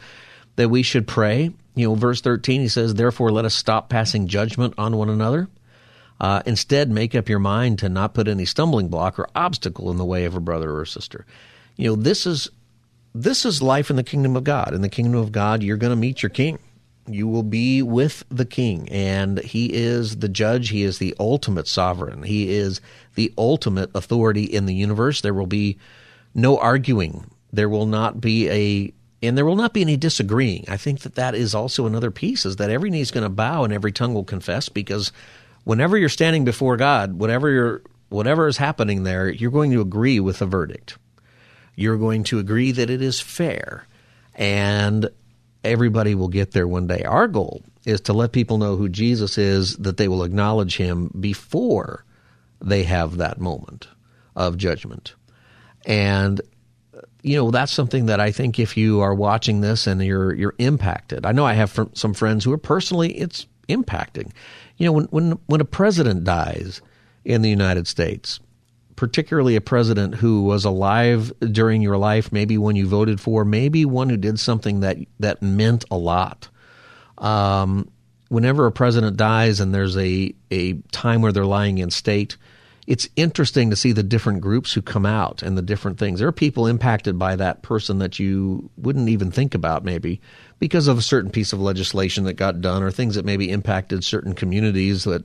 that 0.56 0.70
we 0.70 0.84
should 0.84 1.08
pray. 1.08 1.52
You 1.76 1.88
know, 1.88 1.96
verse 1.96 2.22
13, 2.22 2.62
he 2.62 2.68
says, 2.68 2.94
Therefore, 2.94 3.32
let 3.32 3.46
us 3.46 3.54
stop 3.54 3.90
passing 3.90 4.28
judgment 4.28 4.76
on 4.78 4.96
one 4.96 5.10
another. 5.10 5.50
Uh, 6.20 6.42
instead, 6.46 6.90
make 6.90 7.16
up 7.16 7.28
your 7.28 7.40
mind 7.40 7.80
to 7.80 7.90
not 7.90 8.14
put 8.14 8.28
any 8.28 8.46
stumbling 8.46 8.88
block 8.88 9.20
or 9.20 9.28
obstacle 9.36 9.92
in 9.92 9.98
the 9.98 10.06
way 10.06 10.26
of 10.26 10.36
a 10.36 10.40
brother 10.40 10.72
or 10.72 10.84
a 10.84 10.88
sister. 10.88 11.26
You 11.76 11.90
know, 11.90 11.96
this 11.96 12.26
is 12.26 12.50
this 13.16 13.46
is 13.46 13.62
life 13.62 13.90
in 13.90 13.96
the 13.96 14.04
kingdom 14.04 14.36
of 14.36 14.44
God. 14.44 14.74
In 14.74 14.82
the 14.82 14.90
kingdom 14.90 15.20
of 15.20 15.32
God, 15.32 15.62
you're 15.62 15.78
going 15.78 15.92
to 15.92 15.96
meet 15.96 16.24
your 16.24 16.30
king 16.30 16.60
you 17.08 17.28
will 17.28 17.44
be 17.44 17.82
with 17.82 18.24
the 18.30 18.46
king 18.46 18.88
and 18.90 19.40
he 19.40 19.74
is 19.74 20.18
the 20.18 20.30
judge. 20.30 20.70
He 20.70 20.84
is 20.84 20.98
the 20.98 21.16
ultimate 21.20 21.68
sovereign. 21.68 22.24
He 22.24 22.54
is 22.54 22.82
the 23.16 23.34
ultimate 23.38 23.92
authority 23.94 24.44
in 24.44 24.66
the 24.66 24.74
universe. 24.74 25.22
There 25.22 25.34
will 25.34 25.48
be 25.48 25.78
no 26.34 26.58
arguing. 26.58 27.30
There 27.52 27.70
will 27.70 27.86
not 27.86 28.22
be 28.22 28.50
a 28.50 28.94
and 29.26 29.38
there 29.38 29.46
will 29.46 29.56
not 29.56 29.74
be 29.74 29.82
any 29.82 29.96
disagreeing. 29.96 30.66
I 30.68 30.78
think 30.78 31.02
that 31.02 31.16
that 31.16 31.36
is 31.36 31.56
also 31.56 31.86
another 31.86 32.12
piece 32.12 32.46
is 32.46 32.58
that 32.58 32.70
every 32.70 32.90
knee 32.90 33.02
is 33.02 33.12
going 33.12 33.24
to 33.24 33.30
bow 33.30 33.64
and 33.64 33.74
every 33.74 33.92
tongue 33.92 34.14
will 34.14 34.26
confess 34.26 34.70
because 34.70 35.12
whenever 35.64 35.98
you're 35.98 36.10
standing 36.10 36.44
before 36.44 36.76
god 36.76 37.14
whatever 37.20 37.50
you're 37.50 37.82
whatever 38.10 38.48
is 38.48 38.58
happening 38.58 39.04
there 39.04 39.30
you're 39.30 39.52
going 39.52 39.72
to 39.72 39.82
agree 39.82 40.20
with 40.20 40.40
the 40.40 40.46
verdict. 40.46 40.98
You're 41.76 41.98
going 41.98 42.24
to 42.26 42.40
agree 42.40 42.72
that 42.72 42.90
it 42.90 43.02
is 43.02 43.20
fair. 43.20 43.88
And 44.36 45.10
everybody 45.64 46.16
will 46.16 46.28
get 46.28 46.52
there 46.52 46.68
one 46.68 46.88
day. 46.88 47.04
Our 47.04 47.28
goal 47.28 47.64
is 47.86 48.02
to 48.02 48.14
let 48.14 48.32
people 48.32 48.58
know 48.58 48.76
who 48.76 48.90
Jesus 48.90 49.38
is, 49.38 49.78
that 49.78 49.98
they 49.98 50.08
will 50.08 50.24
acknowledge 50.24 50.78
him 50.78 51.12
before 51.20 52.06
they 52.62 52.84
have 52.84 53.18
that 53.18 53.40
moment 53.40 53.88
of 54.36 54.58
judgment. 54.58 55.16
And 55.86 56.42
you 57.22 57.38
know 57.38 57.52
that's 57.52 57.72
something 57.72 58.08
that 58.08 58.20
I 58.20 58.32
think 58.32 58.60
if 58.60 58.78
you 58.78 59.02
are 59.02 59.14
watching 59.14 59.62
this 59.62 59.88
and 59.88 60.04
you're 60.04 60.34
you're 60.34 60.56
impacted. 60.58 61.26
I 61.26 61.32
know 61.32 61.46
I 61.46 61.54
have 61.54 61.78
some 61.94 62.14
friends 62.14 62.44
who 62.44 62.52
are 62.52 62.58
personally 62.58 63.14
it's 63.14 63.48
impacting. 63.70 64.32
You 64.78 64.88
know 64.88 64.92
when 64.92 65.06
when 65.06 65.32
when 65.48 65.62
a 65.62 65.66
president 65.66 66.24
dies 66.24 66.82
in 67.26 67.42
the 67.42 67.50
United 67.50 67.88
States, 67.88 68.40
particularly 68.96 69.56
a 69.56 69.62
president 69.62 70.16
who 70.16 70.44
was 70.44 70.66
alive 70.66 71.32
during 71.40 71.82
your 71.82 71.98
life, 71.98 72.32
maybe 72.32 72.58
when 72.58 72.76
you 72.76 72.88
voted 72.88 73.20
for, 73.20 73.46
maybe 73.46 73.86
one 73.86 74.10
who 74.10 74.18
did 74.18 74.40
something 74.40 74.82
that 74.82 74.98
that 75.20 75.42
meant 75.42 75.86
a 75.92 75.98
lot. 75.98 76.50
Um, 77.18 77.90
whenever 78.30 78.66
a 78.66 78.72
president 78.72 79.18
dies 79.18 79.60
and 79.60 79.74
there's 79.74 79.98
a 79.98 80.34
a 80.52 80.74
time 80.92 81.22
where 81.22 81.32
they're 81.32 81.46
lying 81.46 81.78
in 81.78 81.92
state, 81.92 82.38
it's 82.88 83.08
interesting 83.16 83.70
to 83.70 83.76
see 83.76 83.92
the 83.92 84.04
different 84.04 84.42
groups 84.42 84.74
who 84.74 84.82
come 84.82 85.06
out 85.06 85.42
and 85.42 85.58
the 85.58 85.62
different 85.62 85.98
things. 85.98 86.20
There 86.20 86.28
are 86.28 86.34
people 86.34 86.68
impacted 86.68 87.18
by 87.18 87.36
that 87.38 87.62
person 87.62 88.00
that 88.00 88.20
you 88.20 88.70
wouldn't 88.78 89.10
even 89.10 89.32
think 89.32 89.56
about, 89.56 89.86
maybe 89.86 90.20
because 90.64 90.88
of 90.88 90.98
a 90.98 91.02
certain 91.02 91.30
piece 91.30 91.52
of 91.52 91.60
legislation 91.60 92.24
that 92.24 92.36
got 92.36 92.62
done 92.62 92.84
or 92.84 92.90
things 92.90 93.16
that 93.16 93.26
maybe 93.26 93.52
impacted 93.52 94.02
certain 94.02 94.32
communities 94.34 95.04
that, 95.04 95.22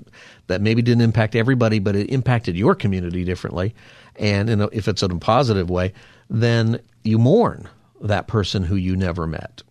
that 0.49 0.61
maybe 0.61 0.83
didn't 0.83 1.05
impact 1.05 1.37
everybody, 1.37 1.79
but 1.79 1.95
it 1.95 2.11
impacted 2.11 2.57
your 2.57 2.75
community 2.75 3.23
differently. 3.23 3.73
And 4.17 4.51
a, 4.51 4.69
if 4.73 4.89
it's 4.89 5.01
in 5.01 5.13
a 5.13 5.19
positive 5.21 5.71
way, 5.71 5.93
then 6.29 6.81
you 7.05 7.21
mourn 7.21 7.69
that 8.01 8.27
person 8.27 8.65
who 8.65 8.75
you 8.75 8.97
never 8.97 9.29
met. 9.29 9.63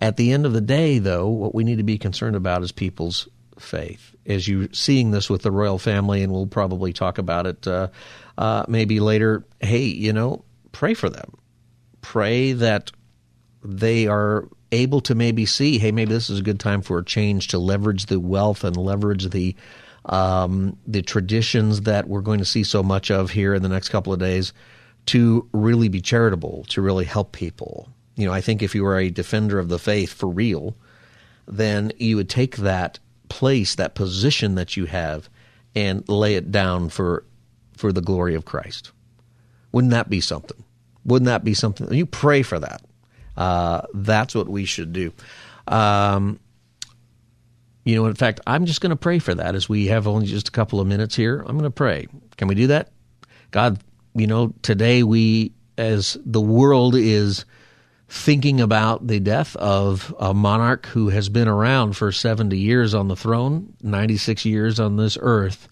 At 0.00 0.16
the 0.16 0.32
end 0.32 0.44
of 0.44 0.54
the 0.54 0.60
day, 0.60 0.98
though, 0.98 1.28
what 1.28 1.54
we 1.54 1.62
need 1.62 1.78
to 1.78 1.84
be 1.84 1.96
concerned 1.96 2.34
about 2.34 2.64
is 2.64 2.72
people's 2.72 3.28
faith. 3.60 4.16
As 4.26 4.48
you're 4.48 4.66
seeing 4.72 5.12
this 5.12 5.30
with 5.30 5.42
the 5.42 5.52
royal 5.52 5.78
family, 5.78 6.24
and 6.24 6.32
we'll 6.32 6.48
probably 6.48 6.92
talk 6.92 7.18
about 7.18 7.46
it 7.46 7.64
uh, 7.64 7.90
uh, 8.36 8.64
maybe 8.66 8.98
later. 8.98 9.46
Hey, 9.60 9.84
you 9.84 10.12
know, 10.12 10.44
pray 10.72 10.94
for 10.94 11.08
them. 11.08 11.36
Pray 12.00 12.54
that 12.54 12.90
they 13.62 14.06
are 14.06 14.48
able 14.72 15.00
to 15.02 15.14
maybe 15.14 15.46
see, 15.46 15.78
hey, 15.78 15.92
maybe 15.92 16.12
this 16.12 16.30
is 16.30 16.40
a 16.40 16.42
good 16.42 16.60
time 16.60 16.82
for 16.82 16.98
a 16.98 17.04
change 17.04 17.48
to 17.48 17.58
leverage 17.58 18.06
the 18.06 18.20
wealth 18.20 18.64
and 18.64 18.76
leverage 18.76 19.30
the 19.30 19.54
um, 20.04 20.78
the 20.86 21.02
traditions 21.02 21.82
that 21.82 22.08
we're 22.08 22.22
going 22.22 22.38
to 22.38 22.44
see 22.44 22.64
so 22.64 22.82
much 22.82 23.10
of 23.10 23.30
here 23.30 23.54
in 23.54 23.62
the 23.62 23.68
next 23.68 23.90
couple 23.90 24.12
of 24.12 24.18
days 24.18 24.52
to 25.06 25.46
really 25.52 25.88
be 25.88 26.00
charitable, 26.00 26.64
to 26.68 26.80
really 26.80 27.04
help 27.04 27.32
people. 27.32 27.88
You 28.16 28.26
know, 28.26 28.32
I 28.32 28.40
think 28.40 28.62
if 28.62 28.74
you 28.74 28.86
are 28.86 28.98
a 28.98 29.10
defender 29.10 29.58
of 29.58 29.68
the 29.68 29.78
faith 29.78 30.12
for 30.12 30.28
real, 30.28 30.74
then 31.46 31.92
you 31.98 32.16
would 32.16 32.28
take 32.28 32.56
that 32.58 32.98
place, 33.28 33.74
that 33.74 33.94
position 33.94 34.54
that 34.54 34.76
you 34.76 34.86
have, 34.86 35.28
and 35.74 36.08
lay 36.08 36.34
it 36.34 36.50
down 36.50 36.88
for 36.88 37.24
for 37.76 37.92
the 37.92 38.00
glory 38.00 38.34
of 38.34 38.44
Christ. 38.44 38.92
Wouldn't 39.72 39.92
that 39.92 40.10
be 40.10 40.20
something? 40.20 40.64
Wouldn't 41.04 41.26
that 41.26 41.44
be 41.44 41.54
something? 41.54 41.92
You 41.92 42.06
pray 42.06 42.42
for 42.42 42.58
that. 42.58 42.82
Uh, 43.38 43.82
that's 43.94 44.34
what 44.34 44.48
we 44.48 44.64
should 44.64 44.92
do. 44.92 45.12
Um, 45.68 46.40
you 47.84 47.94
know, 47.94 48.06
in 48.06 48.14
fact, 48.14 48.40
I'm 48.46 48.66
just 48.66 48.80
going 48.80 48.90
to 48.90 48.96
pray 48.96 49.20
for 49.20 49.32
that 49.32 49.54
as 49.54 49.68
we 49.68 49.86
have 49.86 50.08
only 50.08 50.26
just 50.26 50.48
a 50.48 50.50
couple 50.50 50.80
of 50.80 50.88
minutes 50.88 51.14
here. 51.14 51.38
I'm 51.38 51.56
going 51.56 51.62
to 51.62 51.70
pray. 51.70 52.08
Can 52.36 52.48
we 52.48 52.56
do 52.56 52.66
that? 52.66 52.90
God, 53.52 53.80
you 54.14 54.26
know, 54.26 54.52
today 54.62 55.04
we, 55.04 55.52
as 55.78 56.18
the 56.26 56.40
world 56.40 56.96
is 56.96 57.44
thinking 58.08 58.60
about 58.60 59.06
the 59.06 59.20
death 59.20 59.54
of 59.56 60.12
a 60.18 60.34
monarch 60.34 60.86
who 60.86 61.10
has 61.10 61.28
been 61.28 61.46
around 61.46 61.92
for 61.92 62.10
70 62.10 62.58
years 62.58 62.92
on 62.92 63.06
the 63.06 63.16
throne, 63.16 63.72
96 63.82 64.44
years 64.44 64.80
on 64.80 64.96
this 64.96 65.16
earth, 65.20 65.68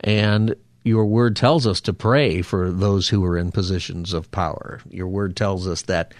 and 0.00 0.54
your 0.84 1.06
word 1.06 1.34
tells 1.34 1.66
us 1.66 1.80
to 1.80 1.92
pray 1.92 2.42
for 2.42 2.70
those 2.70 3.08
who 3.08 3.24
are 3.24 3.36
in 3.36 3.50
positions 3.50 4.12
of 4.12 4.30
power. 4.30 4.80
Your 4.88 5.08
word 5.08 5.36
tells 5.36 5.66
us 5.66 5.82
that 5.82 6.14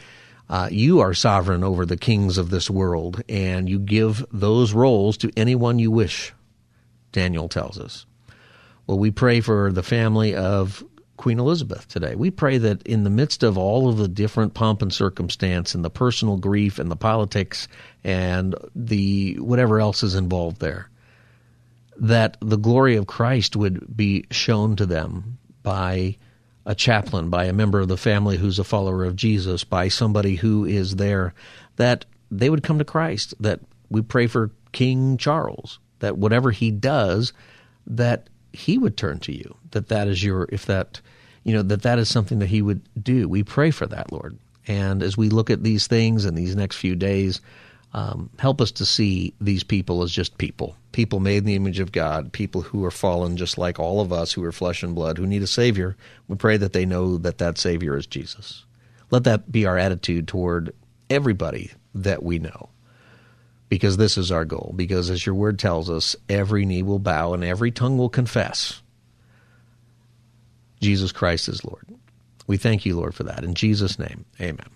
uh, 0.49 0.69
you 0.71 1.01
are 1.01 1.15
sovereign 1.15 1.65
over 1.65 1.85
the 1.85 1.97
kings 1.97 2.39
of 2.39 2.51
this 2.51 2.71
world, 2.71 3.23
and 3.29 3.69
you 3.69 3.79
give 3.79 4.25
those 4.33 4.73
roles 4.73 5.17
to 5.19 5.33
anyone 5.37 5.79
you 5.79 5.91
wish, 5.91 6.33
Daniel 7.13 7.49
tells 7.49 7.79
us. 7.79 8.07
Well, 8.87 8.99
we 8.99 9.11
pray 9.11 9.41
for 9.41 9.73
the 9.73 9.83
family 9.83 10.35
of 10.37 10.85
Queen 11.17 11.41
Elizabeth 11.41 11.89
today. 11.89 12.15
We 12.15 12.31
pray 12.31 12.59
that 12.59 12.87
in 12.87 13.03
the 13.03 13.11
midst 13.11 13.43
of 13.43 13.59
all 13.59 13.89
of 13.89 13.97
the 13.97 14.09
different 14.09 14.55
pomp 14.55 14.83
and 14.83 14.93
circumstance 14.93 15.75
and 15.75 15.85
the 15.85 15.91
personal 15.91 16.37
grief 16.37 16.79
and 16.79 16.91
the 16.91 16.97
politics 16.97 17.67
and 18.05 18.55
the 18.75 19.35
whatever 19.41 19.81
else 19.81 20.03
is 20.03 20.15
involved 20.15 20.61
there, 20.61 20.89
that 21.97 22.37
the 22.41 22.59
glory 22.59 22.97
of 22.97 23.07
Christ 23.07 23.57
would 23.57 23.97
be 23.97 24.27
shown 24.31 24.77
to 24.77 24.87
them 24.87 25.39
by 25.63 26.17
a 26.67 26.75
chaplain, 26.75 27.31
by 27.31 27.45
a 27.45 27.53
member 27.53 27.81
of 27.81 27.89
the 27.89 27.97
family 27.97 28.37
who's 28.37 28.59
a 28.59 28.65
follower 28.65 29.05
of 29.05 29.17
Jesus, 29.17 29.65
by 29.65 29.89
somebody 29.89 30.35
who 30.35 30.65
is 30.65 30.97
there, 30.97 31.33
that 31.77 32.05
they 32.31 32.51
would 32.51 32.63
come 32.63 32.79
to 32.79 32.85
Christ. 32.85 33.35
That 33.41 33.61
we 33.89 34.03
pray 34.03 34.27
for 34.27 34.51
King 34.73 35.17
Charles, 35.17 35.79
that 36.01 36.19
whatever 36.19 36.51
he 36.51 36.71
does, 36.71 37.33
that 37.87 38.29
he 38.53 38.79
would 38.79 38.97
turn 38.97 39.21
to 39.21 39.33
you. 39.33 39.57
That 39.71 39.89
that 39.89 40.09
is 40.09 40.23
your, 40.23 40.49
if 40.51 40.67
that, 40.67 41.01
you 41.45 41.55
know, 41.55 41.63
that 41.63 41.83
that 41.83 41.99
is 41.99 42.09
something 42.09 42.41
that 42.41 42.49
he 42.49 42.63
would 42.63 42.83
do. 43.03 43.29
We 43.29 43.45
pray 43.45 43.71
for 43.71 43.87
that, 43.87 44.11
Lord. 44.11 44.37
And 44.67 45.03
as 45.03 45.17
we 45.17 45.29
look 45.29 45.51
at 45.51 45.63
these 45.63 45.87
things 45.87 46.25
in 46.25 46.35
these 46.35 46.57
next 46.57 46.77
few 46.77 46.97
days, 46.97 47.41
um, 47.97 48.29
help 48.39 48.61
us 48.61 48.71
to 48.73 48.85
see 48.85 49.33
these 49.41 49.65
people 49.65 50.03
as 50.03 50.13
just 50.13 50.37
people, 50.37 50.77
people 50.93 51.19
made 51.19 51.39
in 51.39 51.45
the 51.45 51.55
image 51.55 51.81
of 51.81 51.93
God, 51.93 52.31
people 52.31 52.61
who 52.61 52.85
are 52.85 52.91
fallen 52.91 53.39
just 53.39 53.57
like 53.57 53.81
all 53.81 54.03
of 54.03 54.13
us 54.13 54.35
who 54.35 54.45
are 54.45 54.53
flesh 54.53 54.83
and 54.83 54.95
blood, 54.95 55.17
who 55.17 55.27
need 55.27 55.43
a 55.43 55.47
Savior. 55.47 55.97
We 56.29 56.37
pray 56.37 56.59
that 56.59 56.75
they 56.75 56.85
know 56.85 57.17
that 57.17 57.39
that 57.39 57.57
Savior 57.57 57.97
is 57.97 58.07
Jesus. 58.07 58.67
Let 59.11 59.25
that 59.25 59.51
be 59.51 59.65
our 59.65 59.79
attitude 59.79 60.29
toward 60.29 60.75
everybody 61.09 61.71
that 61.95 62.23
we 62.23 62.39
know, 62.39 62.69
because 63.71 63.97
this 63.97 64.19
is 64.19 64.31
our 64.31 64.45
goal. 64.45 64.75
Because 64.77 65.09
as 65.09 65.25
your 65.25 65.35
word 65.35 65.59
tells 65.59 65.89
us, 65.89 66.15
every 66.29 66.67
knee 66.67 66.83
will 66.83 66.99
bow 66.99 67.33
and 67.33 67.43
every 67.43 67.71
tongue 67.71 67.97
will 67.97 68.11
confess 68.11 68.83
Jesus 70.83 71.13
Christ 71.13 71.49
is 71.49 71.65
Lord. 71.65 71.87
We 72.47 72.59
thank 72.59 72.85
you, 72.85 72.95
Lord, 72.95 73.15
for 73.15 73.23
that. 73.23 73.43
In 73.43 73.55
Jesus' 73.55 73.99
name, 73.99 74.27
amen. 74.39 74.69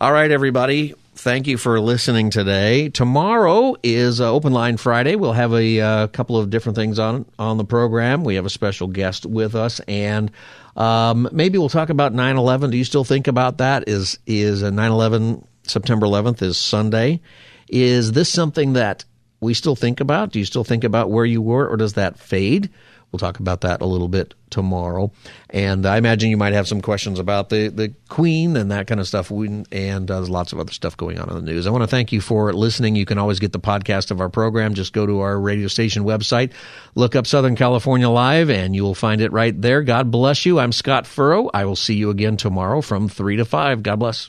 All 0.00 0.12
right, 0.12 0.32
everybody 0.32 0.94
thank 1.16 1.46
you 1.46 1.56
for 1.56 1.80
listening 1.80 2.30
today. 2.30 2.88
Tomorrow 2.90 3.76
is 3.82 4.20
uh, 4.20 4.30
Open 4.32 4.52
Line 4.52 4.76
Friday. 4.76 5.16
We'll 5.16 5.32
have 5.32 5.52
a 5.52 5.80
uh, 5.80 6.06
couple 6.08 6.36
of 6.36 6.50
different 6.50 6.76
things 6.76 6.98
on 6.98 7.26
on 7.38 7.56
the 7.56 7.64
program. 7.64 8.22
We 8.24 8.36
have 8.36 8.46
a 8.46 8.50
special 8.50 8.86
guest 8.86 9.26
with 9.26 9.54
us, 9.54 9.80
and 9.80 10.30
um, 10.76 11.28
maybe 11.32 11.58
we'll 11.58 11.68
talk 11.68 11.88
about 11.88 12.12
9/11. 12.12 12.70
Do 12.70 12.76
you 12.76 12.84
still 12.84 13.04
think 13.04 13.26
about 13.26 13.58
that? 13.58 13.88
Is 13.88 14.18
is 14.26 14.62
9/11 14.62 15.44
September 15.64 16.06
11th 16.06 16.42
is 16.42 16.58
Sunday? 16.58 17.20
Is 17.68 18.12
this 18.12 18.28
something 18.28 18.74
that 18.74 19.04
we 19.40 19.54
still 19.54 19.76
think 19.76 20.00
about? 20.00 20.30
Do 20.32 20.38
you 20.38 20.44
still 20.44 20.64
think 20.64 20.84
about 20.84 21.10
where 21.10 21.24
you 21.24 21.42
were, 21.42 21.66
or 21.66 21.76
does 21.76 21.94
that 21.94 22.18
fade? 22.18 22.70
We'll 23.16 23.30
talk 23.32 23.40
about 23.40 23.62
that 23.62 23.80
a 23.80 23.86
little 23.86 24.08
bit 24.08 24.34
tomorrow. 24.50 25.10
And 25.48 25.86
I 25.86 25.96
imagine 25.96 26.28
you 26.28 26.36
might 26.36 26.52
have 26.52 26.68
some 26.68 26.82
questions 26.82 27.18
about 27.18 27.48
the, 27.48 27.68
the 27.68 27.94
Queen 28.10 28.58
and 28.58 28.70
that 28.72 28.88
kind 28.88 29.00
of 29.00 29.08
stuff. 29.08 29.30
We, 29.30 29.48
and 29.72 30.10
uh, 30.10 30.16
there's 30.16 30.28
lots 30.28 30.52
of 30.52 30.60
other 30.60 30.70
stuff 30.70 30.98
going 30.98 31.18
on 31.18 31.30
in 31.30 31.34
the 31.34 31.40
news. 31.40 31.66
I 31.66 31.70
want 31.70 31.82
to 31.82 31.86
thank 31.86 32.12
you 32.12 32.20
for 32.20 32.52
listening. 32.52 32.94
You 32.94 33.06
can 33.06 33.16
always 33.16 33.40
get 33.40 33.52
the 33.52 33.58
podcast 33.58 34.10
of 34.10 34.20
our 34.20 34.28
program. 34.28 34.74
Just 34.74 34.92
go 34.92 35.06
to 35.06 35.20
our 35.20 35.40
radio 35.40 35.66
station 35.68 36.04
website, 36.04 36.52
look 36.94 37.16
up 37.16 37.26
Southern 37.26 37.56
California 37.56 38.10
Live, 38.10 38.50
and 38.50 38.76
you 38.76 38.82
will 38.82 38.94
find 38.94 39.22
it 39.22 39.32
right 39.32 39.58
there. 39.58 39.82
God 39.82 40.10
bless 40.10 40.44
you. 40.44 40.58
I'm 40.58 40.72
Scott 40.72 41.06
Furrow. 41.06 41.48
I 41.54 41.64
will 41.64 41.74
see 41.74 41.94
you 41.94 42.10
again 42.10 42.36
tomorrow 42.36 42.82
from 42.82 43.08
3 43.08 43.36
to 43.36 43.46
5. 43.46 43.82
God 43.82 43.96
bless. 43.98 44.28